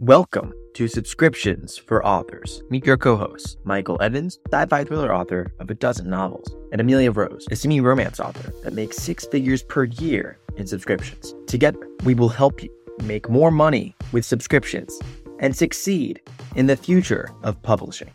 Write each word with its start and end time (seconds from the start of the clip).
Welcome 0.00 0.52
to 0.74 0.86
Subscriptions 0.86 1.76
for 1.76 2.06
Authors. 2.06 2.62
Meet 2.70 2.86
your 2.86 2.96
co 2.96 3.16
hosts, 3.16 3.56
Michael 3.64 4.00
Evans, 4.00 4.38
sci 4.52 4.66
fi 4.66 4.84
thriller 4.84 5.12
author 5.12 5.52
of 5.58 5.70
a 5.70 5.74
dozen 5.74 6.08
novels, 6.08 6.54
and 6.70 6.80
Emilia 6.80 7.10
Rose, 7.10 7.48
a 7.50 7.56
semi 7.56 7.80
romance 7.80 8.20
author 8.20 8.52
that 8.62 8.74
makes 8.74 8.98
six 8.98 9.26
figures 9.26 9.64
per 9.64 9.86
year 9.86 10.38
in 10.56 10.68
subscriptions. 10.68 11.34
Together, 11.48 11.84
we 12.04 12.14
will 12.14 12.28
help 12.28 12.62
you 12.62 12.70
make 13.02 13.28
more 13.28 13.50
money 13.50 13.92
with 14.12 14.24
subscriptions 14.24 14.96
and 15.40 15.56
succeed 15.56 16.20
in 16.54 16.66
the 16.66 16.76
future 16.76 17.28
of 17.42 17.60
publishing. 17.62 18.12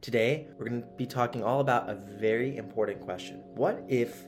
Today, 0.00 0.48
we're 0.58 0.68
going 0.68 0.82
to 0.82 0.88
be 0.96 1.06
talking 1.06 1.44
all 1.44 1.60
about 1.60 1.88
a 1.88 1.94
very 1.94 2.56
important 2.56 3.00
question 3.00 3.36
What 3.54 3.84
if 3.86 4.26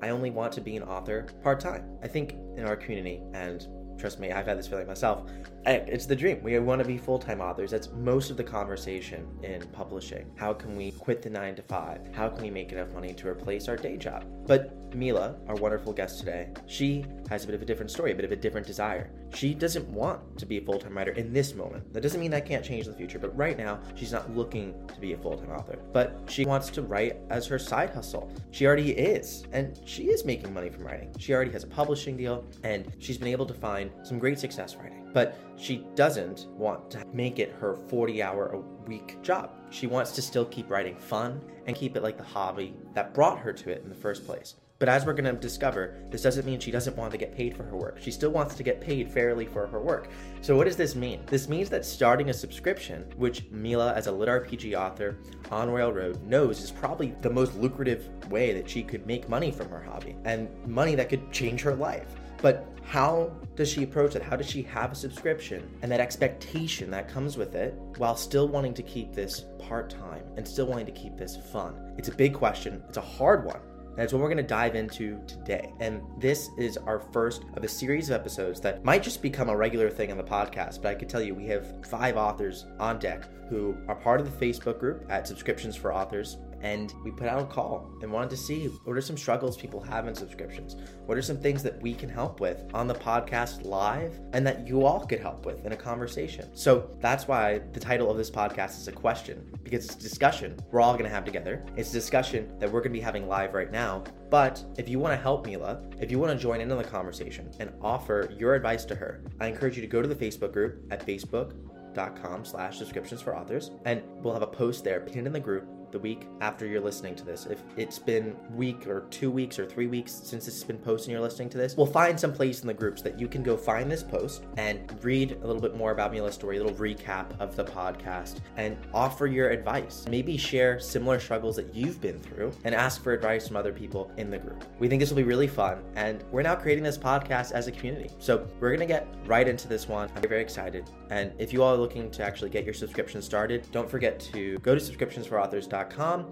I 0.00 0.10
only 0.10 0.30
want 0.30 0.52
to 0.52 0.60
be 0.60 0.76
an 0.76 0.84
author 0.84 1.26
part 1.42 1.58
time? 1.58 1.98
I 2.00 2.06
think 2.06 2.36
in 2.56 2.64
our 2.64 2.76
community, 2.76 3.24
and 3.34 3.66
trust 3.98 4.20
me, 4.20 4.30
I've 4.30 4.46
had 4.46 4.56
this 4.56 4.68
feeling 4.68 4.86
myself. 4.86 5.28
It's 5.64 6.06
the 6.06 6.16
dream. 6.16 6.42
We 6.42 6.58
want 6.58 6.82
to 6.82 6.88
be 6.88 6.98
full 6.98 7.20
time 7.20 7.40
authors. 7.40 7.70
That's 7.70 7.88
most 7.92 8.30
of 8.30 8.36
the 8.36 8.42
conversation 8.42 9.28
in 9.44 9.62
publishing. 9.68 10.28
How 10.34 10.52
can 10.52 10.76
we 10.76 10.90
quit 10.90 11.22
the 11.22 11.30
nine 11.30 11.54
to 11.54 11.62
five? 11.62 12.00
How 12.12 12.28
can 12.28 12.42
we 12.42 12.50
make 12.50 12.72
enough 12.72 12.90
money 12.92 13.14
to 13.14 13.28
replace 13.28 13.68
our 13.68 13.76
day 13.76 13.96
job? 13.96 14.24
But 14.44 14.76
Mila, 14.92 15.36
our 15.46 15.54
wonderful 15.54 15.92
guest 15.92 16.18
today, 16.18 16.48
she 16.66 17.04
has 17.30 17.44
a 17.44 17.46
bit 17.46 17.54
of 17.54 17.62
a 17.62 17.64
different 17.64 17.92
story, 17.92 18.10
a 18.10 18.14
bit 18.14 18.24
of 18.24 18.32
a 18.32 18.36
different 18.36 18.66
desire. 18.66 19.10
She 19.34 19.54
doesn't 19.54 19.88
want 19.88 20.36
to 20.38 20.46
be 20.46 20.58
a 20.58 20.60
full 20.60 20.80
time 20.80 20.96
writer 20.96 21.12
in 21.12 21.32
this 21.32 21.54
moment. 21.54 21.92
That 21.94 22.00
doesn't 22.00 22.20
mean 22.20 22.32
that 22.32 22.44
can't 22.44 22.64
change 22.64 22.86
in 22.86 22.92
the 22.92 22.98
future, 22.98 23.20
but 23.20 23.36
right 23.36 23.56
now, 23.56 23.78
she's 23.94 24.10
not 24.10 24.34
looking 24.34 24.74
to 24.88 25.00
be 25.00 25.12
a 25.12 25.16
full 25.16 25.38
time 25.38 25.50
author. 25.50 25.78
But 25.92 26.22
she 26.26 26.44
wants 26.44 26.70
to 26.70 26.82
write 26.82 27.18
as 27.30 27.46
her 27.46 27.58
side 27.60 27.90
hustle. 27.90 28.32
She 28.50 28.66
already 28.66 28.90
is, 28.90 29.44
and 29.52 29.78
she 29.86 30.08
is 30.08 30.24
making 30.24 30.52
money 30.52 30.70
from 30.70 30.84
writing. 30.84 31.14
She 31.20 31.32
already 31.32 31.52
has 31.52 31.62
a 31.62 31.68
publishing 31.68 32.16
deal, 32.16 32.44
and 32.64 32.92
she's 32.98 33.16
been 33.16 33.28
able 33.28 33.46
to 33.46 33.54
find 33.54 33.92
some 34.02 34.18
great 34.18 34.40
success 34.40 34.74
writing. 34.74 35.01
But 35.12 35.38
she 35.56 35.86
doesn't 35.94 36.46
want 36.56 36.90
to 36.92 37.04
make 37.12 37.38
it 37.38 37.54
her 37.60 37.74
40 37.74 38.22
hour 38.22 38.46
a 38.48 38.88
week 38.88 39.20
job. 39.22 39.50
She 39.70 39.86
wants 39.86 40.12
to 40.12 40.22
still 40.22 40.44
keep 40.46 40.70
writing 40.70 40.96
fun 40.96 41.40
and 41.66 41.76
keep 41.76 41.96
it 41.96 42.02
like 42.02 42.18
the 42.18 42.24
hobby 42.24 42.74
that 42.94 43.14
brought 43.14 43.38
her 43.38 43.52
to 43.52 43.70
it 43.70 43.82
in 43.82 43.88
the 43.88 43.94
first 43.94 44.26
place. 44.26 44.56
But 44.82 44.88
as 44.88 45.06
we're 45.06 45.12
going 45.12 45.32
to 45.32 45.40
discover, 45.40 45.94
this 46.10 46.22
doesn't 46.22 46.44
mean 46.44 46.58
she 46.58 46.72
doesn't 46.72 46.96
want 46.96 47.12
to 47.12 47.16
get 47.16 47.36
paid 47.36 47.56
for 47.56 47.62
her 47.62 47.76
work. 47.76 47.98
She 48.00 48.10
still 48.10 48.32
wants 48.32 48.56
to 48.56 48.64
get 48.64 48.80
paid 48.80 49.08
fairly 49.08 49.46
for 49.46 49.64
her 49.68 49.80
work. 49.80 50.08
So, 50.40 50.56
what 50.56 50.64
does 50.64 50.74
this 50.74 50.96
mean? 50.96 51.20
This 51.26 51.48
means 51.48 51.70
that 51.70 51.84
starting 51.84 52.30
a 52.30 52.34
subscription, 52.34 53.04
which 53.16 53.48
Mila, 53.52 53.94
as 53.94 54.08
a 54.08 54.10
lit 54.10 54.28
RPG 54.28 54.76
author 54.76 55.16
on 55.52 55.70
Royal 55.70 55.92
Road, 55.92 56.20
knows 56.24 56.60
is 56.60 56.72
probably 56.72 57.14
the 57.20 57.30
most 57.30 57.54
lucrative 57.54 58.08
way 58.28 58.52
that 58.54 58.68
she 58.68 58.82
could 58.82 59.06
make 59.06 59.28
money 59.28 59.52
from 59.52 59.68
her 59.68 59.80
hobby 59.80 60.16
and 60.24 60.48
money 60.66 60.96
that 60.96 61.08
could 61.08 61.30
change 61.30 61.60
her 61.60 61.76
life. 61.76 62.16
But 62.42 62.66
how 62.82 63.32
does 63.54 63.70
she 63.70 63.84
approach 63.84 64.16
it? 64.16 64.22
How 64.22 64.36
does 64.36 64.50
she 64.50 64.62
have 64.64 64.92
a 64.92 64.94
subscription 64.94 65.70
and 65.80 65.90
that 65.90 66.00
expectation 66.00 66.90
that 66.90 67.08
comes 67.08 67.38
with 67.38 67.54
it 67.54 67.74
while 67.96 68.16
still 68.16 68.48
wanting 68.48 68.74
to 68.74 68.82
keep 68.82 69.14
this 69.14 69.46
part 69.58 69.88
time 69.88 70.24
and 70.36 70.46
still 70.46 70.66
wanting 70.66 70.86
to 70.86 70.92
keep 70.92 71.16
this 71.16 71.36
fun? 71.52 71.94
It's 71.96 72.08
a 72.08 72.14
big 72.14 72.34
question. 72.34 72.82
It's 72.88 72.98
a 72.98 73.00
hard 73.00 73.44
one. 73.44 73.60
And 73.92 73.98
that's 73.98 74.12
what 74.12 74.22
we're 74.22 74.28
going 74.28 74.38
to 74.38 74.42
dive 74.42 74.74
into 74.74 75.20
today. 75.26 75.70
And 75.78 76.00
this 76.18 76.48
is 76.56 76.78
our 76.78 76.98
first 77.12 77.44
of 77.54 77.62
a 77.62 77.68
series 77.68 78.08
of 78.08 78.14
episodes 78.14 78.58
that 78.62 78.84
might 78.84 79.02
just 79.02 79.20
become 79.20 79.50
a 79.50 79.56
regular 79.56 79.90
thing 79.90 80.10
on 80.10 80.16
the 80.16 80.24
podcast. 80.24 80.80
But 80.82 80.88
I 80.88 80.94
can 80.94 81.08
tell 81.08 81.20
you, 81.20 81.34
we 81.34 81.46
have 81.48 81.86
five 81.86 82.16
authors 82.16 82.64
on 82.80 82.98
deck 82.98 83.28
who 83.50 83.76
are 83.88 83.94
part 83.94 84.18
of 84.18 84.38
the 84.38 84.46
Facebook 84.46 84.80
group 84.80 85.04
at 85.10 85.28
Subscriptions 85.28 85.76
for 85.76 85.94
Authors 85.94 86.38
and 86.62 86.94
we 87.04 87.10
put 87.10 87.26
out 87.26 87.42
a 87.42 87.44
call 87.44 87.92
and 88.00 88.10
wanted 88.10 88.30
to 88.30 88.36
see 88.36 88.66
what 88.66 88.96
are 88.96 89.00
some 89.00 89.16
struggles 89.16 89.56
people 89.56 89.80
have 89.80 90.06
in 90.06 90.14
subscriptions? 90.14 90.76
What 91.06 91.18
are 91.18 91.22
some 91.22 91.36
things 91.36 91.62
that 91.64 91.80
we 91.82 91.92
can 91.94 92.08
help 92.08 92.40
with 92.40 92.64
on 92.72 92.86
the 92.86 92.94
podcast 92.94 93.64
live 93.64 94.18
and 94.32 94.46
that 94.46 94.66
you 94.66 94.86
all 94.86 95.04
could 95.04 95.20
help 95.20 95.44
with 95.44 95.64
in 95.66 95.72
a 95.72 95.76
conversation? 95.76 96.56
So 96.56 96.90
that's 97.00 97.26
why 97.26 97.60
the 97.72 97.80
title 97.80 98.10
of 98.10 98.16
this 98.16 98.30
podcast 98.30 98.78
is 98.78 98.88
a 98.88 98.92
question 98.92 99.50
because 99.62 99.84
it's 99.84 99.96
a 99.96 100.00
discussion 100.00 100.58
we're 100.70 100.80
all 100.80 100.92
going 100.92 101.04
to 101.04 101.10
have 101.10 101.24
together. 101.24 101.64
It's 101.76 101.90
a 101.90 101.94
discussion 101.94 102.58
that 102.58 102.70
we're 102.70 102.80
going 102.80 102.92
to 102.92 102.98
be 102.98 103.00
having 103.00 103.28
live 103.28 103.54
right 103.54 103.70
now. 103.70 104.04
But 104.30 104.64
if 104.78 104.88
you 104.88 104.98
want 104.98 105.12
to 105.12 105.22
help 105.22 105.46
Mila, 105.46 105.82
if 106.00 106.10
you 106.10 106.18
want 106.18 106.32
to 106.32 106.38
join 106.38 106.60
in 106.60 106.70
on 106.70 106.78
the 106.78 106.84
conversation 106.84 107.50
and 107.58 107.72
offer 107.82 108.32
your 108.38 108.54
advice 108.54 108.84
to 108.86 108.94
her, 108.94 109.24
I 109.40 109.48
encourage 109.48 109.76
you 109.76 109.82
to 109.82 109.88
go 109.88 110.00
to 110.00 110.08
the 110.08 110.14
Facebook 110.14 110.52
group 110.52 110.80
at 110.90 111.04
facebook.com 111.06 112.44
slash 112.44 112.78
subscriptions 112.78 113.20
for 113.20 113.36
authors 113.36 113.72
and 113.84 114.02
we'll 114.22 114.32
have 114.32 114.42
a 114.42 114.46
post 114.46 114.84
there 114.84 115.00
pinned 115.00 115.26
in 115.26 115.32
the 115.32 115.40
group 115.40 115.66
the 115.92 115.98
week 115.98 116.26
after 116.40 116.66
you're 116.66 116.80
listening 116.80 117.14
to 117.14 117.24
this. 117.24 117.46
If 117.46 117.62
it's 117.76 117.98
been 117.98 118.34
week 118.56 118.86
or 118.86 119.02
two 119.10 119.30
weeks 119.30 119.58
or 119.58 119.66
three 119.66 119.86
weeks 119.86 120.12
since 120.12 120.46
this 120.46 120.54
has 120.54 120.64
been 120.64 120.78
posted 120.78 121.08
and 121.08 121.12
you're 121.12 121.20
listening 121.20 121.50
to 121.50 121.58
this, 121.58 121.76
we'll 121.76 121.86
find 121.86 122.18
some 122.18 122.32
place 122.32 122.62
in 122.62 122.66
the 122.66 122.74
groups 122.74 123.02
that 123.02 123.20
you 123.20 123.28
can 123.28 123.42
go 123.42 123.56
find 123.56 123.90
this 123.90 124.02
post 124.02 124.44
and 124.56 124.98
read 125.04 125.32
a 125.42 125.46
little 125.46 125.60
bit 125.60 125.76
more 125.76 125.92
about 125.92 126.12
Mila's 126.12 126.34
story, 126.34 126.56
a 126.56 126.62
little 126.64 126.76
recap 126.76 127.38
of 127.38 127.54
the 127.54 127.64
podcast, 127.64 128.40
and 128.56 128.76
offer 128.92 129.26
your 129.26 129.50
advice. 129.50 130.06
Maybe 130.08 130.36
share 130.36 130.80
similar 130.80 131.20
struggles 131.20 131.56
that 131.56 131.74
you've 131.74 132.00
been 132.00 132.18
through 132.20 132.52
and 132.64 132.74
ask 132.74 133.02
for 133.02 133.12
advice 133.12 133.46
from 133.46 133.56
other 133.56 133.72
people 133.72 134.10
in 134.16 134.30
the 134.30 134.38
group. 134.38 134.64
We 134.78 134.88
think 134.88 135.00
this 135.00 135.10
will 135.10 135.16
be 135.16 135.22
really 135.22 135.46
fun, 135.46 135.82
and 135.94 136.24
we're 136.32 136.42
now 136.42 136.56
creating 136.56 136.84
this 136.84 136.98
podcast 136.98 137.52
as 137.52 137.66
a 137.66 137.72
community. 137.72 138.10
So 138.18 138.48
we're 138.60 138.72
gonna 138.72 138.86
get 138.86 139.06
right 139.26 139.46
into 139.46 139.68
this 139.68 139.88
one. 139.88 140.10
I'm 140.16 140.22
very 140.22 140.40
excited. 140.40 140.88
And 141.10 141.32
if 141.38 141.52
you 141.52 141.62
all 141.62 141.74
are 141.74 141.78
looking 141.78 142.10
to 142.12 142.24
actually 142.24 142.48
get 142.48 142.64
your 142.64 142.74
subscription 142.74 143.20
started, 143.20 143.66
don't 143.70 143.90
forget 143.90 144.18
to 144.32 144.58
go 144.58 144.74
to 144.74 144.80
subscriptionsforauthors.com 144.80 145.81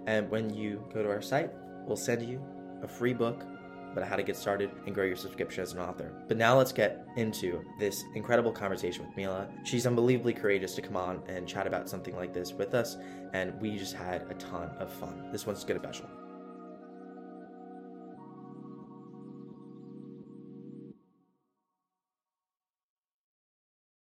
and 0.06 0.31
when 0.31 0.53
you 0.53 0.84
go 0.93 1.03
to 1.03 1.09
our 1.09 1.22
site, 1.22 1.50
we'll 1.87 1.97
send 1.97 2.22
you 2.22 2.43
a 2.83 2.88
free 2.88 3.15
book 3.15 3.44
about 3.93 4.06
how 4.06 4.16
to 4.16 4.22
get 4.22 4.37
started 4.37 4.71
and 4.87 4.94
grow 4.94 5.05
your 5.05 5.16
subscription 5.16 5.62
as 5.62 5.72
an 5.72 5.81
author. 5.81 6.12
But 6.28 6.37
now 6.37 6.56
let's 6.56 6.72
get 6.72 7.06
into 7.16 7.65
this 7.78 8.05
incredible 8.15 8.53
conversation 8.53 9.06
with 9.06 9.16
Mila. 9.16 9.49
She's 9.65 9.87
unbelievably 9.87 10.34
courageous 10.34 10.75
to 10.77 10.83
come 10.83 10.97
on 10.97 11.22
and 11.28 11.47
chat 11.47 11.66
about 11.66 11.89
something 11.89 12.15
like 12.16 12.33
this 12.33 12.53
with 12.53 12.75
us, 12.75 12.97
and 13.33 13.60
we 13.60 13.77
just 13.77 13.94
had 13.94 14.31
a 14.31 14.34
ton 14.34 14.71
of 14.78 14.93
fun. 14.93 15.31
This 15.33 15.47
one's 15.47 15.65
gonna 15.65 15.81
be 15.81 15.87
special. 15.87 16.20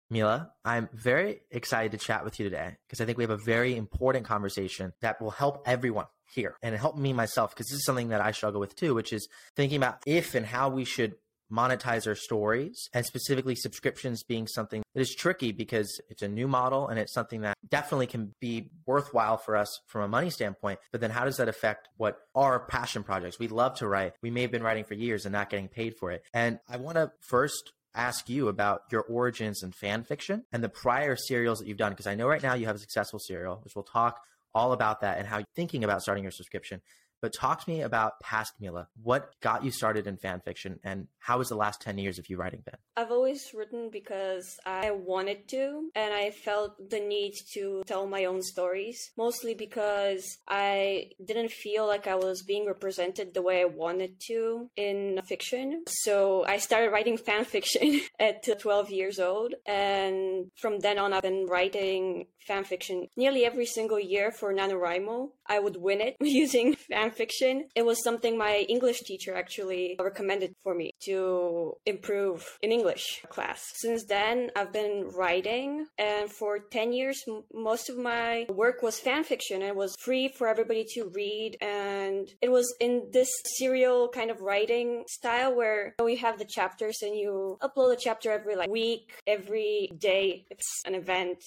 Mila, 0.09 0.51
I'm 0.63 0.88
very 0.94 1.41
excited 1.51 1.91
to 1.91 1.97
chat 1.97 2.23
with 2.23 2.40
you 2.40 2.45
today 2.45 2.78
because 2.88 3.01
I 3.01 3.06
think 3.06 3.18
we 3.18 3.25
have 3.25 3.31
a 3.31 3.38
very 3.38 3.75
important 3.75 4.25
conversation 4.25 4.94
that 5.01 5.22
will 5.22 5.31
help 5.31 5.63
everyone 5.66 6.06
here 6.34 6.56
and 6.62 6.75
help 6.75 6.97
me 6.97 7.12
myself 7.12 7.53
because 7.53 7.68
this 7.68 7.79
is 7.79 7.85
something 7.85 8.09
that 8.09 8.22
I 8.22 8.31
struggle 8.31 8.62
with 8.62 8.75
too, 8.75 8.95
which 8.95 9.12
is 9.12 9.28
thinking 9.56 9.78
about 9.78 10.00
if 10.06 10.34
and 10.34 10.45
how 10.45 10.69
we 10.69 10.85
should 10.85 11.16
monetize 11.51 12.07
our 12.07 12.16
stories 12.16 12.90
and 12.94 13.06
specifically 13.06 13.56
subscriptions 13.56 14.23
being 14.23 14.47
something 14.47 14.84
that 14.94 15.01
is 15.01 15.16
tricky 15.16 15.51
because 15.51 16.01
it's 16.09 16.22
a 16.22 16.28
new 16.28 16.47
model 16.47 16.88
and 16.88 17.00
it's 17.00 17.13
something 17.13 17.41
that 17.41 17.56
definitely 17.68 18.07
can 18.07 18.34
be 18.39 18.69
worthwhile 18.85 19.38
for 19.38 19.56
us 19.56 19.79
from 19.88 20.01
a 20.01 20.07
money 20.07 20.29
standpoint. 20.29 20.79
But 20.91 21.01
then 21.01 21.12
how 21.12 21.25
does 21.25 21.38
that 21.38 21.47
affect 21.47 21.88
what 21.97 22.18
our 22.35 22.59
passion 22.59 23.03
projects? 23.03 23.39
We 23.39 23.47
love 23.47 23.75
to 23.75 23.88
write. 23.88 24.13
We 24.22 24.31
may 24.31 24.41
have 24.41 24.51
been 24.51 24.63
writing 24.63 24.84
for 24.84 24.94
years 24.94 25.25
and 25.25 25.34
not 25.34 25.50
getting 25.50 25.68
paid 25.68 25.95
for 25.95 26.12
it. 26.12 26.24
And 26.34 26.59
I 26.68 26.78
want 26.78 26.95
to 26.95 27.12
first 27.22 27.72
ask 27.95 28.29
you 28.29 28.47
about 28.47 28.81
your 28.91 29.01
origins 29.03 29.63
in 29.63 29.71
fan 29.71 30.03
fiction 30.03 30.43
and 30.51 30.63
the 30.63 30.69
prior 30.69 31.15
serials 31.15 31.59
that 31.59 31.67
you've 31.67 31.77
done 31.77 31.91
because 31.91 32.07
I 32.07 32.15
know 32.15 32.27
right 32.27 32.43
now 32.43 32.53
you 32.53 32.65
have 32.67 32.75
a 32.75 32.79
successful 32.79 33.19
serial, 33.19 33.59
which 33.63 33.75
we'll 33.75 33.83
talk 33.83 34.19
all 34.53 34.71
about 34.71 35.01
that 35.01 35.17
and 35.17 35.27
how 35.27 35.37
you're 35.37 35.45
thinking 35.55 35.83
about 35.83 36.01
starting 36.01 36.23
your 36.23 36.31
subscription. 36.31 36.81
But 37.22 37.33
talk 37.33 37.63
to 37.63 37.69
me 37.69 37.81
about 37.81 38.19
past 38.19 38.53
Mila. 38.59 38.88
What 39.01 39.31
got 39.41 39.63
you 39.63 39.72
started 39.72 40.07
in 40.07 40.17
fan 40.17 40.41
fiction 40.41 40.79
and 40.83 41.07
how 41.19 41.39
was 41.39 41.50
the 41.50 41.55
last 41.55 41.81
10 41.81 41.97
years 41.97 42.19
of 42.19 42.29
you 42.29 42.38
writing 42.38 42.61
been? 42.63 42.75
I've 42.95 43.11
always 43.11 43.51
written 43.53 43.89
because 43.91 44.57
I 44.66 44.91
wanted 44.91 45.47
to 45.50 45.89
and 45.95 46.13
I 46.13 46.31
felt 46.31 46.89
the 46.89 47.00
need 47.00 47.33
to 47.53 47.83
tell 47.85 48.07
my 48.07 48.25
own 48.25 48.41
stories, 48.41 49.11
mostly 49.17 49.53
because 49.53 50.23
I 50.47 51.11
didn't 51.23 51.51
feel 51.51 51.88
like 51.88 52.07
I 52.07 52.16
was 52.16 52.44
being 52.44 52.66
represented 52.67 53.33
the 53.33 53.41
way 53.41 53.61
I 53.61 53.66
wanted 53.66 54.19
to 54.27 54.69
in 54.75 55.19
fiction. 55.25 55.83
So 55.88 56.45
I 56.45 56.57
started 56.57 56.91
writing 56.91 57.17
fan 57.17 57.45
fiction 57.45 58.01
at 58.19 58.44
12 58.59 58.91
years 58.91 59.19
old 59.19 59.53
and 59.66 60.51
from 60.56 60.79
then 60.79 60.97
on 60.97 61.13
I've 61.13 61.22
been 61.22 61.47
writing 61.47 62.27
fan 62.47 62.63
fiction 62.63 63.07
nearly 63.15 63.45
every 63.45 63.65
single 63.65 63.99
year 63.99 64.31
for 64.31 64.53
NaNoWriMo. 64.53 65.29
I 65.47 65.59
would 65.59 65.77
win 65.77 66.01
it 66.01 66.15
using 66.21 66.75
fan 66.75 66.97
fan 66.97 67.11
fiction. 67.11 67.67
It 67.75 67.85
was 67.85 68.03
something 68.03 68.38
my 68.38 68.65
English 68.69 68.99
teacher 69.01 69.35
actually 69.35 69.95
recommended 69.99 70.53
for 70.63 70.73
me 70.73 70.91
to 71.05 71.73
improve 71.85 72.57
in 72.61 72.71
English 72.71 73.23
class. 73.29 73.61
Since 73.75 74.05
then, 74.05 74.51
I've 74.55 74.73
been 74.73 75.09
writing, 75.15 75.88
and 75.97 76.31
for 76.31 76.59
10 76.59 76.94
years, 76.94 77.21
m- 77.27 77.44
most 77.53 77.89
of 77.89 77.97
my 77.97 78.45
work 78.50 78.81
was 78.81 79.00
fan 79.00 79.23
fiction. 79.23 79.61
It 79.61 79.75
was 79.75 79.95
free 80.00 80.27
for 80.27 80.47
everybody 80.47 80.85
to 80.95 81.11
read, 81.13 81.57
and 81.61 82.27
it 82.41 82.51
was 82.51 82.67
in 82.79 83.09
this 83.11 83.29
serial 83.57 84.09
kind 84.09 84.31
of 84.31 84.41
writing 84.41 85.03
style 85.07 85.55
where 85.55 85.95
you 86.00 86.17
have 86.17 86.39
the 86.39 86.45
chapters 86.45 86.97
and 87.01 87.15
you 87.15 87.57
upload 87.61 87.93
a 87.93 87.97
chapter 87.97 88.31
every 88.31 88.55
like 88.55 88.69
week, 88.69 89.11
every 89.25 89.89
day. 89.97 90.45
It's 90.50 90.67
an 90.85 90.95
event 90.95 91.39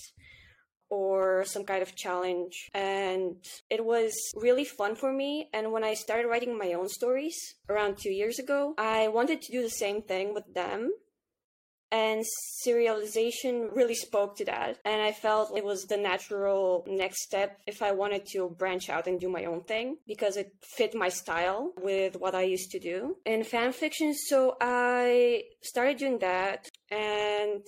or 0.90 1.44
some 1.44 1.64
kind 1.64 1.82
of 1.82 1.94
challenge. 1.94 2.68
And 2.74 3.36
it 3.70 3.84
was 3.84 4.12
really 4.36 4.64
fun 4.64 4.96
for 4.96 5.12
me. 5.12 5.48
And 5.54 5.72
when 5.72 5.84
I 5.84 5.94
started 5.94 6.28
writing 6.28 6.58
my 6.58 6.72
own 6.74 6.88
stories 6.88 7.36
around 7.68 7.96
two 7.96 8.10
years 8.10 8.38
ago, 8.38 8.74
I 8.76 9.08
wanted 9.08 9.40
to 9.42 9.52
do 9.52 9.62
the 9.62 9.70
same 9.70 10.02
thing 10.02 10.34
with 10.34 10.52
them. 10.52 10.92
And 11.92 12.24
serialization 12.64 13.74
really 13.74 13.96
spoke 13.96 14.36
to 14.36 14.44
that. 14.44 14.78
And 14.84 15.02
I 15.02 15.10
felt 15.10 15.56
it 15.56 15.64
was 15.64 15.86
the 15.86 15.96
natural 15.96 16.84
next 16.86 17.22
step 17.22 17.58
if 17.66 17.82
I 17.82 17.90
wanted 17.90 18.26
to 18.26 18.48
branch 18.48 18.88
out 18.88 19.08
and 19.08 19.18
do 19.18 19.28
my 19.28 19.46
own 19.46 19.64
thing 19.64 19.96
because 20.06 20.36
it 20.36 20.52
fit 20.62 20.94
my 20.94 21.08
style 21.08 21.72
with 21.80 22.14
what 22.14 22.36
I 22.36 22.42
used 22.42 22.70
to 22.72 22.78
do 22.78 23.16
in 23.26 23.42
fan 23.42 23.72
fiction. 23.72 24.14
So 24.14 24.56
I 24.60 25.42
started 25.62 25.98
doing 25.98 26.20
that 26.20 26.68
and 26.92 27.66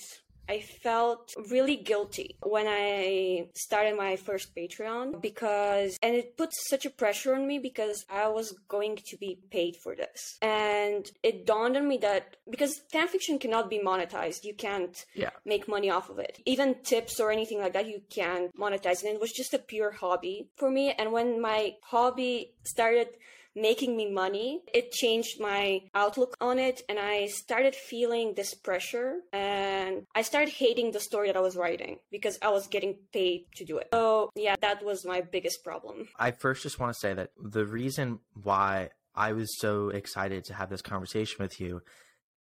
I 0.53 0.61
felt 0.61 1.33
really 1.51 1.77
guilty 1.77 2.37
when 2.43 2.67
I 2.69 3.49
started 3.55 3.97
my 3.97 4.17
first 4.17 4.55
Patreon 4.55 5.23
because, 5.23 5.99
and 6.03 6.15
it 6.15 6.37
put 6.37 6.51
such 6.53 6.85
a 6.85 6.91
pressure 6.91 7.35
on 7.35 7.47
me 7.47 7.59
because 7.59 8.05
I 8.11 8.29
was 8.29 8.55
going 8.69 8.97
to 9.09 9.17
be 9.17 9.39
paid 9.51 9.77
for 9.83 9.97
this. 9.97 10.21
And 10.43 11.11
it 11.23 11.47
dawned 11.47 11.79
on 11.79 11.89
me 11.89 11.97
that 12.09 12.37
because 12.51 12.83
fanfiction 12.93 13.41
cannot 13.41 13.71
be 13.71 13.79
monetized, 13.79 14.45
you 14.45 14.55
can't 14.55 14.97
yeah. 15.15 15.31
make 15.47 15.69
money 15.69 15.89
off 15.89 16.11
of 16.11 16.19
it. 16.19 16.43
Even 16.45 16.83
tips 16.83 17.19
or 17.19 17.31
anything 17.31 17.59
like 17.59 17.73
that, 17.73 17.89
you 17.89 18.03
can't 18.11 18.55
monetize. 18.55 19.03
And 19.03 19.15
it 19.15 19.21
was 19.23 19.33
just 19.33 19.55
a 19.55 19.59
pure 19.59 19.93
hobby 19.93 20.51
for 20.57 20.71
me. 20.71 20.93
And 20.99 21.13
when 21.13 21.41
my 21.41 21.77
hobby 21.83 22.53
started 22.65 23.09
making 23.55 23.97
me 23.97 24.11
money, 24.11 24.63
it 24.73 24.93
changed 24.93 25.41
my 25.41 25.83
outlook 25.95 26.37
on 26.41 26.59
it. 26.59 26.83
And 26.89 26.99
I 26.99 27.27
started 27.27 27.75
feeling 27.75 28.35
this 28.35 28.55
pressure 28.55 29.21
and 29.33 30.07
I 30.15 30.23
started 30.23 30.51
hating 30.51 30.93
the 30.93 31.01
story 31.01 31.29
that 31.29 31.37
I 31.37 31.41
was 31.41 31.57
writing 31.57 31.99
because 32.11 32.39
I 32.43 32.51
was 32.51 32.67
getting 32.67 32.97
paid 33.13 33.47
to 33.57 33.65
do 33.65 33.79
it. 33.79 33.89
So, 33.93 34.31
yeah, 34.35 34.57
that 34.61 34.85
was 34.85 35.05
my 35.05 35.21
biggest 35.21 35.65
problem. 35.65 36.09
I 36.19 36.31
first 36.31 36.63
just 36.63 36.79
want 36.79 36.93
to 36.95 36.99
say 36.99 37.15
that 37.15 37.31
the 37.43 37.67
reason 37.67 38.21
why 38.43 38.91
I 39.15 39.33
was 39.33 39.59
so 39.59 39.91
excited 39.91 40.45
to 40.47 40.55
have 40.55 40.71
this 40.71 40.83
conversation 40.83 41.37
with 41.41 41.61
you 41.61 41.83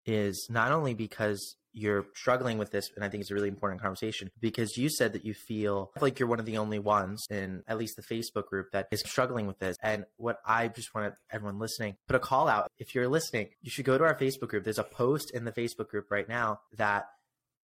is 0.07 0.47
not 0.51 0.73
only 0.73 0.95
because 0.95 1.57
you're 1.73 2.07
struggling 2.15 2.59
with 2.59 2.71
this, 2.71 2.91
and 2.95 3.05
I 3.05 3.09
think 3.09 3.23
it's 3.23 3.31
a 3.31 3.35
really 3.35 3.49
important 3.49 3.81
conversation 3.81 4.31
because 4.41 4.77
you 4.77 4.89
said 4.89 5.13
that 5.13 5.25
you 5.25 5.35
feel 5.35 5.93
like 6.01 6.19
you're 6.19 6.29
one 6.29 6.41
of 6.41 6.47
the 6.47 6.59
only 6.59 6.79
ones 6.79 7.27
in 7.31 7.63
at 7.69 7.79
least 7.79 7.97
the 7.97 8.03
Facebook 8.03 8.47
group 8.47 8.73
that 8.73 8.89
is 8.91 9.01
struggling 9.01 9.47
with 9.47 9.59
this. 9.59 9.77
And 9.83 10.05
what 10.17 10.39
I 10.45 10.69
just 10.69 10.95
want 10.95 11.15
everyone 11.31 11.59
listening 11.59 11.97
put 12.07 12.17
a 12.17 12.21
call 12.21 12.49
out. 12.49 12.71
If 12.79 12.95
you're 12.95 13.09
listening, 13.09 13.49
you 13.63 13.71
should 13.71 13.85
go 13.85 13.99
to 13.99 14.05
our 14.05 14.17
Facebook 14.17 14.49
group. 14.49 14.65
There's 14.65 14.79
a 14.79 14.85
post 14.85 15.31
in 15.33 15.45
the 15.45 15.53
Facebook 15.53 15.89
group 15.89 16.11
right 16.11 16.29
now 16.29 16.61
that 16.77 17.07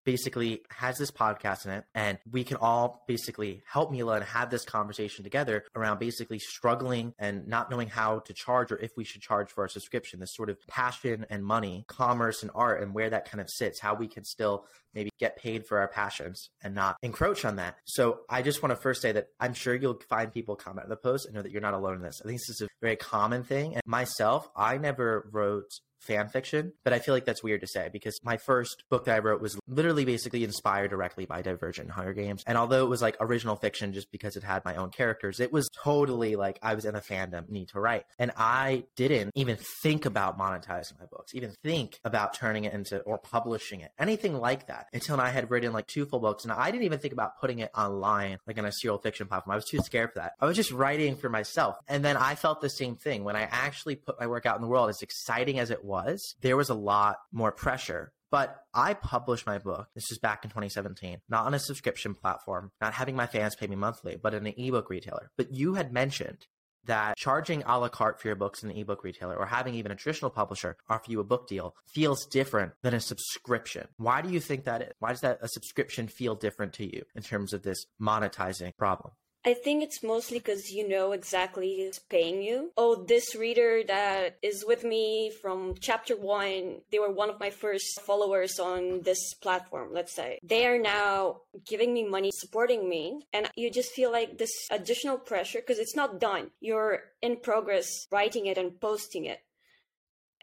basically 0.04 0.62
has 0.70 0.98
this 0.98 1.10
podcast 1.10 1.64
in 1.64 1.72
it 1.72 1.84
and 1.94 2.18
we 2.30 2.44
can 2.44 2.56
all 2.58 3.04
basically 3.08 3.62
help 3.66 3.90
Mila 3.90 4.16
and 4.16 4.24
have 4.24 4.50
this 4.50 4.64
conversation 4.64 5.24
together 5.24 5.64
around 5.74 5.98
basically 5.98 6.38
struggling 6.38 7.14
and 7.18 7.46
not 7.48 7.70
knowing 7.70 7.88
how 7.88 8.20
to 8.20 8.34
charge 8.34 8.70
or 8.72 8.76
if 8.76 8.92
we 8.96 9.04
should 9.04 9.22
charge 9.22 9.50
for 9.50 9.62
our 9.62 9.68
subscription. 9.68 10.20
This 10.20 10.34
sort 10.34 10.50
of 10.50 10.58
passion 10.68 11.26
and 11.30 11.44
money 11.44 11.84
commerce 11.88 12.42
and 12.42 12.50
art 12.54 12.82
and 12.82 12.94
where 12.94 13.10
that 13.10 13.30
kind 13.30 13.40
of 13.40 13.48
sits 13.50 13.80
how 13.80 13.94
we 13.94 14.08
can 14.08 14.24
still 14.24 14.66
maybe 14.94 15.10
get 15.18 15.36
paid 15.36 15.66
for 15.66 15.78
our 15.78 15.88
passions 15.88 16.50
and 16.62 16.74
not 16.74 16.96
encroach 17.02 17.44
on 17.44 17.56
that. 17.56 17.76
So 17.84 18.20
i 18.28 18.42
just 18.42 18.62
want 18.62 18.70
to 18.70 18.80
first 18.80 19.02
say 19.02 19.12
that 19.12 19.28
i'm 19.40 19.54
sure 19.54 19.74
you'll 19.74 20.00
find 20.08 20.32
people 20.32 20.56
comment 20.56 20.84
on 20.84 20.90
the 20.90 20.96
post 20.96 21.26
and 21.26 21.34
know 21.34 21.42
that 21.42 21.50
you're 21.50 21.60
not 21.60 21.74
alone 21.74 21.96
in 21.96 22.02
this. 22.02 22.20
I 22.22 22.28
think 22.28 22.40
this 22.40 22.50
is 22.50 22.62
a 22.62 22.68
very 22.80 22.96
common 22.96 23.42
thing. 23.44 23.74
And 23.74 23.82
myself 23.86 24.48
i 24.56 24.78
never 24.78 25.28
wrote 25.32 25.70
fan 26.04 26.28
fiction, 26.28 26.72
but 26.84 26.92
I 26.92 26.98
feel 26.98 27.14
like 27.14 27.24
that's 27.24 27.42
weird 27.42 27.60
to 27.62 27.66
say 27.66 27.88
because 27.92 28.20
my 28.22 28.36
first 28.36 28.84
book 28.90 29.04
that 29.06 29.16
I 29.16 29.18
wrote 29.18 29.40
was 29.40 29.58
literally 29.66 30.04
basically 30.04 30.44
inspired 30.44 30.90
directly 30.90 31.26
by 31.26 31.42
Divergent 31.42 31.90
Hunger 31.90 32.12
Games. 32.12 32.42
And 32.46 32.58
although 32.58 32.84
it 32.84 32.88
was 32.88 33.02
like 33.02 33.16
original 33.20 33.56
fiction 33.56 33.92
just 33.92 34.10
because 34.12 34.36
it 34.36 34.42
had 34.42 34.64
my 34.64 34.76
own 34.76 34.90
characters, 34.90 35.40
it 35.40 35.52
was 35.52 35.68
totally 35.82 36.36
like 36.36 36.58
I 36.62 36.74
was 36.74 36.84
in 36.84 36.94
a 36.94 37.00
fandom 37.00 37.48
need 37.48 37.68
to 37.68 37.80
write. 37.80 38.04
And 38.18 38.32
I 38.36 38.84
didn't 38.96 39.32
even 39.34 39.56
think 39.82 40.06
about 40.06 40.38
monetizing 40.38 40.98
my 40.98 41.06
books, 41.06 41.34
even 41.34 41.54
think 41.62 41.98
about 42.04 42.34
turning 42.34 42.64
it 42.64 42.74
into 42.74 43.00
or 43.00 43.18
publishing 43.18 43.80
it, 43.80 43.92
anything 43.98 44.38
like 44.38 44.66
that 44.68 44.86
until 44.92 45.20
I 45.20 45.30
had 45.30 45.50
written 45.50 45.72
like 45.72 45.86
two 45.86 46.06
full 46.06 46.20
books. 46.20 46.44
And 46.44 46.52
I 46.52 46.70
didn't 46.70 46.84
even 46.84 46.98
think 46.98 47.12
about 47.12 47.40
putting 47.40 47.60
it 47.60 47.70
online, 47.76 48.38
like 48.46 48.58
on 48.58 48.64
a 48.64 48.72
serial 48.72 48.98
fiction 48.98 49.26
platform. 49.26 49.52
I 49.52 49.56
was 49.56 49.66
too 49.66 49.78
scared 49.78 50.12
for 50.12 50.20
that. 50.20 50.32
I 50.40 50.46
was 50.46 50.56
just 50.56 50.72
writing 50.72 51.16
for 51.16 51.28
myself. 51.28 51.76
And 51.88 52.04
then 52.04 52.16
I 52.16 52.34
felt 52.34 52.60
the 52.60 52.68
same 52.68 52.96
thing 52.96 53.24
when 53.24 53.36
I 53.36 53.42
actually 53.42 53.96
put 53.96 54.18
my 54.20 54.26
work 54.26 54.46
out 54.46 54.56
in 54.56 54.62
the 54.62 54.68
world, 54.68 54.90
as 54.90 55.02
exciting 55.02 55.58
as 55.58 55.70
it 55.70 55.84
was 55.84 55.93
was, 55.94 56.34
there 56.40 56.56
was 56.56 56.70
a 56.70 56.74
lot 56.74 57.16
more 57.32 57.52
pressure. 57.52 58.12
But 58.30 58.56
I 58.74 58.94
published 58.94 59.46
my 59.46 59.58
book. 59.58 59.86
This 59.94 60.10
is 60.10 60.18
back 60.18 60.44
in 60.44 60.50
2017, 60.50 61.18
not 61.28 61.46
on 61.46 61.54
a 61.54 61.58
subscription 61.60 62.14
platform, 62.14 62.72
not 62.80 62.92
having 62.92 63.14
my 63.14 63.26
fans 63.26 63.54
pay 63.54 63.68
me 63.68 63.76
monthly, 63.76 64.16
but 64.20 64.34
in 64.34 64.44
an 64.44 64.54
ebook 64.56 64.90
retailer. 64.90 65.30
But 65.36 65.52
you 65.52 65.74
had 65.74 65.92
mentioned 65.92 66.46
that 66.86 67.16
charging 67.16 67.62
a 67.62 67.78
la 67.78 67.88
carte 67.88 68.20
for 68.20 68.28
your 68.28 68.36
books 68.36 68.62
in 68.62 68.70
an 68.70 68.76
ebook 68.76 69.04
retailer 69.04 69.36
or 69.36 69.46
having 69.46 69.74
even 69.74 69.92
a 69.92 69.94
traditional 69.94 70.32
publisher 70.32 70.76
offer 70.88 71.10
you 71.10 71.20
a 71.20 71.24
book 71.24 71.46
deal 71.46 71.74
feels 71.86 72.26
different 72.26 72.72
than 72.82 72.92
a 72.92 73.00
subscription. 73.00 73.86
Why 73.96 74.20
do 74.20 74.30
you 74.30 74.40
think 74.40 74.64
that 74.64 74.82
is? 74.82 74.92
Why 74.98 75.10
does 75.10 75.20
that 75.20 75.38
a 75.40 75.48
subscription 75.48 76.08
feel 76.08 76.34
different 76.34 76.72
to 76.74 76.84
you 76.84 77.04
in 77.14 77.22
terms 77.22 77.52
of 77.52 77.62
this 77.62 77.86
monetizing 78.00 78.76
problem? 78.76 79.12
I 79.44 79.54
think 79.54 79.82
it's 79.82 80.02
mostly 80.02 80.38
because 80.38 80.70
you 80.70 80.88
know 80.88 81.12
exactly 81.12 81.76
who's 81.76 81.98
paying 81.98 82.42
you. 82.42 82.72
Oh, 82.76 83.04
this 83.04 83.34
reader 83.34 83.82
that 83.86 84.38
is 84.42 84.64
with 84.66 84.84
me 84.84 85.30
from 85.42 85.74
chapter 85.80 86.16
one, 86.16 86.80
they 86.90 86.98
were 86.98 87.10
one 87.10 87.28
of 87.28 87.38
my 87.38 87.50
first 87.50 88.00
followers 88.00 88.58
on 88.58 89.02
this 89.02 89.34
platform, 89.34 89.90
let's 89.92 90.14
say. 90.14 90.38
They 90.42 90.66
are 90.66 90.78
now 90.78 91.42
giving 91.66 91.92
me 91.92 92.08
money, 92.08 92.30
supporting 92.32 92.88
me. 92.88 93.26
And 93.32 93.50
you 93.54 93.70
just 93.70 93.92
feel 93.92 94.10
like 94.10 94.38
this 94.38 94.52
additional 94.70 95.18
pressure 95.18 95.58
because 95.58 95.78
it's 95.78 95.96
not 95.96 96.20
done. 96.20 96.50
You're 96.60 97.00
in 97.20 97.36
progress 97.40 98.06
writing 98.10 98.46
it 98.46 98.56
and 98.56 98.80
posting 98.80 99.26
it 99.26 99.40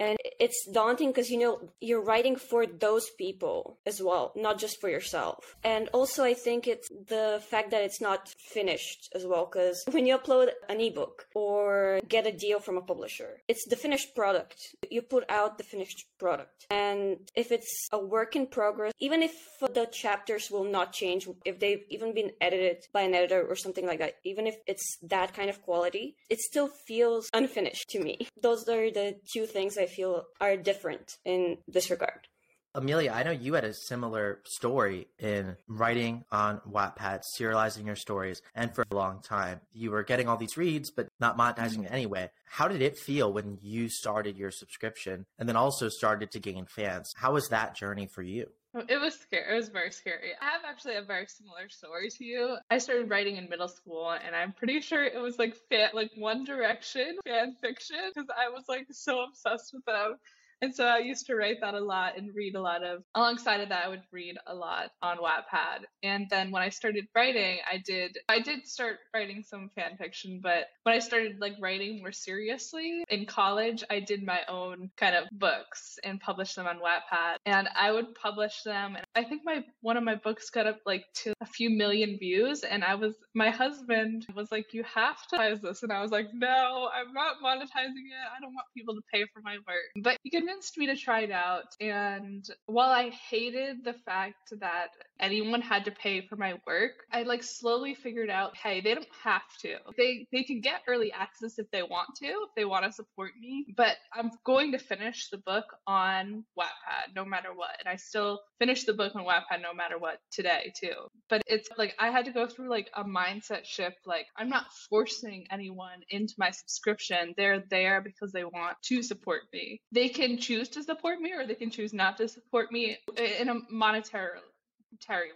and 0.02 0.18
it's 0.40 0.68
daunting 0.74 1.10
because 1.12 1.30
you 1.30 1.40
know 1.44 1.54
you're 1.80 2.08
writing 2.12 2.36
for 2.36 2.66
those 2.66 3.08
people 3.24 3.78
as 3.86 4.02
well 4.02 4.34
not 4.36 4.58
just 4.64 4.82
for 4.82 4.90
yourself. 4.90 5.56
And 5.64 5.84
also 6.00 6.24
i 6.24 6.34
think 6.34 6.68
it's 6.68 6.90
the 7.16 7.28
fact 7.52 7.68
that 7.72 7.84
it's 7.88 8.02
not 8.10 8.22
finished 8.58 9.02
as 9.18 9.24
well 9.30 9.46
because 9.52 9.78
when 9.96 10.06
you 10.08 10.18
upload 10.18 10.48
an 10.74 10.80
ebook 10.88 11.26
or 11.36 12.00
get 12.16 12.26
a 12.26 12.32
deal 12.46 12.60
from 12.60 12.78
a 12.78 12.86
publisher 12.92 13.32
it's 13.48 13.66
the 13.70 13.76
finished 13.76 14.10
product. 14.16 14.58
You 14.90 15.02
put 15.02 15.26
out 15.30 15.58
the 15.58 15.64
finished 15.64 16.00
product. 16.20 16.66
And 16.70 17.18
if 17.36 17.52
it's 17.52 17.74
a 17.92 18.00
work 18.16 18.36
in 18.36 18.48
progress 18.48 18.94
even 19.00 19.22
if 19.22 19.36
the 19.80 19.86
chapters 20.04 20.50
will 20.54 20.68
not 20.78 20.94
change 21.02 21.28
if 21.46 21.60
they've 21.60 21.86
even 21.90 22.14
been 22.20 22.32
edited 22.42 22.80
by 22.96 23.02
an 23.02 23.14
editor 23.14 23.42
or 23.50 23.56
something 23.56 23.86
like 23.86 24.00
that 24.00 24.16
even 24.24 24.48
if 24.48 24.56
it's 24.72 24.88
that 25.16 25.34
kind 25.38 25.50
of 25.50 25.62
quality 25.62 26.16
it 26.30 26.40
still 26.40 26.70
feels 26.88 27.30
unfinished 27.34 27.88
to 27.90 28.00
me. 28.00 28.16
Those 28.42 28.68
are 28.68 28.90
the 29.00 29.08
two 29.34 29.46
things 29.46 29.78
I 29.78 29.88
feel 29.92 30.26
are 30.40 30.58
different 30.58 31.18
in 31.26 31.58
this 31.68 31.90
regard. 31.90 32.28
Emilia, 32.74 33.12
I 33.12 33.24
know 33.24 33.32
you 33.32 33.54
had 33.56 33.66
a 33.66 33.74
similar 33.74 34.40
story 34.46 35.10
in 35.20 35.58
writing 35.68 36.24
on 36.32 36.62
Wattpad, 36.62 37.24
serializing 37.38 37.86
your 37.86 37.98
stories, 37.98 38.42
and 38.56 38.74
for 38.74 38.86
a 38.90 38.96
long 38.96 39.22
time. 39.22 39.60
You 39.74 39.92
were 39.92 40.04
getting 40.04 40.30
all 40.30 40.38
these 40.38 40.56
reads, 40.56 40.90
but 40.90 41.10
not 41.20 41.38
monetizing 41.38 41.80
it 41.80 41.86
mm-hmm. 41.86 41.94
anyway. 41.94 42.30
How 42.46 42.70
did 42.70 42.82
it 42.82 42.98
feel 42.98 43.34
when 43.34 43.58
you 43.62 43.90
started 43.90 44.38
your 44.38 44.52
subscription 44.52 45.26
and 45.38 45.50
then 45.50 45.58
also 45.58 45.90
started 45.90 46.32
to 46.32 46.40
gain 46.40 46.66
fans? 46.66 47.14
How 47.18 47.34
was 47.34 47.50
that 47.50 47.76
journey 47.76 48.08
for 48.08 48.22
you? 48.22 48.48
It 48.88 49.02
was 49.02 49.20
scary. 49.20 49.52
It 49.52 49.56
was 49.56 49.68
very 49.70 49.92
scary. 49.92 50.32
I 50.42 50.46
have 50.46 50.62
actually 50.66 50.96
a 50.96 51.02
very 51.02 51.28
similar 51.28 51.68
story 51.68 52.10
to 52.10 52.24
you. 52.24 52.58
I 52.70 52.78
started 52.78 53.10
writing 53.10 53.36
in 53.36 53.50
middle 53.50 53.68
school, 53.68 54.12
and 54.12 54.34
I'm 54.34 54.54
pretty 54.54 54.80
sure 54.80 55.04
it 55.04 55.20
was 55.20 55.38
like 55.38 55.56
fan, 55.70 55.90
like 55.94 56.12
One 56.16 56.46
Direction 56.46 57.18
fan 57.26 57.56
fiction 57.62 57.98
because 58.14 58.30
I 58.30 58.50
was 58.50 58.64
like 58.70 58.88
so 58.92 59.24
obsessed 59.24 59.74
with 59.74 59.84
them. 59.86 60.16
And 60.62 60.74
so 60.74 60.86
I 60.86 61.00
used 61.00 61.26
to 61.28 61.36
write 61.36 61.58
that 61.62 61.74
a 61.74 61.80
lot 61.80 62.18
and 62.18 62.34
read 62.36 62.56
a 62.56 62.62
lot 62.62 62.84
of, 62.84 63.04
alongside 63.16 63.62
of 63.62 63.70
that, 63.70 63.86
I 63.86 63.90
would 63.90 64.04
read 64.12 64.38
a 64.48 64.54
lot 64.54 64.92
on 65.02 65.18
Wattpad. 65.18 65.86
And 66.04 66.28
then 66.30 66.52
when 66.52 66.64
I 66.64 66.70
started 66.70 67.06
writing, 67.16 67.60
I 67.72 67.78
did, 67.86 68.18
I 68.30 68.40
did 68.40 68.68
start 68.68 69.00
writing 69.14 69.44
some 69.48 69.70
fan 69.76 69.98
fiction, 69.98 70.40
but 70.42 70.68
when 70.84 70.96
I 70.96 71.00
started 71.00 71.40
like 71.40 71.54
writing 71.60 72.00
more 72.00 72.12
seriously 72.12 73.04
in 73.10 73.26
college, 73.26 73.84
I 73.90 74.00
did 74.00 74.24
my 74.26 74.40
own 74.48 74.90
kind 74.98 75.16
of 75.16 75.26
books 75.32 76.00
and 76.04 76.20
published 76.20 76.56
them 76.56 76.68
on 76.68 76.78
Wattpad. 76.78 77.38
And 77.46 77.68
I 77.76 77.92
would 77.92 78.16
publish 78.16 78.64
them. 78.64 78.96
And 78.96 79.06
I 79.16 79.24
think 79.24 79.42
my, 79.44 79.64
one 79.82 79.98
of 79.98 80.04
my 80.04 80.16
books 80.16 80.50
got 80.50 80.68
up 80.68 80.80
like 80.86 81.06
to 81.24 81.34
a 81.42 81.46
few 81.46 81.70
million 81.70 82.18
views. 82.18 82.64
And 82.64 82.84
I 82.84 82.96
was, 82.96 83.16
my 83.34 83.50
husband 83.50 84.26
was 84.36 84.52
like, 84.52 84.74
you 84.74 84.84
have 84.84 85.26
to 85.28 85.38
monetize 85.38 85.62
this. 85.62 85.84
And 85.84 85.92
I 85.92 86.02
was 86.02 86.12
like, 86.12 86.28
no, 86.34 86.90
I'm 86.94 87.14
not 87.14 87.36
monetizing 87.44 88.08
it. 88.08 88.28
I 88.36 88.40
don't 88.42 88.54
want 88.54 88.68
people 88.76 88.96
to 88.96 89.02
pay 89.14 89.26
for 89.34 89.42
my 89.44 89.56
work. 89.68 90.04
But 90.04 90.18
he 90.24 90.30
convinced 90.52 90.78
me 90.78 90.88
to 90.88 90.96
try 90.96 91.22
it 91.22 91.32
out. 91.32 91.76
And 91.80 92.46
while 92.66 92.92
I 92.92 93.10
hated 93.10 93.84
the 93.84 93.94
fact 93.94 94.54
that 94.60 94.90
anyone 95.20 95.62
had 95.62 95.86
to 95.86 95.92
pay 95.92 96.22
for 96.28 96.36
my 96.36 96.56
work, 96.68 96.92
I 97.12 97.24
like 97.24 97.44
slowly 97.44 97.96
figured 97.96 98.30
out, 98.30 98.56
hey, 98.58 98.82
they 98.82 98.94
don't 98.94 99.08
have 99.24 99.42
to. 99.62 99.76
They 99.98 100.28
they 100.32 100.44
can 100.44 100.62
get 100.62 100.82
early 100.88 101.12
access 101.12 101.60
if 101.60 101.70
they 101.72 101.84
want 101.84 102.10
to, 102.22 102.28
if 102.28 102.50
they 102.56 102.66
want 102.66 102.86
to 102.86 102.92
support 102.92 103.32
me. 103.40 103.66
But 103.78 103.98
I'm 104.14 104.32
going 104.46 104.72
to 104.74 104.80
finish 104.80 105.30
the 105.30 105.38
book 105.38 105.66
on 105.88 106.44
Wattpad 106.58 107.16
no 107.16 107.24
matter 107.26 107.50
what. 107.54 107.78
And 107.80 107.88
I 107.88 107.96
still 107.96 108.42
finish 108.60 108.84
the 108.84 108.94
book 108.94 109.16
on 109.16 109.24
Wattpad 109.24 109.62
no 109.62 109.74
matter 109.74 109.98
what 109.98 110.20
today 110.32 110.74
too. 110.80 111.08
But 111.30 111.42
it's 111.48 111.70
like 111.78 111.96
I 112.00 112.10
had 112.10 112.26
to 112.26 112.32
go 112.32 112.48
through 112.48 112.70
like 112.70 112.90
a 112.96 113.04
mindset 113.04 113.66
shift. 113.66 114.00
Like 114.06 114.28
I'm 114.38 114.50
not 114.50 114.66
forcing 114.90 115.46
anyone 115.52 116.02
into 116.10 116.34
my 116.38 116.52
subscription. 116.52 117.34
They're 117.38 117.64
there 117.70 118.02
because 118.02 118.32
they 118.32 118.44
want 118.44 118.78
to 118.86 119.04
support 119.04 119.42
me. 119.54 119.82
They 119.92 120.10
can 120.10 120.38
choose 120.42 120.70
to 120.70 120.84
support 120.84 121.22
me 121.22 121.34
or 121.34 121.46
they 121.46 121.56
can 121.56 121.70
choose 121.70 121.94
not 121.94 122.18
to 122.18 122.28
support 122.28 122.72
me 122.72 122.98
in 123.18 123.50
a 123.50 123.56
monetary 123.70 124.40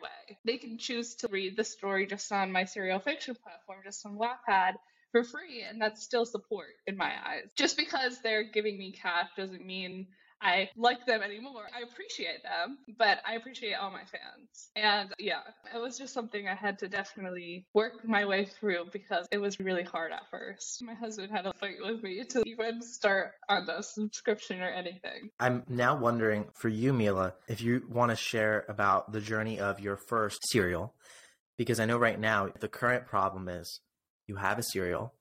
way. 0.01 0.37
They 0.43 0.57
can 0.57 0.77
choose 0.77 1.15
to 1.15 1.27
read 1.29 1.55
the 1.57 1.63
story 1.63 2.07
just 2.07 2.31
on 2.31 2.51
my 2.51 2.65
serial 2.65 2.99
fiction 2.99 3.35
platform, 3.35 3.79
just 3.85 4.05
on 4.05 4.17
Wattpad 4.17 4.73
for 5.11 5.23
free, 5.23 5.63
and 5.67 5.81
that's 5.81 6.03
still 6.03 6.25
support 6.25 6.67
in 6.87 6.97
my 6.97 7.13
eyes. 7.25 7.49
Just 7.55 7.77
because 7.77 8.21
they're 8.21 8.51
giving 8.51 8.77
me 8.77 8.91
cash 8.91 9.29
doesn't 9.37 9.65
mean 9.65 10.07
I 10.41 10.69
like 10.75 11.05
them 11.05 11.21
anymore. 11.21 11.63
I 11.75 11.81
appreciate 11.81 12.43
them, 12.43 12.77
but 12.97 13.19
I 13.27 13.35
appreciate 13.35 13.73
all 13.73 13.91
my 13.91 14.03
fans. 14.03 14.69
And 14.75 15.13
yeah, 15.17 15.41
it 15.73 15.79
was 15.79 15.97
just 15.97 16.13
something 16.13 16.47
I 16.47 16.55
had 16.55 16.79
to 16.79 16.87
definitely 16.87 17.65
work 17.73 18.05
my 18.07 18.25
way 18.25 18.45
through 18.45 18.85
because 18.91 19.27
it 19.31 19.39
was 19.39 19.59
really 19.59 19.83
hard 19.83 20.11
at 20.11 20.29
first. 20.29 20.83
My 20.83 20.93
husband 20.93 21.31
had 21.31 21.45
a 21.45 21.53
fight 21.53 21.77
with 21.81 22.03
me 22.03 22.23
to 22.29 22.43
even 22.45 22.81
start 22.81 23.31
on 23.49 23.65
the 23.65 23.81
subscription 23.81 24.61
or 24.61 24.69
anything. 24.69 25.29
I'm 25.39 25.63
now 25.67 25.97
wondering 25.97 26.45
for 26.53 26.69
you, 26.69 26.93
Mila, 26.93 27.33
if 27.47 27.61
you 27.61 27.83
want 27.89 28.11
to 28.11 28.15
share 28.15 28.65
about 28.67 29.11
the 29.11 29.21
journey 29.21 29.59
of 29.59 29.79
your 29.79 29.97
first 29.97 30.39
serial, 30.51 30.93
because 31.57 31.79
I 31.79 31.85
know 31.85 31.97
right 31.97 32.19
now 32.19 32.49
the 32.59 32.67
current 32.67 33.05
problem 33.05 33.47
is 33.47 33.79
you 34.27 34.35
have 34.35 34.59
a 34.59 34.63
serial 34.63 35.13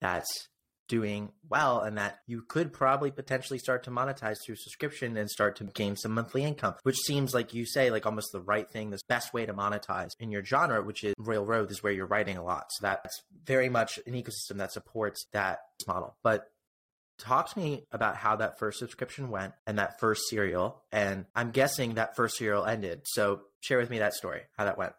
that's 0.00 0.48
doing 0.88 1.32
well 1.48 1.80
and 1.80 1.96
that 1.98 2.18
you 2.26 2.42
could 2.42 2.72
probably 2.72 3.10
potentially 3.10 3.58
start 3.58 3.84
to 3.84 3.90
monetize 3.90 4.36
through 4.44 4.56
subscription 4.56 5.16
and 5.16 5.30
start 5.30 5.56
to 5.56 5.64
gain 5.64 5.96
some 5.96 6.12
monthly 6.12 6.44
income, 6.44 6.74
which 6.82 6.98
seems 6.98 7.34
like 7.34 7.54
you 7.54 7.64
say 7.66 7.90
like 7.90 8.06
almost 8.06 8.32
the 8.32 8.40
right 8.40 8.70
thing, 8.70 8.90
the 8.90 9.00
best 9.08 9.32
way 9.32 9.46
to 9.46 9.54
monetize 9.54 10.10
in 10.18 10.30
your 10.30 10.44
genre, 10.44 10.82
which 10.82 11.04
is 11.04 11.14
Royal 11.18 11.46
Road 11.46 11.70
is 11.70 11.82
where 11.82 11.92
you're 11.92 12.06
writing 12.06 12.36
a 12.36 12.44
lot. 12.44 12.66
So 12.70 12.82
that's 12.82 13.22
very 13.44 13.68
much 13.68 13.98
an 14.06 14.14
ecosystem 14.14 14.56
that 14.56 14.72
supports 14.72 15.26
that 15.32 15.60
model. 15.86 16.16
But 16.22 16.50
talk 17.18 17.52
to 17.52 17.58
me 17.58 17.86
about 17.92 18.16
how 18.16 18.36
that 18.36 18.58
first 18.58 18.78
subscription 18.78 19.30
went 19.30 19.54
and 19.66 19.78
that 19.78 20.00
first 20.00 20.28
serial. 20.28 20.82
And 20.90 21.26
I'm 21.34 21.50
guessing 21.50 21.94
that 21.94 22.16
first 22.16 22.36
serial 22.36 22.64
ended. 22.64 23.02
So 23.04 23.42
share 23.60 23.78
with 23.78 23.90
me 23.90 23.98
that 24.00 24.14
story, 24.14 24.42
how 24.56 24.64
that 24.64 24.78
went. 24.78 24.92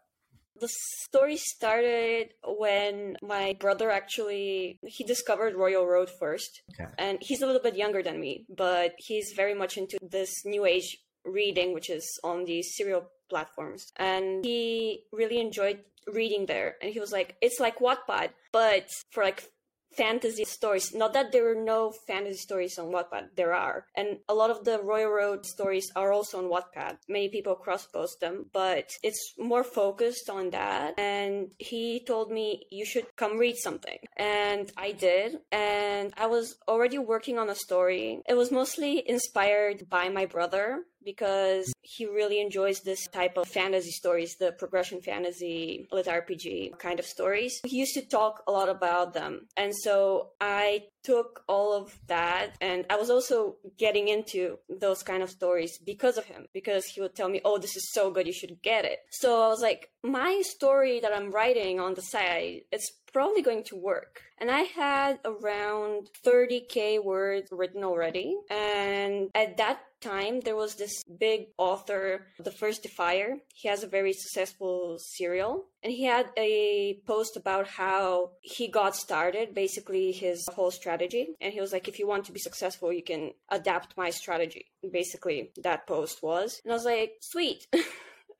The 0.63 0.69
story 1.09 1.35
started 1.35 2.35
when 2.61 3.17
my 3.21 3.57
brother 3.59 3.91
actually 3.91 4.79
he 4.87 5.03
discovered 5.03 5.55
Royal 5.55 5.85
Road 5.85 6.09
first. 6.21 6.61
Okay. 6.71 6.89
And 6.97 7.17
he's 7.19 7.41
a 7.41 7.45
little 7.45 7.61
bit 7.61 7.75
younger 7.75 8.01
than 8.01 8.17
me, 8.17 8.45
but 8.47 8.93
he's 8.97 9.33
very 9.35 9.53
much 9.53 9.75
into 9.77 9.97
this 10.01 10.31
new 10.45 10.63
age 10.63 10.89
reading 11.25 11.73
which 11.73 11.89
is 11.89 12.05
on 12.23 12.45
these 12.45 12.77
serial 12.77 13.03
platforms. 13.29 13.91
And 13.97 14.45
he 14.45 15.03
really 15.11 15.41
enjoyed 15.41 15.79
reading 16.07 16.45
there 16.45 16.75
and 16.81 16.93
he 16.93 16.99
was 17.01 17.11
like 17.11 17.35
it's 17.41 17.59
like 17.59 17.79
Wattpad 17.79 18.29
but 18.53 18.87
for 19.11 19.23
like 19.23 19.51
fantasy 19.95 20.45
stories. 20.45 20.93
Not 20.93 21.13
that 21.13 21.31
there 21.31 21.49
are 21.51 21.63
no 21.63 21.91
fantasy 22.07 22.39
stories 22.39 22.77
on 22.77 22.87
Wattpad, 22.87 23.35
there 23.35 23.53
are. 23.53 23.85
And 23.95 24.19
a 24.27 24.33
lot 24.33 24.49
of 24.49 24.63
the 24.63 24.79
Royal 24.81 25.11
Road 25.11 25.45
stories 25.45 25.91
are 25.95 26.11
also 26.11 26.37
on 26.39 26.49
Wattpad. 26.49 26.97
Many 27.07 27.29
people 27.29 27.55
cross 27.55 27.85
post 27.87 28.19
them, 28.19 28.45
but 28.53 28.89
it's 29.03 29.33
more 29.37 29.63
focused 29.63 30.29
on 30.29 30.51
that. 30.51 30.99
And 30.99 31.51
he 31.57 32.03
told 32.05 32.31
me, 32.31 32.65
you 32.69 32.85
should 32.85 33.05
come 33.15 33.37
read 33.37 33.57
something. 33.57 33.99
And 34.17 34.71
I 34.77 34.91
did. 34.91 35.37
And 35.51 36.13
I 36.17 36.27
was 36.27 36.55
already 36.67 36.97
working 36.97 37.37
on 37.37 37.49
a 37.49 37.55
story. 37.55 38.21
It 38.27 38.35
was 38.35 38.51
mostly 38.51 39.07
inspired 39.07 39.89
by 39.89 40.09
my 40.09 40.25
brother 40.25 40.83
because 41.03 41.73
he 41.81 42.05
really 42.05 42.39
enjoys 42.41 42.81
this 42.81 43.07
type 43.07 43.37
of 43.37 43.47
fantasy 43.47 43.91
stories, 43.91 44.35
the 44.35 44.51
progression 44.53 45.01
fantasy, 45.01 45.87
lit 45.91 46.07
RPG 46.07 46.77
kind 46.79 46.99
of 46.99 47.05
stories. 47.05 47.59
He 47.65 47.77
used 47.77 47.93
to 47.95 48.01
talk 48.01 48.43
a 48.47 48.51
lot 48.51 48.69
about 48.69 49.13
them. 49.13 49.47
And 49.57 49.75
so 49.75 50.29
I 50.39 50.85
took 51.03 51.43
all 51.47 51.73
of 51.73 51.99
that 52.07 52.55
and 52.61 52.85
I 52.89 52.95
was 52.95 53.09
also 53.09 53.57
getting 53.77 54.07
into 54.07 54.57
those 54.69 55.03
kind 55.03 55.21
of 55.21 55.29
stories 55.29 55.77
because 55.85 56.17
of 56.17 56.25
him, 56.25 56.47
because 56.53 56.85
he 56.85 57.01
would 57.01 57.15
tell 57.15 57.29
me, 57.29 57.41
Oh, 57.43 57.57
this 57.57 57.75
is 57.75 57.91
so 57.91 58.09
good, 58.11 58.27
you 58.27 58.33
should 58.33 58.61
get 58.61 58.85
it. 58.85 58.99
So 59.11 59.43
I 59.43 59.47
was 59.47 59.61
like, 59.61 59.89
my 60.03 60.41
story 60.45 60.99
that 61.01 61.13
I'm 61.13 61.31
writing 61.31 61.79
on 61.79 61.93
the 61.93 62.01
side, 62.01 62.61
it's 62.71 62.91
probably 63.13 63.41
going 63.41 63.63
to 63.65 63.75
work. 63.75 64.21
And 64.39 64.51
I 64.51 64.61
had 64.61 65.19
around 65.23 66.09
30k 66.25 67.03
words 67.03 67.49
written 67.51 67.83
already. 67.83 68.35
And 68.49 69.29
at 69.35 69.57
that 69.57 69.79
time, 70.01 70.41
there 70.41 70.55
was 70.55 70.75
this 70.75 71.03
big 71.17 71.47
author, 71.57 72.27
The 72.39 72.51
First 72.51 72.83
Defier. 72.83 73.37
He 73.53 73.69
has 73.69 73.83
a 73.83 73.87
very 73.87 74.11
successful 74.11 74.97
serial. 74.99 75.65
And 75.81 75.93
he 75.93 76.03
had 76.03 76.29
a 76.37 76.99
post 77.05 77.37
about 77.37 77.67
how 77.67 78.31
he 78.41 78.67
got 78.67 78.95
started, 78.95 79.53
basically 79.53 80.11
his 80.11 80.45
whole 80.53 80.71
strategy. 80.71 81.35
And 81.39 81.53
he 81.53 81.61
was 81.61 81.71
like, 81.71 81.87
if 81.87 81.99
you 81.99 82.07
want 82.07 82.25
to 82.25 82.33
be 82.33 82.39
successful, 82.39 82.91
you 82.91 83.03
can 83.03 83.31
adapt 83.49 83.95
my 83.95 84.09
strategy. 84.09 84.65
Basically, 84.91 85.51
that 85.63 85.87
post 85.87 86.21
was. 86.21 86.59
And 86.65 86.73
I 86.73 86.75
was 86.75 86.85
like, 86.85 87.13
sweet. 87.21 87.67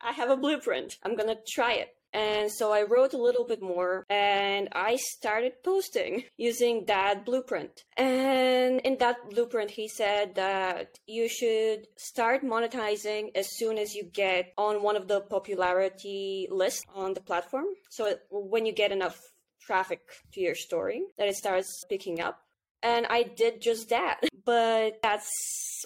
I 0.01 0.11
have 0.11 0.29
a 0.29 0.35
blueprint. 0.35 0.97
I'm 1.03 1.15
gonna 1.15 1.37
try 1.47 1.73
it. 1.73 1.95
And 2.13 2.51
so 2.51 2.71
I 2.71 2.83
wrote 2.83 3.13
a 3.13 3.21
little 3.21 3.45
bit 3.45 3.61
more 3.61 4.05
and 4.09 4.69
I 4.73 4.97
started 4.97 5.63
posting 5.63 6.23
using 6.37 6.85
that 6.85 7.25
blueprint. 7.25 7.83
And 7.97 8.79
in 8.81 8.97
that 8.99 9.17
blueprint, 9.31 9.71
he 9.71 9.87
said 9.87 10.35
that 10.35 10.99
you 11.07 11.27
should 11.27 11.87
start 11.97 12.43
monetizing 12.43 13.31
as 13.35 13.47
soon 13.57 13.77
as 13.77 13.95
you 13.95 14.03
get 14.03 14.53
on 14.57 14.83
one 14.83 14.95
of 14.95 15.07
the 15.07 15.21
popularity 15.21 16.47
lists 16.51 16.85
on 16.93 17.13
the 17.13 17.21
platform. 17.21 17.65
So 17.89 18.15
when 18.29 18.65
you 18.65 18.73
get 18.73 18.91
enough 18.91 19.19
traffic 19.61 20.01
to 20.33 20.41
your 20.41 20.55
story, 20.55 21.03
that 21.17 21.27
it 21.27 21.35
starts 21.35 21.83
picking 21.89 22.19
up. 22.19 22.39
And 22.83 23.07
I 23.09 23.23
did 23.23 23.61
just 23.61 23.89
that. 23.89 24.19
But 24.45 24.99
that's 25.01 25.31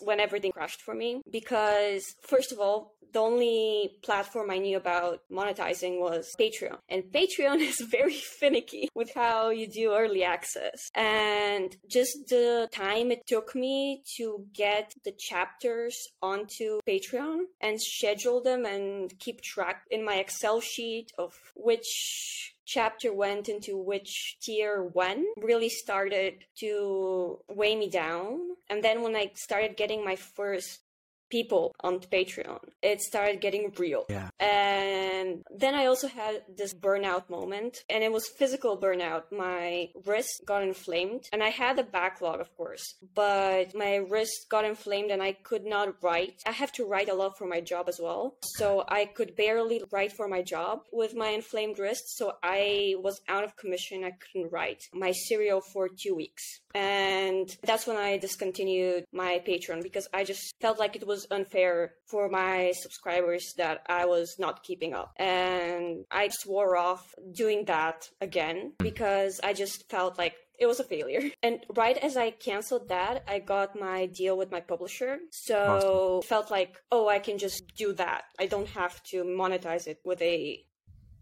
when 0.02 0.20
everything 0.20 0.52
crashed 0.52 0.82
for 0.82 0.94
me 0.94 1.22
because, 1.32 2.04
first 2.22 2.52
of 2.52 2.60
all, 2.60 2.98
the 3.14 3.20
only 3.20 3.98
platform 4.04 4.52
I 4.52 4.58
knew 4.58 4.78
about 4.78 5.22
monetizing 5.32 6.00
was 6.00 6.28
Patreon. 6.40 6.78
And 6.90 7.04
Patreon 7.06 7.60
is 7.72 7.80
very 7.90 8.14
finicky 8.14 8.90
with 8.94 9.12
how 9.16 9.50
you 9.50 9.68
do 9.68 9.94
early 9.94 10.24
access. 10.24 10.90
And 10.96 11.76
just 11.90 12.28
the 12.30 12.68
time 12.72 13.12
it 13.12 13.26
took 13.28 13.56
me 13.56 14.04
to 14.18 14.46
get 14.54 14.94
the 15.06 15.14
chapters 15.18 15.96
onto 16.22 16.80
Patreon 16.88 17.46
and 17.62 17.82
schedule 17.82 18.42
them 18.42 18.66
and 18.66 19.18
keep 19.20 19.42
track 19.42 19.84
in 19.90 20.04
my 20.04 20.16
Excel 20.16 20.60
sheet 20.62 21.12
of 21.18 21.34
which 21.56 22.56
chapter 22.68 23.14
went 23.14 23.48
into 23.50 23.78
which 23.78 24.38
tier 24.42 24.84
one 24.84 25.26
really 25.42 25.70
started 25.70 26.44
to 26.60 27.40
weigh 27.50 27.76
me 27.76 27.90
down. 27.90 28.42
And 28.70 28.84
then 28.84 29.02
when 29.02 29.16
I 29.16 29.32
started 29.34 29.78
getting 29.78 30.04
my 30.04 30.18
first 30.18 30.82
people 31.30 31.76
on 31.82 32.00
Patreon. 32.00 32.60
It 32.82 33.02
started 33.02 33.42
getting 33.42 33.74
real. 33.78 34.06
Yeah. 34.10 34.30
And 34.40 35.17
then 35.56 35.76
I 35.76 35.86
also 35.86 36.08
had 36.08 36.44
this 36.56 36.74
burnout 36.74 37.30
moment, 37.30 37.84
and 37.90 38.04
it 38.04 38.12
was 38.12 38.28
physical 38.28 38.78
burnout. 38.78 39.24
My 39.32 39.90
wrist 40.06 40.44
got 40.46 40.64
inflamed, 40.64 41.24
and 41.32 41.44
I 41.44 41.50
had 41.50 41.80
a 41.80 41.84
backlog, 41.84 42.40
of 42.40 42.56
course, 42.56 42.96
but 43.16 43.76
my 43.76 43.96
wrist 43.96 44.48
got 44.50 44.66
inflamed 44.66 45.12
and 45.12 45.22
I 45.22 45.34
could 45.34 45.66
not 45.66 45.96
write. 46.02 46.42
I 46.46 46.52
have 46.52 46.72
to 46.74 46.86
write 46.86 47.10
a 47.10 47.14
lot 47.14 47.38
for 47.38 47.48
my 47.48 47.62
job 47.62 47.90
as 47.90 48.00
well. 48.02 48.36
So 48.42 48.84
I 48.88 49.06
could 49.06 49.36
barely 49.36 49.82
write 49.92 50.14
for 50.14 50.28
my 50.28 50.42
job 50.42 50.82
with 50.92 51.16
my 51.16 51.30
inflamed 51.30 51.80
wrist. 51.80 52.18
So 52.18 52.34
I 52.44 52.96
was 53.00 53.22
out 53.28 53.44
of 53.44 53.56
commission. 53.56 54.04
I 54.04 54.12
couldn't 54.12 54.52
write 54.52 54.84
my 54.94 55.12
serial 55.12 55.62
for 55.62 55.90
two 55.90 56.16
weeks. 56.16 56.62
And 56.74 57.56
that's 57.64 57.88
when 57.88 57.98
I 57.98 58.18
discontinued 58.18 59.06
my 59.12 59.42
Patreon 59.48 59.82
because 59.82 60.08
I 60.14 60.24
just 60.24 60.54
felt 60.62 60.78
like 60.78 60.96
it 60.96 61.08
was 61.08 61.26
unfair 61.32 61.94
for 62.06 62.30
my 62.30 62.72
subscribers 62.76 63.54
that 63.58 63.82
I 63.88 64.06
was 64.06 64.36
not 64.38 64.64
keeping 64.64 64.94
up. 64.94 65.14
And 65.18 66.06
I 66.12 66.30
swore 66.30 66.78
off 66.78 67.14
doing 67.34 67.66
that 67.66 68.10
again 68.22 68.74
hmm. 68.80 68.84
because 68.84 69.40
I 69.44 69.54
just 69.54 69.90
felt 69.90 70.18
like 70.18 70.36
it 70.60 70.66
was 70.66 70.80
a 70.80 70.84
failure. 70.84 71.22
And 71.44 71.60
right 71.76 71.98
as 71.98 72.18
I 72.18 72.32
canceled 72.32 72.90
that, 72.90 73.24
I 73.28 73.40
got 73.40 73.80
my 73.80 74.08
deal 74.08 74.38
with 74.38 74.52
my 74.52 74.60
publisher. 74.60 75.18
So 75.32 76.20
awesome. 76.20 76.28
felt 76.28 76.52
like, 76.52 76.78
oh, 76.92 77.08
I 77.08 77.20
can 77.20 77.38
just 77.38 77.64
do 77.78 77.94
that. 77.94 78.24
I 78.40 78.48
don't 78.48 78.68
have 78.70 79.02
to 79.12 79.24
monetize 79.24 79.88
it 79.88 80.00
with 80.04 80.22
a 80.22 80.64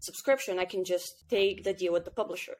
subscription. 0.00 0.58
I 0.58 0.64
can 0.64 0.84
just 0.84 1.24
take 1.28 1.64
the 1.64 1.72
deal 1.72 1.92
with 1.92 2.04
the 2.04 2.10
publisher. 2.10 2.56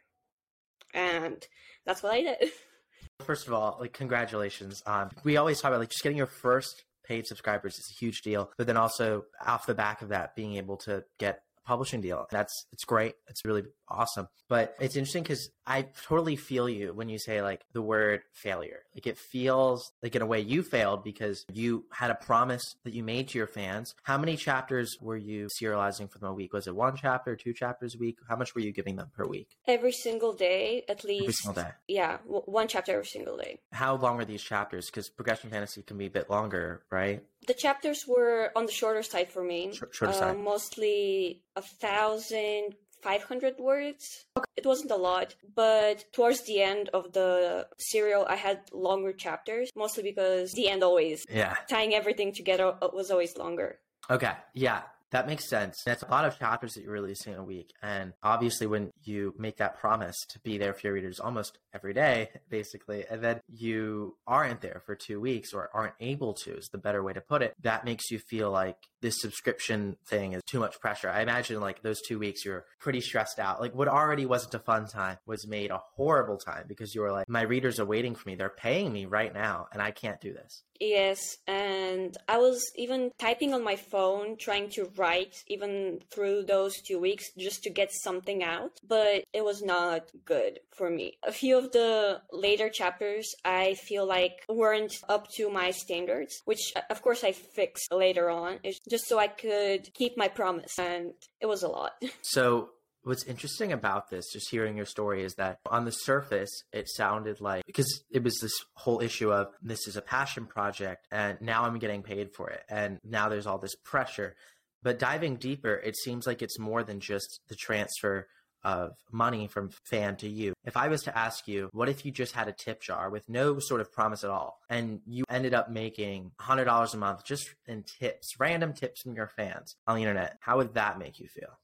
And 0.95 1.47
that's 1.85 2.03
what 2.03 2.13
I 2.13 2.23
did. 2.23 2.51
First 3.25 3.47
of 3.47 3.55
all, 3.55 3.79
like 3.81 3.93
congratulations. 3.93 4.83
Um, 4.87 5.11
we 5.25 5.37
always 5.39 5.61
talk 5.61 5.71
about 5.71 5.81
like 5.81 5.89
just 5.89 6.03
getting 6.03 6.19
your 6.19 6.27
first 6.27 6.85
paid 7.07 7.27
subscribers 7.27 7.79
is 7.79 7.91
a 7.91 7.95
huge 7.95 8.23
deal. 8.23 8.51
But 8.57 8.67
then 8.67 8.77
also 8.77 9.25
off 9.45 9.67
the 9.67 9.75
back 9.75 10.03
of 10.03 10.09
that, 10.09 10.35
being 10.35 10.57
able 10.57 10.77
to 10.79 11.05
get 11.19 11.43
a 11.59 11.69
publishing 11.69 12.01
deal. 12.01 12.27
That's 12.31 12.67
it's 12.73 12.85
great. 12.85 13.15
It's 13.29 13.45
really 13.45 13.65
awesome. 13.89 14.29
But 14.49 14.75
it's 14.81 14.97
interesting 14.97 15.23
because 15.23 15.51
I 15.67 15.83
totally 16.07 16.37
feel 16.37 16.69
you 16.69 16.93
when 16.93 17.09
you 17.09 17.19
say 17.19 17.43
like 17.43 17.65
the 17.73 17.83
word 17.83 18.23
failure. 18.33 18.83
Like 18.95 19.07
it 19.07 19.19
feels 19.19 19.91
like 20.03 20.15
in 20.15 20.23
a 20.23 20.27
way 20.27 20.41
you 20.41 20.63
failed 20.63 21.03
because 21.03 21.45
you 21.53 21.87
had 21.91 22.11
a 22.11 22.15
promise 22.15 22.77
that 22.85 22.95
you 22.95 23.03
made 23.03 23.29
to 23.29 23.39
your 23.39 23.47
fans. 23.49 23.95
How 24.05 24.17
many 24.17 24.37
chapters 24.37 24.97
were 25.01 25.17
you 25.17 25.49
serializing 25.61 26.11
for 26.11 26.19
them 26.19 26.31
a 26.31 26.35
week? 26.35 26.53
Was 26.53 26.67
it 26.67 26.75
one 26.75 26.97
chapter, 26.97 27.35
two 27.35 27.53
chapters 27.53 27.95
a 27.95 27.99
week? 27.99 28.19
How 28.29 28.37
much 28.37 28.55
were 28.55 28.61
you 28.61 28.73
giving 28.73 28.97
them 28.97 29.11
per 29.15 29.27
week? 29.27 29.49
Every 29.67 29.93
single 29.93 30.33
day, 30.33 30.85
at 30.89 31.03
least. 31.05 31.23
Every 31.23 31.33
single 31.33 31.63
day. 31.63 31.71
Yeah, 31.89 32.19
w- 32.25 32.43
one 32.47 32.69
chapter 32.69 32.93
every 32.93 33.07
single 33.07 33.37
day. 33.37 33.59
How 33.73 33.97
long 33.97 34.21
are 34.21 34.25
these 34.25 34.43
chapters? 34.43 34.87
Because 34.87 35.09
progression 35.09 35.51
fantasy 35.51 35.83
can 35.83 35.99
be 35.99 36.07
a 36.07 36.11
bit 36.11 36.31
longer, 36.31 36.85
right? 36.91 37.25
The 37.47 37.55
chapters 37.55 38.05
were 38.07 38.51
on 38.55 38.67
the 38.67 38.73
shorter 38.73 39.03
side 39.03 39.31
for 39.31 39.43
me. 39.43 39.73
Sh- 39.73 39.83
shorter 39.93 40.15
uh, 40.15 40.19
side. 40.19 40.39
Mostly 40.39 41.43
a 41.57 41.63
thousand 41.63 42.75
500 43.07 43.55
words. 43.61 44.25
It 44.57 44.67
wasn't 44.67 44.91
a 44.91 44.97
lot, 44.97 45.35
but 45.55 46.05
towards 46.13 46.43
the 46.47 46.61
end 46.61 46.91
of 46.93 47.13
the 47.13 47.69
serial, 47.79 48.27
I 48.29 48.35
had 48.35 48.59
longer 48.73 49.13
chapters, 49.13 49.71
mostly 49.77 50.03
because 50.03 50.51
the 50.53 50.69
end 50.69 50.83
always, 50.83 51.25
Yeah. 51.31 51.55
tying 51.71 51.95
everything 51.95 52.33
together 52.33 52.75
uh, 52.83 52.89
was 52.93 53.11
always 53.13 53.37
longer. 53.37 53.79
Okay. 54.11 54.33
Yeah. 54.55 54.83
That 55.13 55.29
makes 55.29 55.49
sense. 55.49 55.77
That's 55.87 56.03
a 56.03 56.09
lot 56.11 56.25
of 56.25 56.37
chapters 56.37 56.73
that 56.75 56.83
you're 56.83 56.93
releasing 56.93 57.33
in 57.33 57.39
a 57.39 57.45
week. 57.45 57.71
And 57.81 58.13
obviously, 58.25 58.67
when 58.67 58.91
you 59.05 59.33
make 59.39 59.57
that 59.59 59.79
promise 59.79 60.17
to 60.31 60.41
be 60.41 60.59
there 60.59 60.75
for 60.75 60.81
your 60.89 60.95
readers 60.95 61.21
almost 61.21 61.59
every 61.73 61.95
day, 61.95 62.29
basically, 62.51 63.05
and 63.09 63.23
then 63.23 63.41
you 63.49 64.17
aren't 64.27 64.61
there 64.63 64.83
for 64.85 64.97
two 64.97 65.21
weeks 65.21 65.53
or 65.55 65.71
aren't 65.73 65.95
able 66.01 66.35
to, 66.43 66.57
is 66.59 66.69
the 66.73 66.79
better 66.87 67.05
way 67.05 67.13
to 67.13 67.21
put 67.21 67.41
it, 67.41 67.55
that 67.63 67.85
makes 67.85 68.11
you 68.11 68.19
feel 68.19 68.51
like 68.51 68.79
this 69.01 69.21
subscription 69.21 69.97
thing 70.07 70.33
is 70.33 70.43
too 70.47 70.61
much 70.61 70.81
pressure. 70.81 71.09
I 71.09 71.23
imagine 71.23 71.61
like 71.61 71.83
those 71.83 72.01
two 72.01 72.19
weeks, 72.19 72.45
you're 72.45 72.65
pretty 72.81 73.01
stressed 73.01 73.39
out. 73.39 73.61
Like 73.61 73.75
what 73.75 73.89
already 73.89 74.27
wasn't 74.27 74.55
a 74.55 74.59
fun 74.59 74.87
time 74.87 75.19
was 75.27 75.47
made 75.47 75.71
a 75.71 75.83
horrible 75.95 76.39
time 76.39 76.65
because 76.67 76.95
you 76.95 77.01
were 77.01 77.13
like, 77.13 77.29
my 77.29 77.43
readers 77.43 77.79
are 77.81 77.85
waiting 77.85 78.15
for 78.15 78.29
me. 78.29 78.35
They're 78.35 78.49
paying 78.49 78.93
me 78.93 79.07
right 79.07 79.33
now, 79.33 79.67
and 79.73 79.83
I 79.83 79.91
can't 79.91 80.21
do 80.21 80.33
this. 80.33 80.63
Yes, 80.81 81.39
and 81.47 82.17
I 82.29 82.39
was 82.39 82.63
even 82.75 83.11
typing 83.19 83.55
on 83.55 83.65
my 83.65 83.77
phone, 83.77 84.37
trying 84.37 84.69
to 84.71 84.91
write 84.97 85.43
even 85.47 86.01
through 86.11 86.45
those 86.45 86.81
two 86.83 86.99
weeks 86.99 87.25
just 87.39 87.63
to 87.63 87.71
get 87.71 87.91
something 87.93 88.43
out, 88.43 88.73
but 88.87 89.25
it 89.33 89.45
was 89.45 89.63
not 89.63 90.11
good 90.25 90.61
for 90.77 90.91
me. 90.91 91.19
A 91.27 91.33
few 91.33 91.57
of 91.57 91.73
the 91.73 92.21
later 92.33 92.69
chapters 92.69 93.35
I 93.45 93.75
feel 93.75 94.07
like 94.07 94.45
weren't 94.49 94.95
up 95.09 95.29
to 95.37 95.51
my 95.51 95.71
standards, 95.71 96.43
which 96.45 96.73
of 96.91 97.03
course 97.03 97.25
I 97.25 97.33
fixed 97.33 97.93
later 97.93 98.31
on, 98.31 98.59
it's 98.63 98.81
just 98.89 99.07
so 99.07 99.19
I 99.19 99.29
could 99.29 99.93
keep 99.95 100.17
my 100.17 100.29
promise, 100.29 100.79
and 100.79 101.13
it 101.41 101.47
was 101.47 101.63
a 101.63 101.69
lot. 101.69 101.93
So 102.23 102.71
what's 103.07 103.25
interesting 103.25 103.73
about 103.73 104.11
this, 104.11 104.33
just 104.33 104.51
hearing 104.51 104.77
your 104.77 104.85
story, 104.85 105.23
is 105.23 105.35
that 105.37 105.61
on 105.71 105.85
the 105.85 105.93
surface, 105.93 106.51
it 106.73 106.89
sounded 106.89 107.41
like 107.41 107.65
because 107.65 108.03
it 108.11 108.25
was 108.25 108.37
this 108.43 108.53
whole 108.75 109.01
issue 109.01 109.33
of 109.33 109.49
this 109.63 109.87
is 109.87 109.97
a 109.97 110.03
passion 110.03 110.45
project 110.45 111.07
and 111.13 111.41
now 111.41 111.65
I'm 111.65 111.79
getting 111.79 112.03
paid 112.03 112.35
for 112.35 112.51
it. 112.51 112.65
And 112.69 112.99
now 113.05 113.29
there's 113.29 113.47
all 113.47 113.59
this 113.59 113.77
pressure. 113.77 114.35
But 114.83 114.99
diving 114.99 115.37
deeper, 115.37 115.75
it 115.75 115.97
seems 115.97 116.27
like 116.27 116.43
it's 116.43 116.59
more 116.59 116.83
than 116.83 116.99
just 116.99 117.41
the 117.49 117.55
transfer 117.55 118.27
of 118.65 118.97
money 119.13 119.47
from 119.47 119.71
fan 119.85 120.17
to 120.17 120.29
you. 120.29 120.53
If 120.65 120.77
I 120.77 120.89
was 120.89 121.03
to 121.05 121.17
ask 121.17 121.47
you, 121.47 121.69
what 121.73 121.89
if 121.89 122.05
you 122.05 122.11
just 122.11 122.35
had 122.35 122.49
a 122.49 122.53
tip 122.53 122.81
jar 122.81 123.11
with 123.11 123.29
no 123.29 123.59
sort 123.59 123.81
of 123.81 123.93
promise 123.93 124.25
at 124.25 124.31
all, 124.31 124.61
and 124.69 125.01
you 125.07 125.25
ended 125.29 125.55
up 125.55 125.71
making 125.71 126.33
$100 126.41 126.95
a 126.95 126.97
month 126.97 127.25
just 127.25 127.55
in 127.67 127.85
tips, 127.85 128.39
random 128.39 128.73
tips 128.73 129.03
from 129.03 129.15
your 129.15 129.29
fans 129.29 129.77
on 129.87 129.97
the 129.97 130.03
internet, 130.03 130.39
how 130.41 130.57
would 130.57 130.75
that 130.75 130.99
make 130.99 131.19
you 131.21 131.29
feel? 131.29 131.59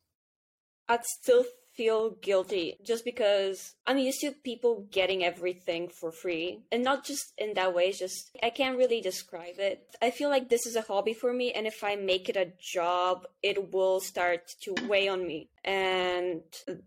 I'd 0.88 1.04
still 1.04 1.44
feel 1.74 2.10
guilty 2.22 2.76
just 2.84 3.04
because 3.04 3.74
I'm 3.86 3.98
used 3.98 4.20
to 4.20 4.32
people 4.32 4.86
getting 4.90 5.24
everything 5.24 5.88
for 5.88 6.12
free. 6.12 6.60
And 6.70 6.82
not 6.84 7.04
just 7.04 7.32
in 7.38 7.54
that 7.54 7.74
way, 7.74 7.84
it's 7.84 7.98
just 7.98 8.30
I 8.42 8.50
can't 8.50 8.76
really 8.78 9.00
describe 9.00 9.58
it. 9.58 9.86
I 10.00 10.10
feel 10.10 10.28
like 10.30 10.48
this 10.48 10.66
is 10.66 10.76
a 10.76 10.82
hobby 10.82 11.14
for 11.14 11.32
me 11.32 11.52
and 11.52 11.66
if 11.66 11.82
I 11.82 11.96
make 11.96 12.28
it 12.28 12.36
a 12.36 12.52
job, 12.60 13.26
it 13.42 13.72
will 13.72 14.00
start 14.00 14.52
to 14.62 14.74
weigh 14.88 15.08
on 15.08 15.26
me. 15.26 15.48
And 15.64 16.42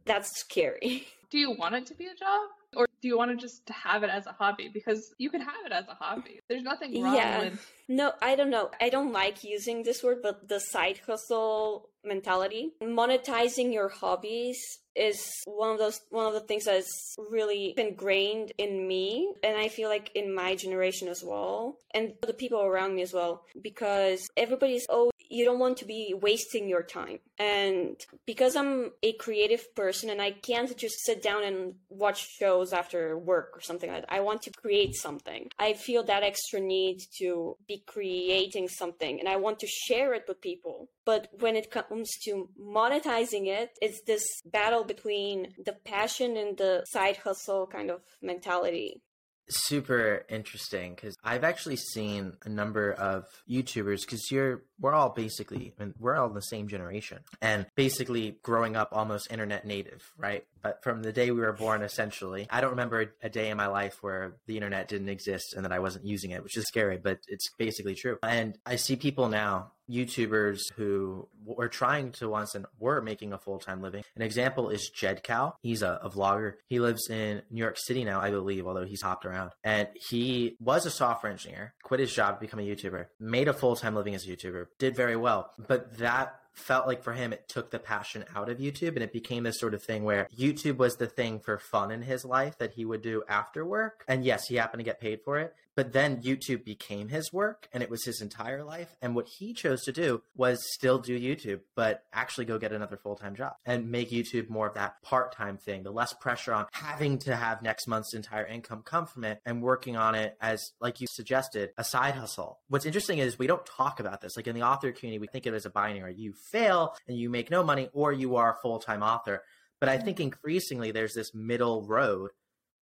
that's 0.05 0.37
scary. 0.39 1.07
Do 1.31 1.39
you 1.39 1.51
want 1.51 1.75
it 1.75 1.85
to 1.87 1.95
be 1.95 2.05
a 2.05 2.15
job? 2.15 2.49
Or 2.77 2.87
do 3.01 3.07
you 3.07 3.17
want 3.17 3.31
to 3.31 3.37
just 3.37 3.67
have 3.69 4.03
it 4.03 4.09
as 4.09 4.25
a 4.27 4.33
hobby? 4.33 4.69
Because 4.73 5.13
you 5.17 5.29
can 5.29 5.39
have 5.41 5.65
it 5.65 5.71
as 5.71 5.85
a 5.87 5.93
hobby. 5.93 6.41
There's 6.49 6.61
nothing 6.61 7.01
wrong 7.01 7.15
Yeah. 7.15 7.39
with 7.39 7.71
No, 7.87 8.11
I 8.21 8.35
don't 8.35 8.49
know. 8.49 8.69
I 8.81 8.89
don't 8.89 9.13
like 9.13 9.43
using 9.43 9.83
this 9.83 10.03
word, 10.03 10.17
but 10.21 10.47
the 10.49 10.59
side 10.59 10.99
hustle 11.07 11.89
mentality, 12.05 12.71
monetizing 12.81 13.73
your 13.73 13.89
hobbies 13.89 14.79
is 14.95 15.43
one 15.45 15.71
of 15.71 15.77
those 15.77 15.99
one 16.09 16.25
of 16.25 16.33
the 16.33 16.39
things 16.39 16.65
that's 16.65 17.15
really 17.29 17.73
ingrained 17.77 18.53
in 18.57 18.87
me 18.87 19.33
and 19.43 19.57
I 19.57 19.67
feel 19.67 19.89
like 19.89 20.09
in 20.15 20.33
my 20.33 20.55
generation 20.55 21.09
as 21.09 21.21
well 21.21 21.79
and 21.93 22.13
the 22.21 22.33
people 22.33 22.61
around 22.61 22.95
me 22.95 23.01
as 23.01 23.11
well 23.11 23.43
because 23.61 24.25
everybody's 24.37 24.85
oh 24.89 25.11
you 25.29 25.45
don't 25.45 25.59
want 25.59 25.77
to 25.77 25.85
be 25.85 26.13
wasting 26.19 26.67
your 26.67 26.83
time. 26.83 27.19
And 27.37 27.97
because 28.25 28.55
I'm 28.55 28.91
a 29.03 29.13
creative 29.13 29.73
person 29.75 30.09
and 30.09 30.21
I 30.21 30.31
can't 30.31 30.75
just 30.77 31.03
sit 31.03 31.21
down 31.21 31.43
and 31.43 31.75
watch 31.89 32.29
shows 32.37 32.73
after 32.73 33.17
work 33.17 33.51
or 33.55 33.61
something 33.61 33.91
like 33.91 34.01
that 34.01 34.13
I 34.13 34.21
want 34.21 34.43
to 34.43 34.51
create 34.51 34.95
something. 34.95 35.49
I 35.59 35.73
feel 35.73 36.03
that 36.03 36.23
extra 36.23 36.59
need 36.59 36.99
to 37.17 37.57
be 37.67 37.83
creating 37.85 38.67
something 38.69 39.19
and 39.19 39.27
I 39.27 39.35
want 39.37 39.59
to 39.59 39.67
share 39.67 40.13
it 40.13 40.25
with 40.27 40.41
people 40.41 40.89
but 41.05 41.27
when 41.39 41.55
it 41.55 41.71
comes 41.71 42.09
to 42.23 42.49
monetizing 42.59 43.47
it 43.47 43.71
it's 43.81 44.01
this 44.01 44.23
battle 44.45 44.83
between 44.83 45.53
the 45.63 45.73
passion 45.85 46.37
and 46.37 46.57
the 46.57 46.83
side 46.87 47.17
hustle 47.17 47.67
kind 47.67 47.89
of 47.89 48.01
mentality 48.21 49.01
super 49.49 50.23
interesting 50.29 50.95
because 50.95 51.15
I've 51.23 51.43
actually 51.43 51.75
seen 51.75 52.33
a 52.45 52.49
number 52.49 52.91
of 52.93 53.25
YouTubers 53.49 54.01
because 54.01 54.31
you're 54.31 54.63
we're 54.79 54.93
all 54.93 55.09
basically 55.09 55.73
I 55.79 55.83
mean, 55.83 55.93
we're 55.99 56.15
all 56.15 56.29
the 56.29 56.41
same 56.41 56.67
generation 56.67 57.19
and 57.41 57.65
basically 57.75 58.39
growing 58.41 58.75
up 58.75 58.89
almost 58.91 59.31
internet 59.31 59.65
native, 59.65 60.03
right? 60.17 60.45
But 60.65 60.81
from 60.81 61.03
the 61.03 61.13
day 61.13 61.29
we 61.29 61.41
were 61.41 61.53
born, 61.53 61.83
essentially, 61.83 62.47
I 62.49 62.59
don't 62.59 62.71
remember 62.71 63.01
a, 63.01 63.07
a 63.27 63.29
day 63.29 63.51
in 63.51 63.57
my 63.57 63.67
life 63.67 64.01
where 64.01 64.37
the 64.47 64.55
internet 64.55 64.87
didn't 64.87 65.09
exist 65.09 65.53
and 65.53 65.63
that 65.63 65.71
I 65.71 65.77
wasn't 65.77 66.07
using 66.07 66.31
it, 66.31 66.41
which 66.41 66.57
is 66.57 66.65
scary, 66.65 66.97
but 66.97 67.19
it's 67.27 67.51
basically 67.59 67.93
true. 67.93 68.17
And 68.23 68.57
I 68.65 68.77
see 68.77 68.95
people 68.95 69.29
now 69.29 69.73
YouTubers 69.87 70.73
who 70.75 71.27
were 71.45 71.67
trying 71.67 72.13
to 72.13 72.27
once 72.27 72.55
and 72.55 72.65
were 72.79 72.99
making 72.99 73.31
a 73.31 73.37
full 73.37 73.59
time 73.59 73.83
living. 73.83 74.03
An 74.15 74.23
example 74.23 74.69
is 74.69 74.89
Jed 74.89 75.21
Cow. 75.21 75.53
He's 75.61 75.83
a, 75.83 75.99
a 76.01 76.09
vlogger. 76.09 76.53
He 76.67 76.79
lives 76.79 77.11
in 77.11 77.43
New 77.51 77.61
York 77.61 77.77
City 77.77 78.03
now, 78.03 78.19
I 78.19 78.31
believe, 78.31 78.65
although 78.65 78.85
he's 78.85 79.03
hopped 79.03 79.27
around. 79.27 79.51
And 79.63 79.87
he 79.93 80.57
was 80.59 80.87
a 80.87 80.91
software 80.91 81.31
engineer, 81.31 81.75
quit 81.83 81.99
his 81.99 82.11
job 82.11 82.35
to 82.35 82.41
become 82.41 82.59
a 82.59 82.63
YouTuber, 82.63 83.05
made 83.19 83.47
a 83.47 83.53
full 83.53 83.75
time 83.75 83.93
living 83.93 84.15
as 84.15 84.25
a 84.25 84.29
YouTuber, 84.29 84.65
did 84.79 84.95
very 84.95 85.15
well. 85.15 85.51
But 85.67 85.99
that 85.99 86.39
felt 86.55 86.87
like 86.87 87.03
for 87.03 87.13
him 87.13 87.33
it 87.33 87.47
took 87.47 87.69
the 87.71 87.79
passion 87.79 88.25
out 88.35 88.49
of 88.49 88.57
YouTube 88.57 88.95
and 88.95 89.03
it 89.03 89.13
became 89.13 89.43
this 89.43 89.59
sort 89.59 89.73
of 89.73 89.83
thing 89.83 90.03
where 90.03 90.27
YouTube 90.37 90.77
was 90.77 90.95
the 90.95 91.07
thing 91.07 91.39
for 91.39 91.57
fun 91.57 91.91
in 91.91 92.01
his 92.01 92.25
life 92.25 92.57
that 92.57 92.73
he 92.73 92.85
would 92.85 93.01
do 93.01 93.23
after 93.27 93.65
work. 93.65 94.03
And 94.07 94.23
yes, 94.23 94.47
he 94.47 94.55
happened 94.55 94.79
to 94.79 94.85
get 94.85 94.99
paid 94.99 95.21
for 95.23 95.37
it, 95.37 95.53
but 95.75 95.93
then 95.93 96.21
YouTube 96.21 96.63
became 96.63 97.09
his 97.09 97.31
work 97.33 97.67
and 97.73 97.83
it 97.83 97.89
was 97.89 98.05
his 98.05 98.21
entire 98.21 98.63
life. 98.63 98.95
And 99.01 99.15
what 99.15 99.27
he 99.27 99.53
chose 99.53 99.83
to 99.83 99.91
do 99.91 100.21
was 100.35 100.63
still 100.73 100.99
do 100.99 101.19
YouTube, 101.19 101.61
but 101.75 102.03
actually 102.13 102.45
go 102.45 102.57
get 102.57 102.71
another 102.71 102.97
full 102.97 103.15
time 103.15 103.35
job 103.35 103.53
and 103.65 103.91
make 103.91 104.09
YouTube 104.09 104.49
more 104.49 104.67
of 104.67 104.75
that 104.75 105.01
part 105.03 105.35
time 105.35 105.57
thing, 105.57 105.83
the 105.83 105.91
less 105.91 106.13
pressure 106.13 106.53
on 106.53 106.65
having 106.71 107.17
to 107.19 107.35
have 107.35 107.61
next 107.61 107.87
month's 107.87 108.13
entire 108.13 108.45
income 108.45 108.81
come 108.83 109.05
from 109.05 109.23
it 109.25 109.41
and 109.45 109.61
working 109.61 109.97
on 109.97 110.15
it 110.15 110.37
as, 110.41 110.71
like 110.79 111.01
you 111.01 111.07
suggested, 111.07 111.71
a 111.77 111.83
side 111.83 112.15
hustle. 112.15 112.59
What's 112.69 112.85
interesting 112.85 113.17
is 113.17 113.37
we 113.37 113.47
don't 113.47 113.65
talk 113.65 113.99
about 113.99 114.21
this. 114.21 114.37
Like 114.37 114.47
in 114.47 114.55
the 114.55 114.63
author 114.63 114.91
community, 114.91 115.19
we 115.19 115.27
think 115.27 115.45
of 115.45 115.53
it 115.53 115.57
as 115.57 115.65
a 115.65 115.69
binary. 115.69 116.15
You 116.15 116.33
fail 116.51 116.95
and 117.07 117.17
you 117.17 117.29
make 117.29 117.51
no 117.51 117.63
money, 117.63 117.89
or 117.93 118.13
you 118.13 118.37
are 118.37 118.53
a 118.53 118.61
full 118.61 118.79
time 118.79 119.03
author. 119.03 119.43
But 119.79 119.89
I 119.89 119.97
think 119.97 120.17
mm-hmm. 120.17 120.27
increasingly 120.27 120.91
there's 120.91 121.13
this 121.13 121.33
middle 121.33 121.85
road 121.85 122.31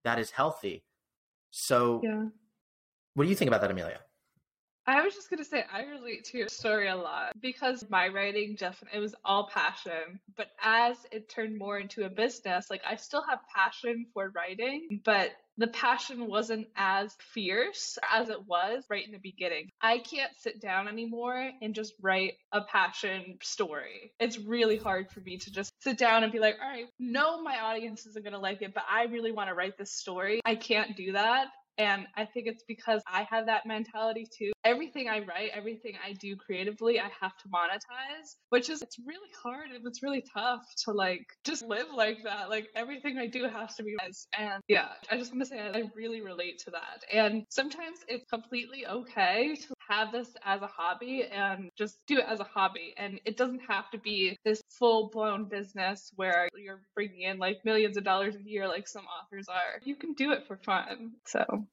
that 0.05 0.19
is 0.19 0.31
healthy. 0.31 0.85
So, 1.51 2.01
Yeah. 2.03 2.27
What 3.19 3.25
do 3.25 3.31
you 3.31 3.35
think 3.35 3.49
about 3.49 3.63
that, 3.63 3.73
Emilia? 3.73 3.99
I 4.87 5.03
was 5.03 5.13
just 5.13 5.29
gonna 5.29 5.45
say 5.45 5.65
I 5.73 5.83
relate 5.83 6.23
to 6.27 6.39
your 6.39 6.49
story 6.49 6.87
a 6.87 6.95
lot 6.95 7.33
because 7.41 7.85
my 7.91 8.07
writing 8.07 8.55
definitely 8.55 8.97
it 8.97 9.01
was 9.01 9.17
all 9.25 9.51
passion, 9.53 10.21
but 10.37 10.47
as 10.63 10.99
it 11.11 11.29
turned 11.29 11.59
more 11.59 11.81
into 11.81 12.05
a 12.05 12.09
business, 12.09 12.71
like 12.71 12.83
I 12.89 12.95
still 12.95 13.25
have 13.29 13.41
passion 13.53 14.07
for 14.15 14.31
writing, 14.37 15.01
but 15.05 15.33
the 15.57 15.67
passion 15.67 16.29
wasn't 16.29 16.69
as 16.77 17.17
fierce 17.19 17.99
as 18.09 18.29
it 18.29 18.47
was 18.47 18.85
right 18.89 19.05
in 19.05 19.11
the 19.11 19.19
beginning. 19.19 19.69
I 19.83 19.99
can't 19.99 20.31
sit 20.39 20.61
down 20.61 20.87
anymore 20.87 21.51
and 21.61 21.75
just 21.75 21.95
write 22.01 22.35
a 22.53 22.61
passion 22.61 23.39
story. 23.43 24.13
It's 24.21 24.39
really 24.39 24.77
hard 24.77 25.11
for 25.11 25.19
me 25.21 25.39
to 25.39 25.51
just 25.51 25.73
sit 25.81 25.99
down 25.99 26.23
and 26.23 26.31
be 26.31 26.39
like, 26.39 26.55
all 26.63 26.71
right, 26.71 26.87
no, 27.01 27.43
my 27.43 27.59
audience 27.59 28.07
isn't 28.07 28.25
gonna 28.25 28.39
like 28.39 28.63
it, 28.63 28.75
but 28.75 28.85
I 28.89 29.07
really 29.07 29.33
want 29.33 29.49
to 29.49 29.55
write 29.55 29.77
this 29.77 29.91
story. 29.91 30.41
I 30.45 30.55
can't 30.55 30.97
do 30.97 31.13
that 31.13 31.49
And 31.79 32.07
I 32.17 32.25
think 32.25 32.49
it's 32.49 32.65
because 32.67 33.03
I 33.07 33.27
have 33.31 33.47
that 33.47 33.65
mentality 33.67 34.27
too. 34.37 34.51
Everything 34.65 35.09
I 35.09 35.21
write, 35.21 35.51
everything 35.55 35.95
I 36.05 36.13
do 36.15 36.37
creatively, 36.37 36.99
I 36.99 37.09
have 37.21 37.37
to 37.39 37.49
monetize, 37.49 38.37
which 38.51 38.69
is, 38.69 38.83
it's 38.83 38.99
really 38.99 39.31
hard 39.43 39.71
and 39.71 39.87
it's 39.87 40.03
really 40.03 40.25
tough 40.35 40.65
to 40.85 40.93
like 40.93 41.25
just 41.45 41.65
live 41.65 41.87
like 41.95 42.19
that. 42.25 42.51
Like 42.51 42.69
everything 42.75 43.19
I 43.19 43.29
do 43.29 43.45
has 43.45 43.77
to 43.77 43.85
be 43.85 43.93
monetized. 44.03 44.27
And 44.37 44.63
yeah, 44.69 44.89
I 45.11 45.17
just 45.17 45.33
want 45.33 45.43
to 45.43 45.47
say 45.47 45.61
I 45.61 45.85
really 45.95 46.21
relate 46.21 46.59
to 46.65 46.73
that. 46.73 47.05
And 47.13 47.45
sometimes 47.51 47.99
it's 48.09 48.25
completely 48.29 48.87
okay 48.87 49.55
to 49.55 49.75
have 49.89 50.13
this 50.13 50.29
as 50.45 50.63
a 50.63 50.67
hobby 50.67 51.25
and 51.31 51.71
just 51.77 51.99
do 52.07 52.19
it 52.19 52.25
as 52.29 52.41
a 52.41 52.45
hobby. 52.45 52.95
And 52.97 53.21
it 53.25 53.37
doesn't 53.37 53.63
have 53.69 53.91
to 53.91 53.99
be 53.99 54.39
this 54.45 54.63
full 54.79 55.09
blown 55.09 55.49
business 55.49 56.13
where 56.17 56.49
you're 56.57 56.83
bringing 56.95 57.23
in 57.23 57.39
like 57.39 57.65
millions 57.65 57.97
of 57.97 58.05
dollars 58.05 58.37
a 58.37 58.43
year, 58.43 58.69
like 58.69 58.87
some 58.87 59.05
authors 59.05 59.49
are. 59.49 59.81
You 59.83 59.97
can 59.97 60.13
do 60.15 60.33
it 60.33 60.47
for 60.47 60.57
fun. 60.57 61.13
So 61.27 61.67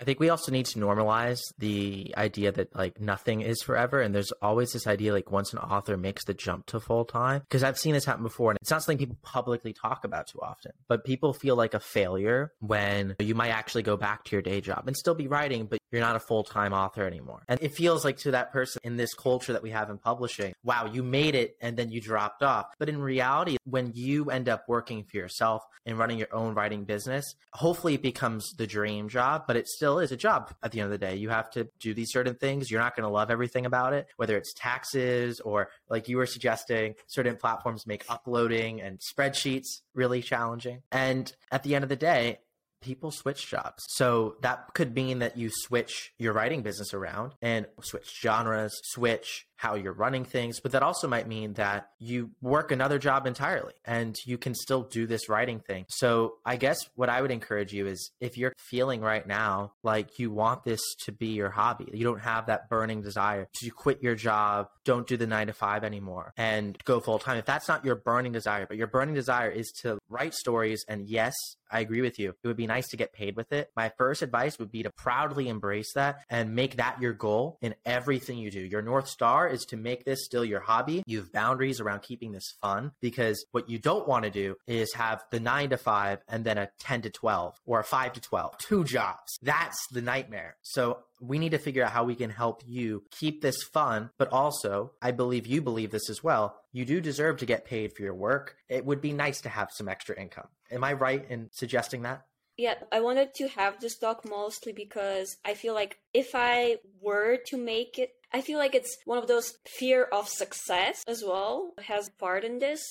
I 0.00 0.04
think 0.04 0.18
we 0.18 0.28
also 0.28 0.50
need 0.50 0.66
to 0.66 0.80
normalize 0.80 1.40
the 1.58 2.12
idea 2.16 2.50
that 2.50 2.74
like 2.74 3.00
nothing 3.00 3.42
is 3.42 3.62
forever. 3.62 4.00
And 4.00 4.12
there's 4.12 4.32
always 4.42 4.72
this 4.72 4.88
idea 4.88 5.12
like 5.12 5.30
once 5.30 5.52
an 5.52 5.60
author 5.60 5.96
makes 5.96 6.24
the 6.24 6.34
jump 6.34 6.66
to 6.66 6.80
full 6.80 7.04
time, 7.04 7.42
because 7.42 7.62
I've 7.62 7.78
seen 7.78 7.94
this 7.94 8.04
happen 8.04 8.24
before 8.24 8.50
and 8.50 8.58
it's 8.60 8.70
not 8.70 8.82
something 8.82 8.98
people 8.98 9.18
publicly 9.22 9.72
talk 9.72 10.04
about 10.04 10.26
too 10.26 10.40
often, 10.42 10.72
but 10.88 11.04
people 11.04 11.32
feel 11.32 11.54
like 11.54 11.74
a 11.74 11.80
failure 11.80 12.50
when 12.58 13.14
you 13.20 13.36
might 13.36 13.50
actually 13.50 13.84
go 13.84 13.96
back 13.96 14.24
to 14.24 14.32
your 14.32 14.42
day 14.42 14.60
job 14.60 14.82
and 14.88 14.96
still 14.96 15.14
be 15.14 15.28
writing, 15.28 15.66
but 15.66 15.78
you're 15.90 16.00
not 16.00 16.16
a 16.16 16.20
full 16.20 16.42
time 16.42 16.72
author 16.72 17.06
anymore. 17.06 17.42
And 17.48 17.62
it 17.62 17.74
feels 17.74 18.04
like 18.04 18.16
to 18.18 18.32
that 18.32 18.52
person 18.52 18.80
in 18.84 18.96
this 18.96 19.14
culture 19.14 19.52
that 19.52 19.62
we 19.62 19.70
have 19.70 19.90
in 19.90 19.98
publishing, 19.98 20.54
wow, 20.62 20.86
you 20.86 21.02
made 21.02 21.34
it 21.34 21.56
and 21.60 21.76
then 21.76 21.90
you 21.90 22.00
dropped 22.00 22.42
off. 22.42 22.66
But 22.78 22.88
in 22.88 23.00
reality, 23.00 23.56
when 23.64 23.92
you 23.94 24.30
end 24.30 24.48
up 24.48 24.64
working 24.68 25.04
for 25.04 25.16
yourself 25.16 25.62
and 25.86 25.98
running 25.98 26.18
your 26.18 26.34
own 26.34 26.54
writing 26.54 26.84
business, 26.84 27.34
hopefully 27.52 27.94
it 27.94 28.02
becomes 28.02 28.52
the 28.54 28.66
dream 28.66 29.08
job, 29.08 29.44
but 29.46 29.56
it 29.56 29.68
still 29.68 29.98
is 29.98 30.12
a 30.12 30.16
job 30.16 30.52
at 30.62 30.72
the 30.72 30.80
end 30.80 30.86
of 30.86 30.98
the 30.98 31.06
day. 31.06 31.16
You 31.16 31.28
have 31.28 31.50
to 31.52 31.68
do 31.78 31.94
these 31.94 32.10
certain 32.10 32.34
things. 32.34 32.70
You're 32.70 32.80
not 32.80 32.96
going 32.96 33.04
to 33.04 33.12
love 33.12 33.30
everything 33.30 33.66
about 33.66 33.92
it, 33.92 34.06
whether 34.16 34.36
it's 34.36 34.52
taxes 34.52 35.40
or 35.40 35.68
like 35.88 36.08
you 36.08 36.16
were 36.16 36.26
suggesting, 36.26 36.94
certain 37.06 37.36
platforms 37.36 37.86
make 37.86 38.04
uploading 38.08 38.80
and 38.80 38.98
spreadsheets 38.98 39.82
really 39.94 40.22
challenging. 40.22 40.82
And 40.90 41.32
at 41.50 41.62
the 41.62 41.74
end 41.74 41.84
of 41.84 41.88
the 41.88 41.96
day, 41.96 42.38
people 42.84 43.10
switch 43.10 43.48
jobs. 43.48 43.82
So 43.88 44.36
that 44.42 44.74
could 44.74 44.94
mean 44.94 45.20
that 45.20 45.36
you 45.36 45.50
switch 45.50 46.12
your 46.18 46.32
writing 46.32 46.62
business 46.62 46.92
around 46.92 47.32
and 47.40 47.66
switch 47.82 48.10
genres, 48.20 48.72
switch 48.84 49.46
how 49.56 49.74
you're 49.74 49.92
running 49.92 50.24
things, 50.24 50.60
but 50.60 50.72
that 50.72 50.82
also 50.82 51.08
might 51.08 51.28
mean 51.28 51.54
that 51.54 51.88
you 51.98 52.30
work 52.40 52.70
another 52.70 52.98
job 52.98 53.26
entirely 53.26 53.72
and 53.84 54.16
you 54.24 54.38
can 54.38 54.54
still 54.54 54.82
do 54.82 55.06
this 55.06 55.28
writing 55.28 55.60
thing. 55.60 55.84
So 55.88 56.34
I 56.44 56.56
guess 56.56 56.78
what 56.94 57.08
I 57.08 57.22
would 57.22 57.30
encourage 57.30 57.72
you 57.72 57.86
is 57.86 58.10
if 58.20 58.36
you're 58.36 58.52
feeling 58.58 59.00
right 59.00 59.26
now 59.26 59.72
like 59.82 60.18
you 60.18 60.30
want 60.30 60.64
this 60.64 60.80
to 61.04 61.12
be 61.12 61.28
your 61.28 61.50
hobby, 61.50 61.88
you 61.92 62.04
don't 62.04 62.20
have 62.20 62.46
that 62.46 62.68
burning 62.68 63.02
desire 63.02 63.48
to 63.54 63.70
quit 63.70 64.02
your 64.02 64.14
job, 64.14 64.68
don't 64.84 65.06
do 65.06 65.16
the 65.16 65.26
nine 65.26 65.46
to 65.46 65.52
five 65.52 65.84
anymore 65.84 66.32
and 66.36 66.76
go 66.84 67.00
full 67.00 67.18
time. 67.18 67.38
If 67.38 67.46
that's 67.46 67.68
not 67.68 67.84
your 67.84 67.96
burning 67.96 68.32
desire, 68.32 68.66
but 68.66 68.76
your 68.76 68.86
burning 68.86 69.14
desire 69.14 69.50
is 69.50 69.72
to 69.82 69.98
write 70.08 70.34
stories 70.34 70.84
and 70.88 71.08
yes, 71.08 71.34
I 71.70 71.80
agree 71.80 72.02
with 72.02 72.18
you. 72.18 72.34
It 72.42 72.46
would 72.46 72.56
be 72.56 72.66
nice 72.66 72.88
to 72.88 72.96
get 72.96 73.12
paid 73.12 73.36
with 73.36 73.52
it. 73.52 73.70
My 73.76 73.90
first 73.98 74.22
advice 74.22 74.58
would 74.58 74.70
be 74.70 74.84
to 74.84 74.90
proudly 74.90 75.48
embrace 75.48 75.92
that 75.94 76.20
and 76.30 76.54
make 76.54 76.76
that 76.76 77.00
your 77.00 77.12
goal 77.12 77.58
in 77.62 77.74
everything 77.84 78.38
you 78.38 78.50
do. 78.50 78.60
Your 78.60 78.82
North 78.82 79.08
Star 79.08 79.43
is 79.48 79.64
to 79.66 79.76
make 79.76 80.04
this 80.04 80.24
still 80.24 80.44
your 80.44 80.60
hobby. 80.60 81.02
You 81.06 81.18
have 81.18 81.32
boundaries 81.32 81.80
around 81.80 82.02
keeping 82.02 82.32
this 82.32 82.54
fun 82.60 82.92
because 83.00 83.44
what 83.52 83.68
you 83.68 83.78
don't 83.78 84.08
want 84.08 84.24
to 84.24 84.30
do 84.30 84.56
is 84.66 84.92
have 84.94 85.24
the 85.30 85.40
nine 85.40 85.70
to 85.70 85.76
five 85.76 86.20
and 86.28 86.44
then 86.44 86.58
a 86.58 86.70
10 86.78 87.02
to 87.02 87.10
12 87.10 87.56
or 87.66 87.80
a 87.80 87.84
five 87.84 88.12
to 88.14 88.20
12, 88.20 88.58
two 88.58 88.84
jobs. 88.84 89.38
That's 89.42 89.86
the 89.90 90.02
nightmare. 90.02 90.56
So 90.62 90.98
we 91.20 91.38
need 91.38 91.50
to 91.50 91.58
figure 91.58 91.84
out 91.84 91.92
how 91.92 92.04
we 92.04 92.14
can 92.14 92.30
help 92.30 92.62
you 92.66 93.04
keep 93.10 93.40
this 93.40 93.62
fun, 93.62 94.10
but 94.18 94.28
also, 94.28 94.92
I 95.00 95.10
believe 95.10 95.46
you 95.46 95.62
believe 95.62 95.90
this 95.90 96.10
as 96.10 96.22
well. 96.22 96.56
You 96.72 96.84
do 96.84 97.00
deserve 97.00 97.38
to 97.38 97.46
get 97.46 97.64
paid 97.64 97.92
for 97.94 98.02
your 98.02 98.14
work. 98.14 98.56
It 98.68 98.84
would 98.84 99.00
be 99.00 99.12
nice 99.12 99.40
to 99.42 99.48
have 99.48 99.70
some 99.72 99.88
extra 99.88 100.20
income. 100.20 100.48
Am 100.70 100.84
I 100.84 100.92
right 100.92 101.24
in 101.28 101.48
suggesting 101.52 102.02
that? 102.02 102.26
Yeah, 102.56 102.74
I 102.92 103.00
wanted 103.00 103.34
to 103.34 103.48
have 103.48 103.80
this 103.80 103.98
talk 103.98 104.28
mostly 104.28 104.72
because 104.72 105.36
I 105.44 105.54
feel 105.54 105.74
like 105.74 105.98
if 106.12 106.30
I 106.34 106.78
were 107.00 107.38
to 107.46 107.56
make 107.56 107.98
it, 107.98 108.10
I 108.34 108.40
feel 108.40 108.58
like 108.58 108.74
it's 108.74 108.98
one 109.04 109.18
of 109.18 109.28
those 109.28 109.58
fear 109.64 110.08
of 110.10 110.28
success 110.28 111.04
as 111.06 111.22
well 111.22 111.72
has 111.78 112.10
part 112.18 112.42
in 112.42 112.58
this 112.58 112.82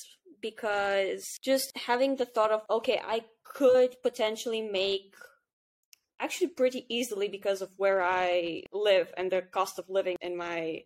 because 0.41 1.21
just 1.43 1.69
having 1.75 2.15
the 2.15 2.23
thought 2.25 2.51
of, 2.51 2.61
okay, 2.69 3.01
I 3.05 3.25
could 3.43 3.97
potentially 4.01 4.61
make 4.61 5.13
actually 6.17 6.47
pretty 6.47 6.85
easily 6.87 7.27
because 7.27 7.61
of 7.61 7.71
where 7.75 8.01
I 8.01 8.63
live 8.71 9.11
and 9.17 9.29
the 9.29 9.41
cost 9.41 9.77
of 9.79 9.89
living 9.89 10.15
in 10.21 10.37
my 10.37 10.83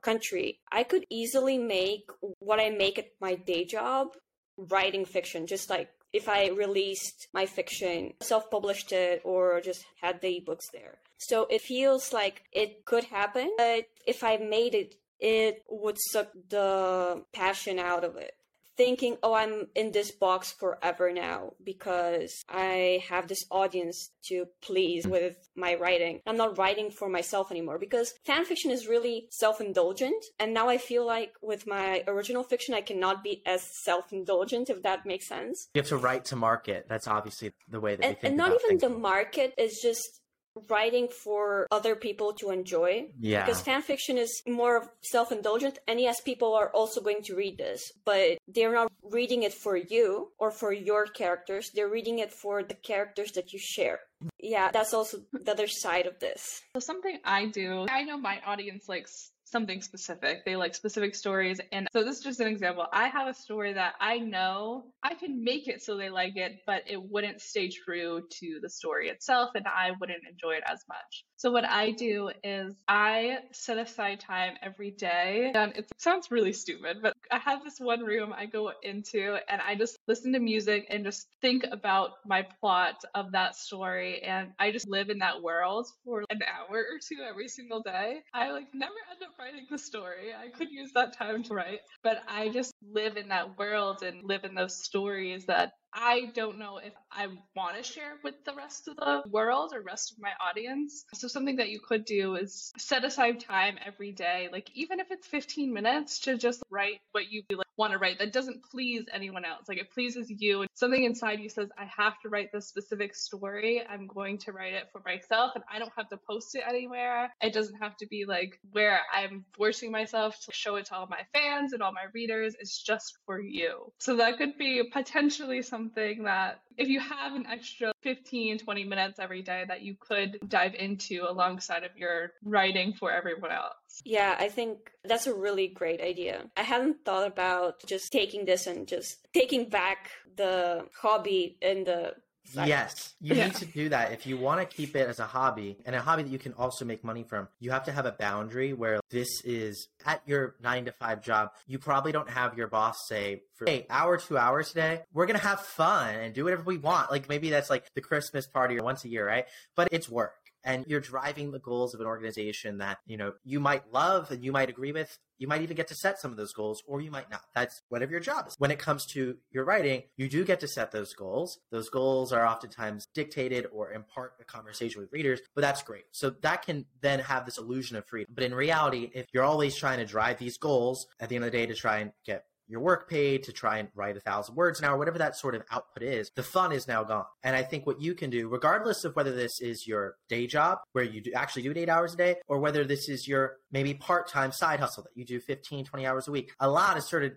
country. 0.00 0.60
I 0.70 0.84
could 0.84 1.04
easily 1.10 1.58
make 1.58 2.08
what 2.38 2.60
I 2.60 2.70
make 2.70 3.00
at 3.00 3.08
my 3.20 3.34
day 3.34 3.64
job 3.64 4.10
writing 4.56 5.06
fiction, 5.06 5.48
just 5.48 5.68
like 5.68 5.90
if 6.12 6.28
I 6.28 6.48
released 6.48 7.28
my 7.32 7.46
fiction, 7.46 8.14
self 8.20 8.50
published 8.50 8.92
it, 8.92 9.22
or 9.24 9.60
just 9.60 9.84
had 10.00 10.20
the 10.20 10.40
ebooks 10.40 10.70
there. 10.72 10.98
So 11.18 11.46
it 11.50 11.62
feels 11.62 12.12
like 12.12 12.42
it 12.52 12.84
could 12.84 13.04
happen, 13.04 13.52
but 13.56 13.86
if 14.06 14.22
I 14.22 14.36
made 14.36 14.74
it, 14.74 14.94
it 15.20 15.64
would 15.68 15.96
suck 15.98 16.28
the 16.48 17.24
passion 17.32 17.78
out 17.78 18.04
of 18.04 18.16
it 18.16 18.37
thinking, 18.78 19.16
oh, 19.22 19.34
I'm 19.34 19.66
in 19.74 19.92
this 19.92 20.12
box 20.12 20.52
forever 20.52 21.12
now 21.12 21.52
because 21.62 22.44
I 22.48 23.02
have 23.08 23.26
this 23.26 23.44
audience 23.50 24.10
to 24.28 24.46
please 24.62 25.06
with 25.06 25.36
my 25.56 25.74
writing. 25.74 26.20
I'm 26.26 26.36
not 26.36 26.56
writing 26.56 26.90
for 26.90 27.08
myself 27.08 27.50
anymore 27.50 27.78
because 27.78 28.14
fan 28.24 28.44
fiction 28.44 28.70
is 28.70 28.86
really 28.86 29.26
self 29.30 29.60
indulgent. 29.60 30.24
And 30.38 30.54
now 30.54 30.68
I 30.68 30.78
feel 30.78 31.04
like 31.04 31.32
with 31.42 31.66
my 31.66 32.04
original 32.06 32.44
fiction, 32.44 32.72
I 32.72 32.80
cannot 32.80 33.22
be 33.22 33.42
as 33.44 33.62
self 33.84 34.12
indulgent, 34.12 34.70
if 34.70 34.82
that 34.84 35.04
makes 35.04 35.28
sense. 35.28 35.68
You 35.74 35.82
have 35.82 35.88
to 35.88 35.96
write 35.98 36.24
to 36.26 36.36
market. 36.36 36.86
That's 36.88 37.08
obviously 37.08 37.52
the 37.68 37.80
way 37.80 37.96
that 37.96 38.04
and, 38.06 38.16
And 38.22 38.36
not 38.36 38.52
even 38.64 38.78
the 38.78 38.88
market 38.88 39.52
is 39.58 39.80
just 39.82 40.20
writing 40.68 41.08
for 41.08 41.66
other 41.70 41.94
people 41.94 42.32
to 42.34 42.50
enjoy. 42.50 43.08
Yeah. 43.18 43.44
Because 43.44 43.60
fan 43.60 43.82
fiction 43.82 44.18
is 44.18 44.42
more 44.46 44.92
self 45.02 45.32
indulgent, 45.32 45.78
and 45.86 46.00
yes, 46.00 46.20
people 46.20 46.54
are 46.54 46.70
also 46.70 47.00
going 47.00 47.22
to 47.24 47.34
read 47.34 47.58
this, 47.58 47.92
but 48.04 48.38
they're 48.46 48.72
not 48.72 48.92
reading 49.02 49.42
it 49.42 49.54
for 49.54 49.76
you 49.76 50.32
or 50.38 50.50
for 50.50 50.72
your 50.72 51.06
characters. 51.06 51.70
They're 51.74 51.88
reading 51.88 52.18
it 52.18 52.32
for 52.32 52.62
the 52.62 52.74
characters 52.74 53.32
that 53.32 53.52
you 53.52 53.58
share. 53.58 54.00
Yeah, 54.40 54.70
that's 54.72 54.94
also 54.94 55.18
the 55.32 55.52
other 55.52 55.68
side 55.68 56.06
of 56.06 56.18
this. 56.18 56.62
So, 56.74 56.80
something 56.80 57.18
I 57.24 57.46
do, 57.46 57.86
I 57.88 58.02
know 58.02 58.18
my 58.18 58.40
audience 58.44 58.88
likes 58.88 59.30
something 59.50 59.80
specific. 59.82 60.44
They 60.44 60.56
like 60.56 60.74
specific 60.74 61.14
stories. 61.14 61.60
And 61.72 61.88
so 61.92 62.04
this 62.04 62.18
is 62.18 62.24
just 62.24 62.40
an 62.40 62.48
example. 62.48 62.86
I 62.92 63.08
have 63.08 63.28
a 63.28 63.34
story 63.34 63.72
that 63.74 63.94
I 64.00 64.18
know 64.18 64.86
I 65.02 65.14
can 65.14 65.42
make 65.44 65.68
it 65.68 65.82
so 65.82 65.96
they 65.96 66.10
like 66.10 66.36
it, 66.36 66.60
but 66.66 66.82
it 66.86 67.02
wouldn't 67.02 67.40
stay 67.40 67.68
true 67.68 68.22
to 68.40 68.58
the 68.62 68.68
story 68.68 69.08
itself 69.08 69.50
and 69.54 69.66
I 69.66 69.92
wouldn't 69.98 70.22
enjoy 70.28 70.52
it 70.52 70.64
as 70.66 70.84
much. 70.88 71.24
So 71.36 71.50
what 71.50 71.64
I 71.64 71.92
do 71.92 72.30
is 72.42 72.74
I 72.88 73.38
set 73.52 73.78
aside 73.78 74.20
time 74.20 74.54
every 74.62 74.90
day. 74.90 75.52
And 75.54 75.76
it 75.76 75.86
sounds 75.98 76.30
really 76.30 76.52
stupid, 76.52 76.98
but 77.02 77.14
I 77.30 77.38
have 77.38 77.62
this 77.64 77.78
one 77.78 78.00
room 78.00 78.32
I 78.36 78.46
go 78.46 78.72
into 78.82 79.38
and 79.48 79.60
I 79.60 79.74
just 79.74 79.97
listen 80.08 80.32
to 80.32 80.40
music 80.40 80.86
and 80.88 81.04
just 81.04 81.28
think 81.42 81.64
about 81.70 82.12
my 82.26 82.42
plot 82.60 83.04
of 83.14 83.30
that 83.32 83.54
story 83.54 84.22
and 84.22 84.50
I 84.58 84.72
just 84.72 84.88
live 84.88 85.10
in 85.10 85.18
that 85.18 85.42
world 85.42 85.86
for 86.04 86.24
an 86.30 86.40
hour 86.42 86.78
or 86.78 86.98
two 87.06 87.22
every 87.28 87.46
single 87.46 87.82
day. 87.82 88.20
I 88.32 88.50
like 88.52 88.68
never 88.74 88.94
end 89.10 89.22
up 89.22 89.38
writing 89.38 89.66
the 89.70 89.78
story. 89.78 90.32
I 90.34 90.48
could 90.48 90.70
use 90.70 90.92
that 90.94 91.16
time 91.16 91.42
to 91.44 91.54
write, 91.54 91.80
but 92.02 92.22
I 92.26 92.48
just 92.48 92.72
live 92.90 93.18
in 93.18 93.28
that 93.28 93.58
world 93.58 94.02
and 94.02 94.24
live 94.24 94.44
in 94.44 94.54
those 94.54 94.82
stories 94.82 95.44
that 95.44 95.72
I 95.92 96.30
don't 96.34 96.58
know 96.58 96.78
if 96.78 96.92
I 97.10 97.28
want 97.56 97.76
to 97.76 97.82
share 97.82 98.18
with 98.22 98.34
the 98.44 98.54
rest 98.54 98.88
of 98.88 98.96
the 98.96 99.22
world 99.30 99.72
or 99.74 99.80
rest 99.80 100.12
of 100.12 100.18
my 100.20 100.32
audience. 100.40 101.04
So 101.14 101.28
something 101.28 101.56
that 101.56 101.70
you 101.70 101.80
could 101.80 102.04
do 102.04 102.36
is 102.36 102.72
set 102.78 103.04
aside 103.04 103.40
time 103.40 103.78
every 103.84 104.12
day, 104.12 104.48
like 104.52 104.70
even 104.74 105.00
if 105.00 105.10
it's 105.10 105.26
15 105.26 105.72
minutes 105.72 106.20
to 106.20 106.36
just 106.36 106.62
write 106.70 107.00
what 107.12 107.30
you 107.30 107.42
like, 107.50 107.66
want 107.76 107.92
to 107.92 107.98
write 107.98 108.18
that 108.18 108.32
doesn't 108.32 108.62
please 108.64 109.04
anyone 109.12 109.44
else. 109.44 109.68
Like 109.68 109.78
it 109.78 109.90
pleases 109.92 110.28
you. 110.28 110.62
And 110.62 110.68
something 110.74 111.04
inside 111.04 111.40
you 111.40 111.48
says, 111.48 111.68
I 111.78 111.88
have 111.96 112.20
to 112.22 112.28
write 112.28 112.50
this 112.52 112.68
specific 112.68 113.14
story. 113.14 113.82
I'm 113.88 114.06
going 114.06 114.38
to 114.38 114.52
write 114.52 114.74
it 114.74 114.88
for 114.92 115.00
myself 115.06 115.52
and 115.54 115.64
I 115.72 115.78
don't 115.78 115.92
have 115.96 116.08
to 116.08 116.18
post 116.28 116.54
it 116.54 116.64
anywhere. 116.68 117.32
It 117.40 117.52
doesn't 117.52 117.80
have 117.80 117.96
to 117.98 118.06
be 118.06 118.24
like 118.26 118.58
where 118.72 119.00
I'm 119.14 119.44
forcing 119.56 119.92
myself 119.92 120.38
to 120.46 120.52
show 120.52 120.76
it 120.76 120.86
to 120.86 120.96
all 120.96 121.06
my 121.06 121.20
fans 121.32 121.72
and 121.72 121.82
all 121.82 121.92
my 121.92 122.06
readers. 122.12 122.54
It's 122.58 122.82
just 122.82 123.16
for 123.24 123.40
you. 123.40 123.92
So 123.98 124.16
that 124.16 124.38
could 124.38 124.58
be 124.58 124.82
potentially 124.92 125.62
something 125.62 125.77
something 125.78 126.24
that 126.24 126.60
if 126.76 126.88
you 126.88 127.00
have 127.00 127.34
an 127.34 127.46
extra 127.46 127.92
15, 128.02 128.58
20 128.58 128.84
minutes 128.84 129.18
every 129.20 129.42
day 129.42 129.64
that 129.68 129.82
you 129.82 129.94
could 129.98 130.38
dive 130.48 130.74
into 130.74 131.24
alongside 131.28 131.84
of 131.84 131.90
your 131.96 132.32
writing 132.42 132.92
for 132.92 133.12
everyone 133.12 133.52
else. 133.52 134.02
Yeah, 134.04 134.34
I 134.38 134.48
think 134.48 134.90
that's 135.04 135.26
a 135.28 135.34
really 135.34 135.68
great 135.68 136.00
idea. 136.00 136.44
I 136.56 136.62
hadn't 136.62 137.04
thought 137.04 137.26
about 137.26 137.84
just 137.86 138.10
taking 138.10 138.44
this 138.44 138.66
and 138.66 138.88
just 138.88 139.18
taking 139.32 139.68
back 139.68 140.10
the 140.36 140.86
hobby 141.00 141.56
and 141.62 141.86
the 141.86 142.14
Yes, 142.54 143.14
you 143.20 143.34
yeah. 143.34 143.46
need 143.46 143.54
to 143.56 143.66
do 143.66 143.88
that 143.90 144.12
if 144.12 144.26
you 144.26 144.36
want 144.36 144.60
to 144.60 144.76
keep 144.76 144.96
it 144.96 145.08
as 145.08 145.18
a 145.18 145.26
hobby 145.26 145.76
and 145.84 145.94
a 145.94 146.00
hobby 146.00 146.22
that 146.22 146.30
you 146.30 146.38
can 146.38 146.52
also 146.54 146.84
make 146.84 147.04
money 147.04 147.22
from. 147.22 147.48
You 147.60 147.70
have 147.70 147.84
to 147.84 147.92
have 147.92 148.06
a 148.06 148.12
boundary 148.12 148.72
where 148.72 149.00
this 149.10 149.42
is 149.44 149.88
at 150.06 150.22
your 150.26 150.54
nine 150.62 150.84
to 150.86 150.92
five 150.92 151.22
job. 151.22 151.50
You 151.66 151.78
probably 151.78 152.12
don't 152.12 152.30
have 152.30 152.56
your 152.56 152.68
boss 152.68 152.96
say, 153.06 153.42
for 153.54 153.66
hey, 153.66 153.86
hour, 153.90 154.16
two 154.16 154.38
hours 154.38 154.68
today, 154.68 155.02
we're 155.12 155.26
going 155.26 155.38
to 155.38 155.46
have 155.46 155.60
fun 155.60 156.14
and 156.14 156.34
do 156.34 156.44
whatever 156.44 156.62
we 156.62 156.78
want. 156.78 157.10
Like 157.10 157.28
maybe 157.28 157.50
that's 157.50 157.70
like 157.70 157.92
the 157.94 158.00
Christmas 158.00 158.46
party 158.46 158.78
or 158.78 158.82
once 158.82 159.04
a 159.04 159.08
year, 159.08 159.26
right? 159.26 159.46
But 159.74 159.88
it's 159.92 160.08
work 160.08 160.34
and 160.64 160.84
you're 160.88 161.00
driving 161.00 161.50
the 161.50 161.58
goals 161.58 161.94
of 161.94 162.00
an 162.00 162.06
organization 162.06 162.78
that 162.78 162.98
you 163.06 163.16
know 163.16 163.32
you 163.44 163.60
might 163.60 163.92
love 163.92 164.30
and 164.30 164.44
you 164.44 164.52
might 164.52 164.68
agree 164.68 164.92
with 164.92 165.18
you 165.38 165.46
might 165.46 165.62
even 165.62 165.76
get 165.76 165.88
to 165.88 165.94
set 165.94 166.18
some 166.18 166.32
of 166.32 166.36
those 166.36 166.52
goals 166.52 166.82
or 166.86 167.00
you 167.00 167.12
might 167.12 167.30
not. 167.30 167.42
That's 167.54 167.82
whatever 167.88 168.10
your 168.10 168.20
job 168.20 168.48
is 168.48 168.56
when 168.58 168.70
it 168.70 168.78
comes 168.78 169.06
to 169.06 169.36
your 169.50 169.64
writing 169.64 170.02
you 170.16 170.28
do 170.28 170.44
get 170.44 170.60
to 170.60 170.68
set 170.68 170.92
those 170.92 171.14
goals. 171.14 171.58
Those 171.70 171.88
goals 171.88 172.32
are 172.32 172.46
oftentimes 172.46 173.06
dictated 173.14 173.66
or 173.72 173.92
impart 173.92 174.34
a 174.40 174.44
conversation 174.44 175.00
with 175.00 175.12
readers 175.12 175.40
but 175.54 175.62
that's 175.62 175.82
great. 175.82 176.04
So 176.12 176.30
that 176.42 176.62
can 176.62 176.86
then 177.00 177.20
have 177.20 177.44
this 177.44 177.58
illusion 177.58 177.96
of 177.96 178.06
freedom. 178.06 178.32
But 178.34 178.44
in 178.44 178.54
reality 178.54 179.10
if 179.14 179.26
you're 179.32 179.44
always 179.44 179.76
trying 179.76 179.98
to 179.98 180.04
drive 180.04 180.38
these 180.38 180.58
goals 180.58 181.06
at 181.20 181.28
the 181.28 181.36
end 181.36 181.44
of 181.44 181.52
the 181.52 181.58
day 181.58 181.66
to 181.66 181.74
try 181.74 181.98
and 181.98 182.12
get 182.24 182.44
your 182.68 182.80
work 182.80 183.08
paid 183.08 183.42
to 183.44 183.52
try 183.52 183.78
and 183.78 183.88
write 183.94 184.16
a 184.16 184.20
thousand 184.20 184.54
words 184.54 184.78
an 184.78 184.84
hour, 184.84 184.96
whatever 184.96 185.18
that 185.18 185.36
sort 185.36 185.54
of 185.54 185.62
output 185.70 186.02
is, 186.02 186.30
the 186.36 186.42
fun 186.42 186.70
is 186.72 186.86
now 186.86 187.02
gone. 187.02 187.24
And 187.42 187.56
I 187.56 187.62
think 187.62 187.86
what 187.86 188.00
you 188.00 188.14
can 188.14 188.30
do, 188.30 188.48
regardless 188.48 189.04
of 189.04 189.16
whether 189.16 189.32
this 189.32 189.60
is 189.60 189.86
your 189.86 190.16
day 190.28 190.46
job 190.46 190.78
where 190.92 191.04
you 191.04 191.20
do 191.20 191.32
actually 191.32 191.62
do 191.62 191.70
it 191.70 191.78
eight 191.78 191.88
hours 191.88 192.14
a 192.14 192.16
day, 192.16 192.36
or 192.46 192.58
whether 192.58 192.84
this 192.84 193.08
is 193.08 193.26
your 193.26 193.56
maybe 193.72 193.94
part 193.94 194.28
time 194.28 194.52
side 194.52 194.80
hustle 194.80 195.02
that 195.02 195.12
you 195.14 195.24
do 195.24 195.40
15, 195.40 195.84
20 195.84 196.06
hours 196.06 196.28
a 196.28 196.30
week, 196.30 196.52
a 196.60 196.68
lot 196.68 196.96
of 196.96 197.02
sort 197.02 197.24
of 197.24 197.32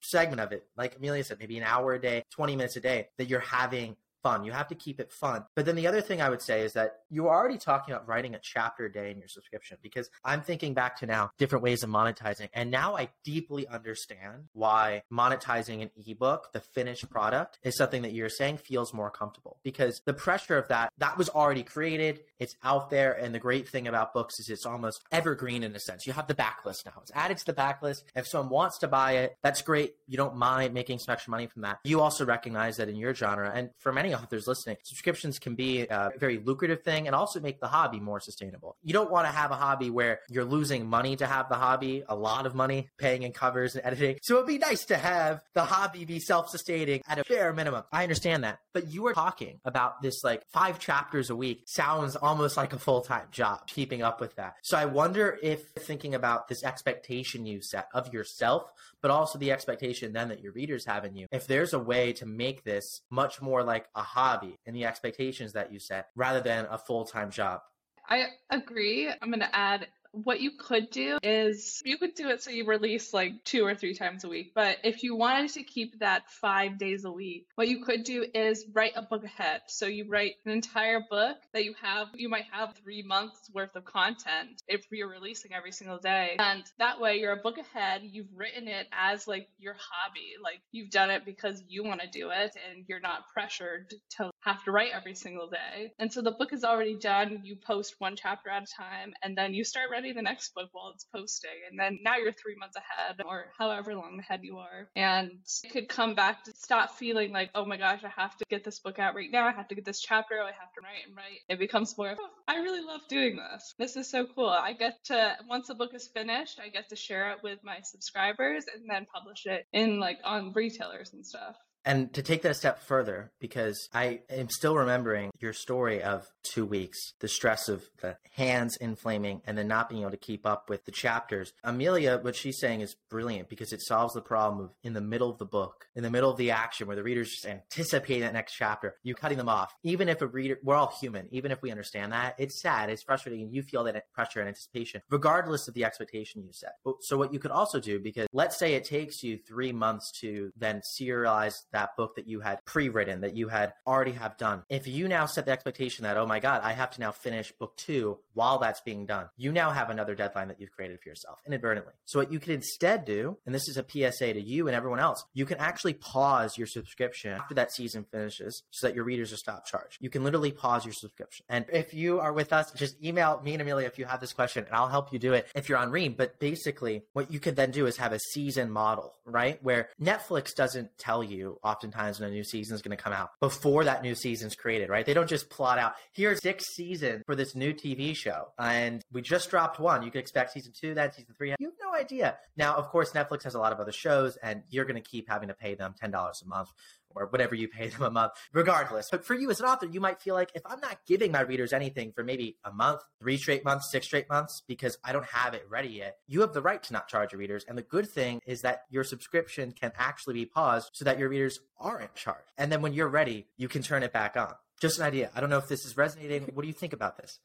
segment 0.00 0.40
of 0.40 0.52
it, 0.52 0.64
like 0.76 0.96
Emilia 0.96 1.24
said, 1.24 1.38
maybe 1.38 1.58
an 1.58 1.64
hour 1.64 1.92
a 1.92 2.00
day, 2.00 2.22
20 2.30 2.56
minutes 2.56 2.76
a 2.76 2.80
day 2.80 3.08
that 3.18 3.28
you're 3.28 3.40
having 3.40 3.96
fun. 4.26 4.44
You 4.44 4.50
have 4.50 4.66
to 4.68 4.74
keep 4.74 4.98
it 4.98 5.12
fun. 5.12 5.44
But 5.54 5.66
then 5.66 5.76
the 5.76 5.86
other 5.86 6.00
thing 6.00 6.20
I 6.20 6.28
would 6.28 6.42
say 6.42 6.62
is 6.62 6.72
that 6.72 6.96
you 7.10 7.28
are 7.28 7.38
already 7.38 7.58
talking 7.58 7.94
about 7.94 8.08
writing 8.08 8.34
a 8.34 8.40
chapter 8.42 8.86
a 8.86 8.92
day 8.92 9.12
in 9.12 9.18
your 9.18 9.28
subscription 9.28 9.78
because 9.82 10.10
I'm 10.24 10.42
thinking 10.42 10.74
back 10.74 10.98
to 10.98 11.06
now 11.06 11.30
different 11.38 11.62
ways 11.62 11.84
of 11.84 11.90
monetizing. 11.90 12.48
And 12.52 12.72
now 12.72 12.96
I 12.96 13.08
deeply 13.22 13.68
understand 13.68 14.48
why 14.52 15.02
monetizing 15.12 15.80
an 15.80 15.90
ebook, 16.04 16.52
the 16.52 16.58
finished 16.58 17.08
product, 17.08 17.60
is 17.62 17.76
something 17.76 18.02
that 18.02 18.14
you're 18.14 18.28
saying 18.28 18.56
feels 18.56 18.92
more 18.92 19.12
comfortable 19.12 19.58
because 19.62 20.02
the 20.04 20.12
pressure 20.12 20.58
of 20.58 20.66
that, 20.68 20.90
that 20.98 21.16
was 21.16 21.28
already 21.28 21.62
created. 21.62 22.18
It's 22.40 22.56
out 22.64 22.90
there. 22.90 23.12
And 23.12 23.32
the 23.32 23.38
great 23.38 23.68
thing 23.68 23.86
about 23.86 24.12
books 24.12 24.40
is 24.40 24.48
it's 24.48 24.66
almost 24.66 25.04
evergreen 25.12 25.62
in 25.62 25.72
a 25.76 25.78
sense. 25.78 26.04
You 26.04 26.14
have 26.14 26.26
the 26.26 26.34
backlist 26.34 26.84
now. 26.84 26.94
It's 27.00 27.12
added 27.14 27.38
to 27.38 27.46
the 27.46 27.54
backlist. 27.54 28.02
If 28.16 28.26
someone 28.26 28.50
wants 28.50 28.78
to 28.78 28.88
buy 28.88 29.18
it, 29.18 29.36
that's 29.44 29.62
great. 29.62 29.94
You 30.08 30.16
don't 30.16 30.34
mind 30.34 30.74
making 30.74 30.98
some 30.98 31.12
extra 31.12 31.30
money 31.30 31.46
from 31.46 31.62
that. 31.62 31.78
You 31.84 32.00
also 32.00 32.24
recognize 32.24 32.78
that 32.78 32.88
in 32.88 32.96
your 32.96 33.14
genre 33.14 33.52
and 33.54 33.70
for 33.78 33.92
many 33.92 34.15
authors 34.22 34.46
listening, 34.46 34.76
subscriptions 34.82 35.38
can 35.38 35.54
be 35.54 35.82
a 35.82 36.10
very 36.18 36.38
lucrative 36.38 36.82
thing 36.82 37.06
and 37.06 37.14
also 37.14 37.40
make 37.40 37.60
the 37.60 37.68
hobby 37.68 38.00
more 38.00 38.20
sustainable. 38.20 38.76
You 38.82 38.92
don't 38.92 39.10
want 39.10 39.26
to 39.26 39.32
have 39.32 39.50
a 39.50 39.56
hobby 39.56 39.90
where 39.90 40.20
you're 40.28 40.44
losing 40.44 40.86
money 40.86 41.16
to 41.16 41.26
have 41.26 41.48
the 41.48 41.54
hobby, 41.54 42.04
a 42.08 42.16
lot 42.16 42.46
of 42.46 42.54
money 42.54 42.88
paying 42.98 43.22
in 43.22 43.32
covers 43.32 43.74
and 43.74 43.84
editing. 43.84 44.18
So 44.22 44.36
it'd 44.36 44.46
be 44.46 44.58
nice 44.58 44.84
to 44.86 44.96
have 44.96 45.40
the 45.54 45.64
hobby 45.64 46.04
be 46.04 46.18
self 46.20 46.50
sustaining 46.50 47.02
at 47.08 47.18
a 47.18 47.24
bare 47.28 47.52
minimum. 47.52 47.84
I 47.92 48.02
understand 48.02 48.44
that. 48.44 48.58
But 48.72 48.88
you 48.88 49.06
are 49.06 49.14
talking 49.14 49.60
about 49.64 50.02
this 50.02 50.22
like 50.24 50.42
five 50.52 50.78
chapters 50.78 51.30
a 51.30 51.36
week 51.36 51.64
sounds 51.66 52.16
almost 52.16 52.56
like 52.56 52.72
a 52.72 52.78
full 52.78 53.02
time 53.02 53.26
job, 53.30 53.66
keeping 53.66 54.02
up 54.02 54.20
with 54.20 54.34
that. 54.36 54.54
So 54.62 54.76
I 54.76 54.86
wonder 54.86 55.38
if 55.42 55.68
thinking 55.78 56.14
about 56.14 56.48
this 56.48 56.64
expectation 56.64 57.46
you 57.46 57.60
set 57.60 57.88
of 57.94 58.12
yourself, 58.12 58.70
but 59.00 59.10
also 59.10 59.38
the 59.38 59.52
expectation 59.52 60.12
then 60.12 60.28
that 60.28 60.40
your 60.40 60.52
readers 60.52 60.84
have 60.86 61.04
in 61.04 61.16
you, 61.16 61.26
if 61.32 61.46
there's 61.46 61.72
a 61.72 61.78
way 61.78 62.12
to 62.14 62.26
make 62.26 62.64
this 62.64 63.00
much 63.10 63.40
more 63.40 63.62
like 63.62 63.86
a 63.94 64.02
hobby 64.06 64.58
and 64.66 64.74
the 64.74 64.84
expectations 64.84 65.52
that 65.52 65.72
you 65.72 65.78
set 65.78 66.08
rather 66.16 66.40
than 66.40 66.66
a 66.70 66.78
full 66.78 67.04
time 67.04 67.30
job. 67.30 67.60
I 68.08 68.26
agree. 68.50 69.08
I'm 69.20 69.30
going 69.30 69.40
to 69.40 69.56
add 69.56 69.88
what 70.24 70.40
you 70.40 70.52
could 70.52 70.90
do 70.90 71.18
is 71.22 71.82
you 71.84 71.98
could 71.98 72.14
do 72.14 72.28
it 72.28 72.42
so 72.42 72.50
you 72.50 72.64
release 72.64 73.12
like 73.12 73.44
two 73.44 73.64
or 73.64 73.74
three 73.74 73.94
times 73.94 74.24
a 74.24 74.28
week. 74.28 74.52
But 74.54 74.78
if 74.82 75.02
you 75.02 75.14
wanted 75.14 75.52
to 75.52 75.62
keep 75.62 75.98
that 75.98 76.30
five 76.30 76.78
days 76.78 77.04
a 77.04 77.10
week, 77.10 77.46
what 77.54 77.68
you 77.68 77.84
could 77.84 78.04
do 78.04 78.24
is 78.34 78.64
write 78.72 78.92
a 78.96 79.02
book 79.02 79.24
ahead. 79.24 79.62
So 79.68 79.86
you 79.86 80.06
write 80.08 80.34
an 80.44 80.52
entire 80.52 81.00
book 81.08 81.36
that 81.52 81.64
you 81.64 81.74
have, 81.82 82.08
you 82.14 82.28
might 82.28 82.46
have 82.50 82.74
three 82.82 83.02
months 83.02 83.50
worth 83.52 83.74
of 83.76 83.84
content 83.84 84.62
if 84.68 84.86
you're 84.90 85.08
releasing 85.08 85.52
every 85.52 85.72
single 85.72 85.98
day. 85.98 86.36
And 86.38 86.64
that 86.78 87.00
way 87.00 87.18
you're 87.18 87.32
a 87.32 87.42
book 87.42 87.58
ahead. 87.58 88.02
You've 88.04 88.32
written 88.34 88.68
it 88.68 88.86
as 88.92 89.28
like 89.28 89.48
your 89.58 89.74
hobby. 89.74 90.34
Like 90.42 90.60
you've 90.72 90.90
done 90.90 91.10
it 91.10 91.24
because 91.24 91.62
you 91.68 91.84
want 91.84 92.00
to 92.00 92.08
do 92.08 92.30
it 92.30 92.56
and 92.70 92.84
you're 92.88 93.00
not 93.00 93.28
pressured 93.32 93.92
to 94.16 94.30
have 94.46 94.62
to 94.64 94.70
write 94.70 94.92
every 94.94 95.14
single 95.14 95.48
day. 95.48 95.92
And 95.98 96.12
so 96.12 96.22
the 96.22 96.30
book 96.30 96.52
is 96.52 96.62
already 96.64 96.94
done. 96.94 97.40
You 97.42 97.56
post 97.56 97.96
one 97.98 98.14
chapter 98.16 98.48
at 98.48 98.62
a 98.62 98.66
time 98.66 99.12
and 99.22 99.36
then 99.36 99.52
you 99.52 99.64
start 99.64 99.90
writing 99.90 100.14
the 100.14 100.22
next 100.22 100.54
book 100.54 100.68
while 100.72 100.92
it's 100.94 101.04
posting. 101.04 101.50
And 101.68 101.78
then 101.78 101.98
now 102.02 102.16
you're 102.16 102.32
three 102.32 102.54
months 102.56 102.76
ahead 102.76 103.20
or 103.26 103.46
however 103.58 103.94
long 103.94 104.20
ahead 104.20 104.40
you 104.42 104.58
are. 104.58 104.88
And 104.94 105.32
you 105.64 105.70
could 105.70 105.88
come 105.88 106.14
back 106.14 106.44
to 106.44 106.52
stop 106.52 106.92
feeling 106.92 107.32
like, 107.32 107.50
oh 107.54 107.64
my 107.64 107.76
gosh, 107.76 108.02
I 108.04 108.20
have 108.20 108.36
to 108.38 108.44
get 108.48 108.62
this 108.62 108.78
book 108.78 109.00
out 109.00 109.16
right 109.16 109.30
now. 109.30 109.46
I 109.46 109.52
have 109.52 109.68
to 109.68 109.74
get 109.74 109.84
this 109.84 110.00
chapter. 110.00 110.40
I 110.40 110.46
have 110.46 110.72
to 110.74 110.80
write 110.82 111.06
and 111.06 111.16
write. 111.16 111.40
It 111.48 111.58
becomes 111.58 111.98
more 111.98 112.14
oh, 112.18 112.28
I 112.46 112.56
really 112.58 112.84
love 112.86 113.00
doing 113.08 113.36
this. 113.36 113.74
This 113.78 113.96
is 113.96 114.08
so 114.08 114.26
cool. 114.26 114.48
I 114.48 114.74
get 114.74 115.02
to, 115.06 115.36
once 115.48 115.66
the 115.66 115.74
book 115.74 115.92
is 115.92 116.06
finished, 116.06 116.60
I 116.64 116.68
get 116.68 116.88
to 116.90 116.96
share 116.96 117.32
it 117.32 117.38
with 117.42 117.58
my 117.64 117.78
subscribers 117.82 118.64
and 118.72 118.88
then 118.88 119.06
publish 119.12 119.46
it 119.46 119.66
in 119.72 119.98
like 119.98 120.18
on 120.24 120.52
retailers 120.52 121.12
and 121.12 121.26
stuff. 121.26 121.56
And 121.86 122.12
to 122.14 122.22
take 122.22 122.42
that 122.42 122.50
a 122.50 122.54
step 122.54 122.82
further, 122.82 123.30
because 123.38 123.88
I 123.94 124.20
am 124.28 124.50
still 124.50 124.76
remembering 124.76 125.30
your 125.38 125.52
story 125.52 126.02
of 126.02 126.26
two 126.42 126.66
weeks, 126.66 126.98
the 127.20 127.28
stress 127.28 127.68
of 127.68 127.84
the 128.00 128.16
hands 128.32 128.76
inflaming 128.80 129.40
and 129.46 129.56
then 129.56 129.68
not 129.68 129.88
being 129.88 130.02
able 130.02 130.10
to 130.10 130.16
keep 130.16 130.44
up 130.44 130.68
with 130.68 130.84
the 130.84 130.90
chapters. 130.90 131.52
Emilia, 131.62 132.18
what 132.20 132.34
she's 132.34 132.58
saying 132.58 132.80
is 132.80 132.96
brilliant 133.08 133.48
because 133.48 133.72
it 133.72 133.80
solves 133.82 134.14
the 134.14 134.20
problem 134.20 134.64
of 134.64 134.70
in 134.82 134.94
the 134.94 135.00
middle 135.00 135.30
of 135.30 135.38
the 135.38 135.46
book, 135.46 135.86
in 135.94 136.02
the 136.02 136.10
middle 136.10 136.30
of 136.30 136.36
the 136.36 136.50
action 136.50 136.88
where 136.88 136.96
the 136.96 137.02
reader's 137.04 137.30
just 137.30 137.46
anticipating 137.46 138.22
that 138.22 138.32
next 138.32 138.54
chapter, 138.54 138.96
you 139.04 139.14
cutting 139.14 139.38
them 139.38 139.48
off. 139.48 139.72
Even 139.84 140.08
if 140.08 140.20
a 140.22 140.26
reader, 140.26 140.58
we're 140.64 140.74
all 140.74 140.92
human, 141.00 141.28
even 141.30 141.52
if 141.52 141.62
we 141.62 141.70
understand 141.70 142.12
that, 142.12 142.34
it's 142.38 142.60
sad, 142.60 142.90
it's 142.90 143.04
frustrating, 143.04 143.42
and 143.42 143.52
you 143.52 143.62
feel 143.62 143.84
that 143.84 144.12
pressure 144.12 144.40
and 144.40 144.48
anticipation, 144.48 145.02
regardless 145.08 145.68
of 145.68 145.74
the 145.74 145.84
expectation 145.84 146.42
you 146.42 146.52
set. 146.52 146.74
So, 147.02 147.16
what 147.16 147.32
you 147.32 147.38
could 147.38 147.52
also 147.52 147.78
do, 147.78 148.00
because 148.00 148.26
let's 148.32 148.58
say 148.58 148.74
it 148.74 148.84
takes 148.84 149.22
you 149.22 149.38
three 149.38 149.72
months 149.72 150.10
to 150.20 150.50
then 150.56 150.82
serialize 151.00 151.54
book 151.96 152.16
that 152.16 152.26
you 152.26 152.40
had 152.40 152.64
pre-written 152.64 153.20
that 153.20 153.36
you 153.36 153.48
had 153.48 153.72
already 153.86 154.12
have 154.12 154.36
done. 154.36 154.62
If 154.68 154.86
you 154.86 155.08
now 155.08 155.26
set 155.26 155.46
the 155.46 155.52
expectation 155.52 156.04
that 156.04 156.16
oh 156.16 156.26
my 156.26 156.40
god 156.40 156.60
i 156.62 156.72
have 156.72 156.90
to 156.90 157.00
now 157.00 157.12
finish 157.12 157.52
book 157.52 157.76
two 157.76 158.18
while 158.34 158.58
that's 158.58 158.80
being 158.80 159.06
done 159.06 159.28
you 159.36 159.52
now 159.52 159.70
have 159.70 159.90
another 159.90 160.14
deadline 160.14 160.48
that 160.48 160.60
you've 160.60 160.70
created 160.70 161.00
for 161.00 161.08
yourself 161.08 161.40
inadvertently. 161.46 161.92
So 162.04 162.18
what 162.18 162.32
you 162.32 162.38
can 162.38 162.52
instead 162.52 163.04
do 163.04 163.36
and 163.46 163.54
this 163.54 163.68
is 163.68 163.76
a 163.76 163.84
psa 163.88 164.32
to 164.32 164.40
you 164.40 164.66
and 164.66 164.76
everyone 164.76 165.00
else 165.00 165.24
you 165.34 165.46
can 165.46 165.58
actually 165.58 165.94
pause 165.94 166.56
your 166.56 166.66
subscription 166.66 167.32
after 167.32 167.54
that 167.54 167.72
season 167.72 168.04
finishes 168.10 168.62
so 168.70 168.86
that 168.86 168.94
your 168.94 169.04
readers 169.04 169.32
are 169.32 169.36
stopped 169.36 169.66
charge. 169.68 169.98
You 170.00 170.10
can 170.10 170.24
literally 170.24 170.52
pause 170.52 170.84
your 170.84 170.94
subscription. 170.94 171.44
And 171.48 171.64
if 171.72 171.94
you 171.94 172.20
are 172.20 172.32
with 172.32 172.52
us 172.52 172.72
just 172.72 173.02
email 173.02 173.40
me 173.44 173.52
and 173.52 173.62
emilia 173.62 173.86
if 173.86 173.98
you 173.98 174.04
have 174.04 174.20
this 174.20 174.32
question 174.32 174.64
and 174.64 174.74
i'll 174.74 174.88
help 174.88 175.12
you 175.12 175.18
do 175.18 175.32
it 175.32 175.46
if 175.54 175.68
you're 175.68 175.78
on 175.78 175.90
ream. 175.90 176.14
But 176.16 176.38
basically 176.38 177.04
what 177.12 177.30
you 177.30 177.40
could 177.40 177.56
then 177.56 177.70
do 177.70 177.86
is 177.86 177.96
have 177.96 178.12
a 178.12 178.18
season 178.18 178.70
model 178.70 179.14
right? 179.24 179.62
Where 179.62 179.88
netflix 180.00 180.54
doesn't 180.54 180.98
tell 180.98 181.22
you 181.22 181.58
oftentimes 181.66 182.20
when 182.20 182.28
a 182.28 182.32
new 182.32 182.44
season 182.44 182.74
is 182.74 182.82
going 182.82 182.96
to 182.96 183.02
come 183.02 183.12
out 183.12 183.30
before 183.40 183.84
that 183.84 184.02
new 184.02 184.14
season's 184.14 184.54
created, 184.54 184.88
right? 184.88 185.04
They 185.04 185.14
don't 185.14 185.28
just 185.28 185.50
plot 185.50 185.78
out, 185.78 185.94
here's 186.12 186.40
six 186.40 186.64
seasons 186.74 187.22
for 187.26 187.34
this 187.34 187.54
new 187.54 187.72
TV 187.74 188.14
show. 188.16 188.48
And 188.58 189.02
we 189.12 189.20
just 189.22 189.50
dropped 189.50 189.80
one. 189.80 190.02
You 190.02 190.10
can 190.10 190.20
expect 190.20 190.52
season 190.52 190.72
two, 190.80 190.94
then 190.94 191.12
season 191.12 191.34
three. 191.36 191.54
You 191.58 191.66
have 191.66 191.74
no 191.82 191.98
idea. 191.98 192.36
Now, 192.56 192.76
of 192.76 192.88
course, 192.88 193.12
Netflix 193.12 193.42
has 193.44 193.54
a 193.54 193.58
lot 193.58 193.72
of 193.72 193.80
other 193.80 193.92
shows 193.92 194.36
and 194.42 194.62
you're 194.70 194.84
going 194.84 195.02
to 195.02 195.08
keep 195.08 195.28
having 195.28 195.48
to 195.48 195.54
pay 195.54 195.74
them 195.74 195.94
$10 196.02 196.12
a 196.14 196.48
month 196.48 196.68
or 197.16 197.26
whatever 197.26 197.54
you 197.54 197.68
pay 197.68 197.88
them 197.90 198.02
a 198.02 198.10
month, 198.10 198.32
regardless. 198.52 199.08
But 199.10 199.24
for 199.24 199.34
you 199.34 199.50
as 199.50 199.60
an 199.60 199.66
author, 199.66 199.86
you 199.86 200.00
might 200.00 200.20
feel 200.20 200.34
like 200.34 200.50
if 200.54 200.62
I'm 200.66 200.80
not 200.80 200.98
giving 201.06 201.32
my 201.32 201.40
readers 201.40 201.72
anything 201.72 202.12
for 202.12 202.22
maybe 202.22 202.56
a 202.64 202.72
month, 202.72 203.00
three 203.20 203.36
straight 203.36 203.64
months, 203.64 203.90
six 203.90 204.06
straight 204.06 204.28
months, 204.28 204.62
because 204.66 204.98
I 205.04 205.12
don't 205.12 205.26
have 205.26 205.54
it 205.54 205.66
ready 205.68 205.88
yet, 205.88 206.18
you 206.26 206.40
have 206.42 206.52
the 206.52 206.62
right 206.62 206.82
to 206.82 206.92
not 206.92 207.08
charge 207.08 207.32
your 207.32 207.38
readers. 207.38 207.64
And 207.66 207.76
the 207.76 207.82
good 207.82 208.08
thing 208.08 208.40
is 208.46 208.62
that 208.62 208.82
your 208.90 209.04
subscription 209.04 209.72
can 209.72 209.92
actually 209.96 210.34
be 210.34 210.46
paused 210.46 210.90
so 210.92 211.04
that 211.04 211.18
your 211.18 211.28
readers 211.28 211.60
aren't 211.78 212.14
charged. 212.14 212.52
And 212.58 212.70
then 212.70 212.82
when 212.82 212.92
you're 212.92 213.08
ready, 213.08 213.46
you 213.56 213.68
can 213.68 213.82
turn 213.82 214.02
it 214.02 214.12
back 214.12 214.36
on. 214.36 214.54
Just 214.80 214.98
an 214.98 215.06
idea. 215.06 215.30
I 215.34 215.40
don't 215.40 215.50
know 215.50 215.58
if 215.58 215.68
this 215.68 215.86
is 215.86 215.96
resonating. 215.96 216.50
What 216.52 216.62
do 216.62 216.68
you 216.68 216.74
think 216.74 216.92
about 216.92 217.16
this? 217.16 217.40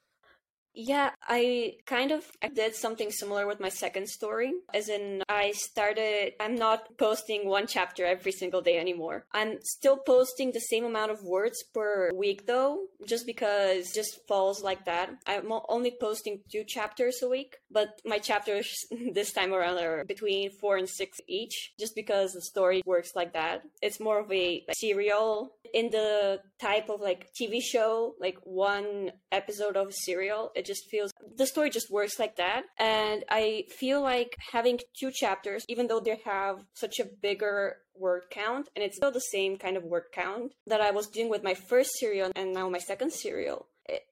Yeah, 0.73 1.11
I 1.27 1.75
kind 1.85 2.11
of 2.11 2.25
did 2.53 2.75
something 2.75 3.11
similar 3.11 3.45
with 3.45 3.59
my 3.59 3.69
second 3.69 4.07
story. 4.07 4.53
As 4.73 4.87
in, 4.87 5.21
I 5.27 5.51
started, 5.51 6.33
I'm 6.39 6.55
not 6.55 6.97
posting 6.97 7.47
one 7.47 7.67
chapter 7.67 8.05
every 8.05 8.31
single 8.31 8.61
day 8.61 8.79
anymore. 8.79 9.25
I'm 9.33 9.59
still 9.63 9.97
posting 9.97 10.51
the 10.51 10.61
same 10.61 10.85
amount 10.85 11.11
of 11.11 11.23
words 11.23 11.63
per 11.73 12.11
week 12.13 12.47
though, 12.47 12.85
just 13.05 13.25
because 13.25 13.91
just 13.91 14.25
falls 14.27 14.63
like 14.63 14.85
that. 14.85 15.09
I'm 15.27 15.51
only 15.67 15.93
posting 15.99 16.39
two 16.49 16.63
chapters 16.63 17.19
a 17.21 17.27
week, 17.27 17.57
but 17.69 17.99
my 18.05 18.19
chapters 18.19 18.73
this 19.13 19.33
time 19.33 19.53
around 19.53 19.77
are 19.79 20.05
between 20.05 20.51
four 20.51 20.77
and 20.77 20.87
six 20.87 21.19
each, 21.27 21.73
just 21.79 21.95
because 21.95 22.31
the 22.31 22.41
story 22.41 22.81
works 22.85 23.11
like 23.15 23.33
that. 23.33 23.63
It's 23.81 23.99
more 23.99 24.19
of 24.19 24.31
a 24.31 24.63
serial 24.73 25.53
in 25.73 25.89
the 25.89 26.39
type 26.59 26.89
of 26.89 27.01
like 27.01 27.29
TV 27.33 27.61
show, 27.61 28.15
like 28.19 28.37
one 28.43 29.11
episode 29.31 29.77
of 29.77 29.93
serial. 29.93 30.51
It 30.61 30.67
just 30.67 30.85
feels 30.91 31.11
the 31.35 31.47
story 31.47 31.71
just 31.71 31.89
works 31.89 32.19
like 32.19 32.35
that. 32.35 32.61
And 32.77 33.25
I 33.29 33.65
feel 33.79 33.99
like 33.99 34.37
having 34.51 34.79
two 34.99 35.09
chapters, 35.11 35.65
even 35.67 35.87
though 35.87 35.99
they 35.99 36.19
have 36.23 36.59
such 36.75 36.99
a 36.99 37.05
bigger 37.05 37.77
word 37.95 38.25
count, 38.29 38.69
and 38.75 38.85
it's 38.85 38.97
still 38.97 39.11
the 39.11 39.29
same 39.35 39.57
kind 39.57 39.75
of 39.75 39.83
word 39.83 40.05
count 40.13 40.53
that 40.67 40.79
I 40.79 40.91
was 40.91 41.07
doing 41.07 41.29
with 41.29 41.43
my 41.43 41.55
first 41.55 41.91
serial 41.99 42.31
and 42.35 42.53
now 42.53 42.69
my 42.69 42.77
second 42.77 43.11
serial 43.11 43.65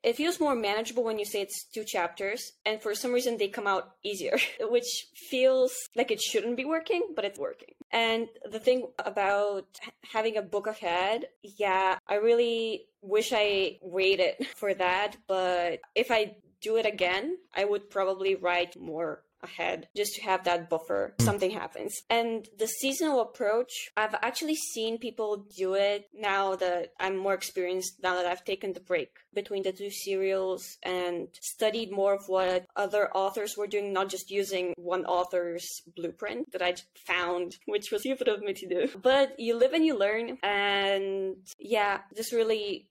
it 0.04 0.16
feels 0.16 0.40
more 0.40 0.56
manageable 0.56 1.04
when 1.04 1.20
you 1.20 1.26
say 1.26 1.42
it's 1.42 1.66
two 1.74 1.84
chapters 1.86 2.42
and 2.66 2.82
for 2.82 2.94
some 2.96 3.14
reason 3.14 3.38
they 3.38 3.48
come 3.48 3.68
out 3.68 3.92
easier 4.04 4.38
which 4.62 5.08
feels 5.30 5.74
like 5.96 6.12
it 6.12 6.22
shouldn't 6.22 6.58
be 6.58 6.66
working 6.66 7.04
but 7.16 7.26
it's 7.26 7.40
working 7.40 7.74
and 7.92 8.28
the 8.52 8.60
thing 8.60 8.88
about 9.00 9.66
having 10.04 10.38
a 10.38 10.42
book 10.42 10.68
ahead 10.68 11.26
yeah 11.42 11.98
i 12.08 12.16
really 12.16 12.86
wish 13.02 13.32
i 13.34 13.78
waited 13.82 14.36
for 14.56 14.74
that 14.74 15.16
but 15.28 15.80
if 15.96 16.12
i 16.12 16.36
do 16.62 16.78
it 16.78 16.86
again 16.86 17.38
i 17.56 17.64
would 17.64 17.90
probably 17.90 18.36
write 18.36 18.80
more 18.80 19.24
ahead 19.44 19.88
just 19.96 20.16
to 20.16 20.22
have 20.22 20.44
that 20.44 20.70
buffer 20.70 21.14
mm. 21.18 21.26
something 21.26 21.52
happens 21.52 22.02
and 22.10 22.48
the 22.58 22.68
seasonal 22.68 23.22
approach 23.22 23.90
i've 23.98 24.16
actually 24.22 24.56
seen 24.56 24.98
people 24.98 25.46
do 25.58 25.74
it 25.74 26.10
now 26.14 26.56
that 26.56 26.92
i'm 27.00 27.16
more 27.18 27.34
experienced 27.34 27.96
now 28.04 28.16
that 28.16 28.26
i've 28.26 28.44
taken 28.44 28.74
the 28.74 28.80
break 28.80 29.10
between 29.34 29.64
the 29.64 29.72
two 29.72 29.90
serials 29.90 30.78
and 30.84 31.28
studied 31.42 31.92
more 31.92 32.14
of 32.14 32.28
what 32.28 32.66
other 32.76 33.10
authors 33.16 33.56
were 33.58 33.68
doing 33.68 33.94
not 33.94 34.10
just 34.10 34.30
using 34.30 34.74
one 34.78 35.06
author's 35.06 35.68
blueprint 35.96 36.52
that 36.52 36.62
i 36.62 36.74
found 37.06 37.56
which 37.66 37.92
was 37.92 38.02
stupid 38.02 38.28
of 38.28 38.42
me 38.42 38.54
to 38.54 38.68
do 38.68 38.90
but 39.02 39.40
you 39.40 39.56
live 39.56 39.74
and 39.74 39.86
you 39.86 39.98
learn 39.98 40.38
and 40.44 41.36
yeah 41.60 42.00
this 42.16 42.34
really 42.34 42.88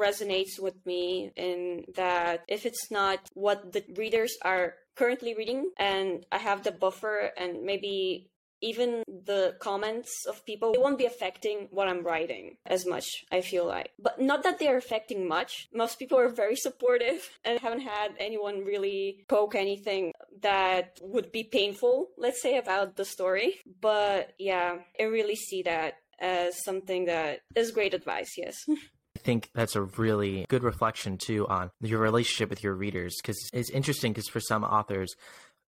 resonates 0.00 0.60
with 0.60 0.74
me 0.84 1.32
in 1.36 1.84
that 1.94 2.44
if 2.48 2.66
it's 2.66 2.90
not 2.90 3.18
what 3.34 3.72
the 3.72 3.84
readers 3.96 4.36
are 4.42 4.74
currently 4.96 5.34
reading 5.34 5.70
and 5.78 6.24
I 6.32 6.38
have 6.38 6.62
the 6.62 6.72
buffer 6.72 7.30
and 7.36 7.62
maybe 7.62 8.30
even 8.62 9.02
the 9.06 9.54
comments 9.60 10.24
of 10.26 10.44
people 10.46 10.72
it 10.72 10.80
won't 10.80 10.98
be 10.98 11.04
affecting 11.04 11.68
what 11.70 11.88
i'm 11.88 12.02
writing 12.02 12.56
as 12.66 12.86
much 12.86 13.24
i 13.30 13.40
feel 13.40 13.66
like. 13.66 13.90
But 13.98 14.20
not 14.20 14.42
that 14.44 14.58
they're 14.58 14.78
affecting 14.78 15.28
much. 15.28 15.68
Most 15.74 15.98
people 15.98 16.18
are 16.18 16.28
very 16.28 16.56
supportive 16.56 17.28
and 17.44 17.60
haven't 17.60 17.80
had 17.80 18.12
anyone 18.18 18.64
really 18.64 19.24
poke 19.28 19.54
anything 19.54 20.12
that 20.40 20.98
would 21.02 21.32
be 21.32 21.44
painful 21.44 22.08
let's 22.16 22.42
say 22.42 22.56
about 22.58 22.96
the 22.96 23.04
story. 23.04 23.54
But 23.80 24.32
yeah 24.38 24.78
i 24.98 25.04
really 25.04 25.36
see 25.36 25.62
that 25.62 25.94
as 26.18 26.64
something 26.64 27.04
that 27.06 27.40
is 27.54 27.70
great 27.70 27.92
advice 27.92 28.32
yes 28.38 28.56
think 29.26 29.50
that's 29.54 29.74
a 29.74 29.82
really 29.82 30.46
good 30.48 30.62
reflection 30.62 31.18
too 31.18 31.46
on 31.48 31.70
your 31.80 31.98
relationship 31.98 32.48
with 32.48 32.62
your 32.62 32.74
readers 32.74 33.16
because 33.20 33.50
it's 33.52 33.70
interesting 33.70 34.12
because 34.12 34.28
for 34.28 34.40
some 34.40 34.62
authors 34.62 35.16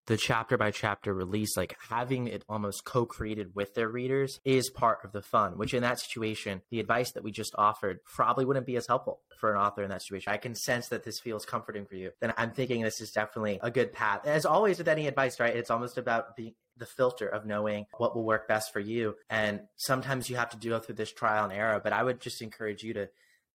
the 0.08 0.16
chapter 0.16 0.56
by 0.56 0.70
chapter 0.70 1.12
release, 1.12 1.54
like 1.54 1.76
having 1.90 2.28
it 2.28 2.42
almost 2.48 2.84
co 2.84 3.04
created 3.04 3.54
with 3.54 3.74
their 3.74 3.90
readers, 3.90 4.40
is 4.42 4.70
part 4.70 5.00
of 5.04 5.12
the 5.12 5.20
fun. 5.20 5.58
Which, 5.58 5.74
in 5.74 5.82
that 5.82 6.00
situation, 6.00 6.62
the 6.70 6.80
advice 6.80 7.12
that 7.12 7.22
we 7.22 7.30
just 7.30 7.54
offered 7.58 8.02
probably 8.04 8.46
wouldn't 8.46 8.64
be 8.64 8.76
as 8.76 8.86
helpful 8.86 9.20
for 9.38 9.52
an 9.52 9.60
author 9.60 9.82
in 9.82 9.90
that 9.90 10.00
situation. 10.00 10.32
I 10.32 10.38
can 10.38 10.54
sense 10.54 10.88
that 10.88 11.04
this 11.04 11.20
feels 11.20 11.44
comforting 11.44 11.84
for 11.84 11.94
you. 11.94 12.10
Then 12.22 12.32
I'm 12.38 12.52
thinking 12.52 12.80
this 12.80 13.02
is 13.02 13.10
definitely 13.10 13.60
a 13.62 13.70
good 13.70 13.92
path. 13.92 14.26
As 14.26 14.46
always 14.46 14.78
with 14.78 14.88
any 14.88 15.06
advice, 15.06 15.38
right? 15.38 15.54
It's 15.54 15.70
almost 15.70 15.98
about 15.98 16.36
the 16.36 16.54
the 16.78 16.86
filter 16.86 17.28
of 17.28 17.44
knowing 17.44 17.86
what 17.98 18.14
will 18.14 18.24
work 18.24 18.48
best 18.48 18.72
for 18.72 18.80
you. 18.80 19.16
And 19.28 19.60
sometimes 19.76 20.30
you 20.30 20.36
have 20.36 20.50
to 20.50 20.68
go 20.68 20.78
through 20.78 20.94
this 20.94 21.12
trial 21.12 21.44
and 21.44 21.52
error, 21.52 21.80
but 21.82 21.92
I 21.92 22.02
would 22.02 22.20
just 22.20 22.40
encourage 22.40 22.82
you 22.82 22.94
to 22.94 23.10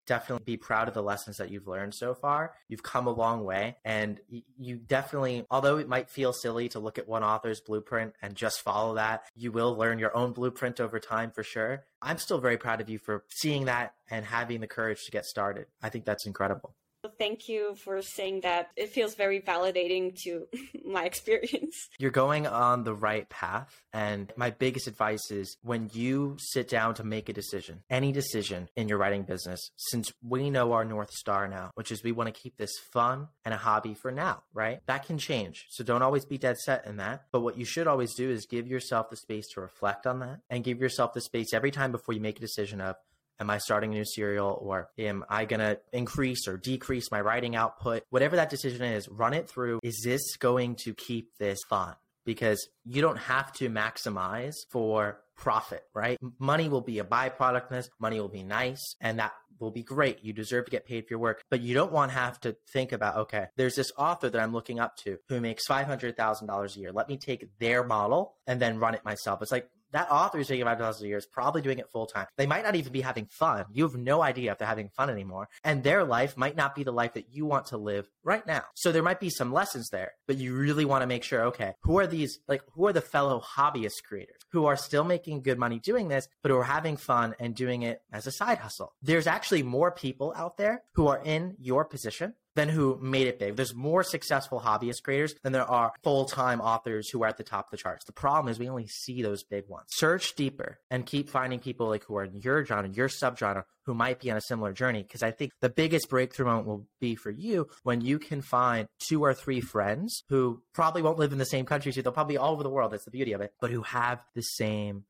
definitely 0.07 0.45
be 0.45 0.57
proud 0.57 0.89
of 0.89 0.95
the 0.95 1.03
lessons 1.03 1.37
that 1.37 1.51
you've 1.51 1.67
learned 1.67 1.95
so 1.95 2.15
far. 2.15 2.55
You've 2.69 2.83
come 2.83 3.07
a 3.07 3.13
long 3.13 3.45
way 3.45 3.77
and 3.85 4.21
you 4.59 4.77
definitely, 4.77 5.47
although 5.51 5.79
it 5.79 5.89
might 5.89 6.11
feel 6.11 6.33
silly 6.33 6.69
to 6.71 6.79
look 6.79 6.99
at 6.99 7.09
one 7.09 7.23
author's 7.25 7.61
blueprint 7.61 8.15
and 8.23 8.35
just 8.35 8.61
follow 8.61 8.95
that, 8.95 9.25
you 9.35 9.53
will 9.53 9.77
learn 9.77 9.99
your 9.99 10.17
own 10.17 10.33
blueprint 10.33 10.81
over 10.81 10.99
time 10.99 11.31
for 11.31 11.43
sure. 11.43 11.85
I'm 12.01 12.19
still 12.19 12.39
very 12.39 12.57
proud 12.57 12.81
of 12.81 12.89
you 12.89 12.99
for 12.99 13.25
seeing 13.29 13.67
that 13.67 13.95
and 14.11 14.25
having 14.25 14.61
the 14.61 14.67
courage 14.67 15.05
to 15.05 15.11
get 15.11 15.25
started. 15.25 15.67
I 15.83 15.89
think 15.89 16.05
that's 16.05 16.27
incredible. 16.27 16.75
Thank 17.19 17.49
you 17.49 17.75
for 17.75 18.01
saying 18.01 18.43
that. 18.43 18.71
It 18.77 18.91
feels 18.91 19.15
very 19.17 19.41
validating 19.41 20.17
to 20.23 20.47
my 20.85 21.05
experience. 21.05 21.89
You're 21.99 22.13
going 22.13 22.47
on 22.47 22.85
the 22.85 22.95
right 22.95 23.29
path. 23.29 23.83
And 23.93 24.33
my 24.37 24.51
biggest 24.51 24.87
advice 24.87 25.31
is 25.31 25.57
when 25.63 25.91
you 25.93 26.37
sit 26.39 26.69
down 26.69 26.95
to 26.95 27.05
make 27.05 27.29
a 27.29 27.33
decision, 27.33 27.83
any 27.91 28.13
decision 28.13 28.69
in 28.77 28.89
your 28.89 28.99
writing 28.99 29.25
business, 29.25 29.71
since 29.77 30.13
we 30.23 30.49
know 30.49 30.73
our 30.73 30.85
North 30.85 31.11
Star 31.11 31.49
now, 31.49 31.73
which 31.75 31.91
is 31.91 32.05
we 32.05 32.13
want 32.13 32.33
to 32.33 32.41
keep 32.41 32.57
this 32.57 32.79
fun 32.93 33.29
and 33.45 33.53
a 33.53 33.59
hobby 33.59 33.95
for 33.95 34.13
now, 34.13 34.43
right? 34.55 34.81
That 34.87 35.05
can 35.05 35.19
change. 35.19 35.67
So 35.71 35.83
don't 35.83 36.03
always 36.03 36.25
be 36.25 36.39
dead 36.39 36.59
set 36.59 36.87
in 36.87 36.99
that. 36.99 37.25
But 37.33 37.41
what 37.41 37.59
you 37.59 37.65
should 37.65 37.89
always 37.89 38.15
do 38.15 38.31
is 38.31 38.47
give 38.47 38.69
yourself 38.69 39.11
the 39.11 39.17
space 39.17 39.49
to 39.55 39.61
reflect 39.61 40.07
on 40.07 40.21
that 40.21 40.41
and 40.49 40.63
give 40.63 40.81
yourself 40.81 41.15
the 41.15 41.21
space 41.21 41.53
every 41.53 41.73
time 41.73 41.91
before 41.91 42.15
you 42.15 42.21
make 42.21 42.39
a 42.39 42.41
decision 42.41 42.81
of, 42.81 42.95
Am 43.41 43.51
I 43.51 43.59
starting 43.59 43.93
a 43.93 43.95
new 43.95 44.05
serial 44.05 44.59
or 44.61 44.89
am 44.99 45.25
I 45.29 45.45
going 45.45 45.61
to 45.61 45.79
increase 45.93 46.47
or 46.47 46.57
decrease 46.57 47.11
my 47.11 47.21
writing 47.21 47.57
output? 47.57 48.05
Whatever 48.11 48.37
that 48.37 48.51
decision 48.51 48.83
is, 48.83 49.09
run 49.09 49.35
it 49.35 49.49
through. 49.49 49.81
Is 49.83 50.03
this 50.05 50.37
going 50.37 50.77
to 50.85 50.95
keep 50.95 51.37
this 51.39 51.59
fun? 51.69 51.95
Because 52.25 52.69
you 52.85 53.03
don't 53.03 53.19
have 53.19 53.53
to 53.55 53.69
maximize 53.69 54.55
for 54.71 55.19
profit, 55.37 55.83
right? 55.93 56.19
Money 56.39 56.69
will 56.69 56.81
be 56.81 57.01
a 57.01 57.05
byproduct 57.05 57.69
this. 57.69 57.91
Money 57.99 58.21
will 58.21 58.29
be 58.29 58.45
nice 58.45 58.95
and 59.01 59.19
that 59.19 59.33
will 59.59 59.71
be 59.71 59.83
great. 59.83 60.19
You 60.23 60.33
deserve 60.33 60.67
to 60.67 60.71
get 60.71 60.85
paid 60.85 61.07
for 61.07 61.15
your 61.15 61.21
work, 61.21 61.43
but 61.49 61.61
you 61.61 61.75
don't 61.75 61.93
want 61.93 62.11
to 62.11 62.19
have 62.19 62.39
to 62.41 62.57
think 62.73 62.93
about, 62.93 63.17
okay, 63.17 63.47
there's 63.57 63.77
this 63.77 63.93
author 63.97 64.29
that 64.29 64.41
I'm 64.41 64.53
looking 64.53 64.81
up 64.81 64.97
to 64.99 65.19
who 65.29 65.41
makes 65.41 65.67
$500,000 65.69 66.77
a 66.77 66.79
year. 66.79 66.93
Let 66.93 67.09
me 67.09 67.17
take 67.17 67.49
their 67.59 67.85
model 67.85 68.35
and 68.47 68.61
then 68.61 68.79
run 68.79 68.95
it 68.95 69.05
myself. 69.05 69.41
It's 69.41 69.53
like, 69.53 69.69
that 69.93 70.11
author 70.11 70.39
is 70.39 70.49
taking 70.49 70.65
five 70.65 70.79
dollars 70.79 71.01
a 71.03 71.07
year 71.07 71.19
is 71.19 71.27
probably 71.27 71.63
doing 71.63 71.79
it 71.79 71.91
full 71.91 72.07
time. 72.07 72.27
They 72.37 72.47
might 72.47 72.65
not 72.65 72.75
even 72.77 72.93
be 72.93 73.01
having 73.01 73.27
fun. 73.27 73.65
You 73.73 73.85
have 73.85 73.97
no 73.97 74.23
idea 74.23 74.53
if 74.53 74.59
they're 74.59 74.69
having 74.69 74.89
fun 74.89 75.11
anymore. 75.11 75.49
And 75.65 75.83
their 75.83 76.05
life 76.05 76.37
might 76.37 76.57
not 76.57 76.75
be 76.75 76.85
the 76.85 76.93
life 76.93 77.15
that 77.15 77.27
you 77.31 77.47
want 77.47 77.67
to 77.67 77.77
live 77.77 78.09
right 78.25 78.47
now. 78.47 78.63
So 78.75 78.93
there 78.93 79.03
might 79.03 79.21
be 79.21 79.31
some 79.31 79.53
lessons 79.53 79.89
there, 79.91 80.13
but 80.27 80.39
you 80.39 80.55
really 80.55 80.85
want 80.85 81.03
to 81.03 81.07
make 81.07 81.25
sure, 81.25 81.43
okay, 81.47 81.75
who 81.83 81.99
are 81.99 82.07
these, 82.07 82.39
like, 82.49 82.63
who 82.75 82.87
are 82.87 82.93
the 82.93 83.01
fellow 83.01 83.41
hobbyist 83.41 84.03
creators 84.07 84.41
who 84.51 84.67
are 84.67 84.77
still 84.77 85.05
making 85.05 85.43
good 85.43 85.59
money 85.59 85.79
doing 85.79 86.09
this, 86.09 86.29
but 86.43 86.51
who 86.51 86.57
are 86.57 86.65
having 86.65 86.97
fun 86.97 87.35
and 87.39 87.55
doing 87.55 87.83
it 87.83 88.03
as 88.13 88.27
a 88.27 88.33
side 88.33 88.59
hustle? 88.59 88.95
There's 89.03 89.27
actually 89.27 89.63
more 89.63 89.91
people 89.91 90.33
out 90.37 90.57
there 90.57 90.83
who 90.95 91.09
are 91.09 91.21
in 91.25 91.57
your 91.59 91.85
position 91.85 92.35
than 92.55 92.69
who 92.69 92.99
made 93.01 93.27
it 93.27 93.39
big. 93.39 93.57
There's 93.57 93.75
more 93.75 94.03
successful 94.03 94.61
hobbyist 94.61 95.03
creators 95.03 95.35
than 95.43 95.53
there 95.53 95.71
are 95.71 95.93
full 96.03 96.27
time 96.27 96.61
authors 96.61 97.09
who 97.09 97.23
are 97.23 97.29
at 97.29 97.37
the 97.37 97.45
top 97.45 97.67
of 97.67 97.71
the 97.71 97.77
charts. 97.77 98.05
The 98.05 98.13
problem 98.13 98.51
is 98.51 98.59
we 98.59 98.69
only 98.69 98.87
see 98.87 99.23
those 99.23 99.43
big 99.43 99.69
ones. 99.69 99.87
Search 99.91 100.35
deeper 100.35 100.79
and 100.91 101.07
keep 101.07 101.29
finding 101.29 101.61
people 101.61 101.89
like 101.89 102.05
who 102.05 102.17
are 102.17 102.25
in 102.25 102.37
your 102.37 102.65
genre, 102.65 102.89
your 102.89 103.09
subgenre, 103.09 103.65
who 103.85 103.95
might 103.95 104.21
be 104.21 104.31
on 104.31 104.37
a 104.37 104.43
similar 104.43 104.73
journey. 104.73 105.03
Because 105.03 105.23
I 105.23 105.31
think 105.31 105.53
the 105.61 105.69
biggest 105.69 106.09
breakthrough 106.09 106.47
moment 106.47 106.67
will 106.67 106.87
be 107.01 107.15
for 107.15 107.31
you 107.31 107.69
when 107.83 108.01
you 108.01 108.19
can 108.19 108.43
find 108.43 108.87
two 108.99 109.23
or 109.23 109.35
three 109.35 109.61
friends 109.61 110.23
who 110.29 110.63
probably 110.73 111.03
won't 111.03 111.19
live 111.19 111.33
in 111.33 111.39
the 111.39 111.45
same 111.45 111.65
country 111.65 111.91
as 111.91 111.97
you. 111.97 112.03
They'll 112.03 112.13
probably 112.13 112.37
all 112.37 112.53
over 112.53 112.63
the 112.63 112.71
world. 112.71 112.93
That's 112.93 113.05
the 113.05 113.11
beauty 113.11 113.33
of 113.33 113.41
it, 113.41 113.53
but 113.61 113.71
who 113.71 113.83
have 113.83 114.23
the 114.35 114.43
same 114.43 115.05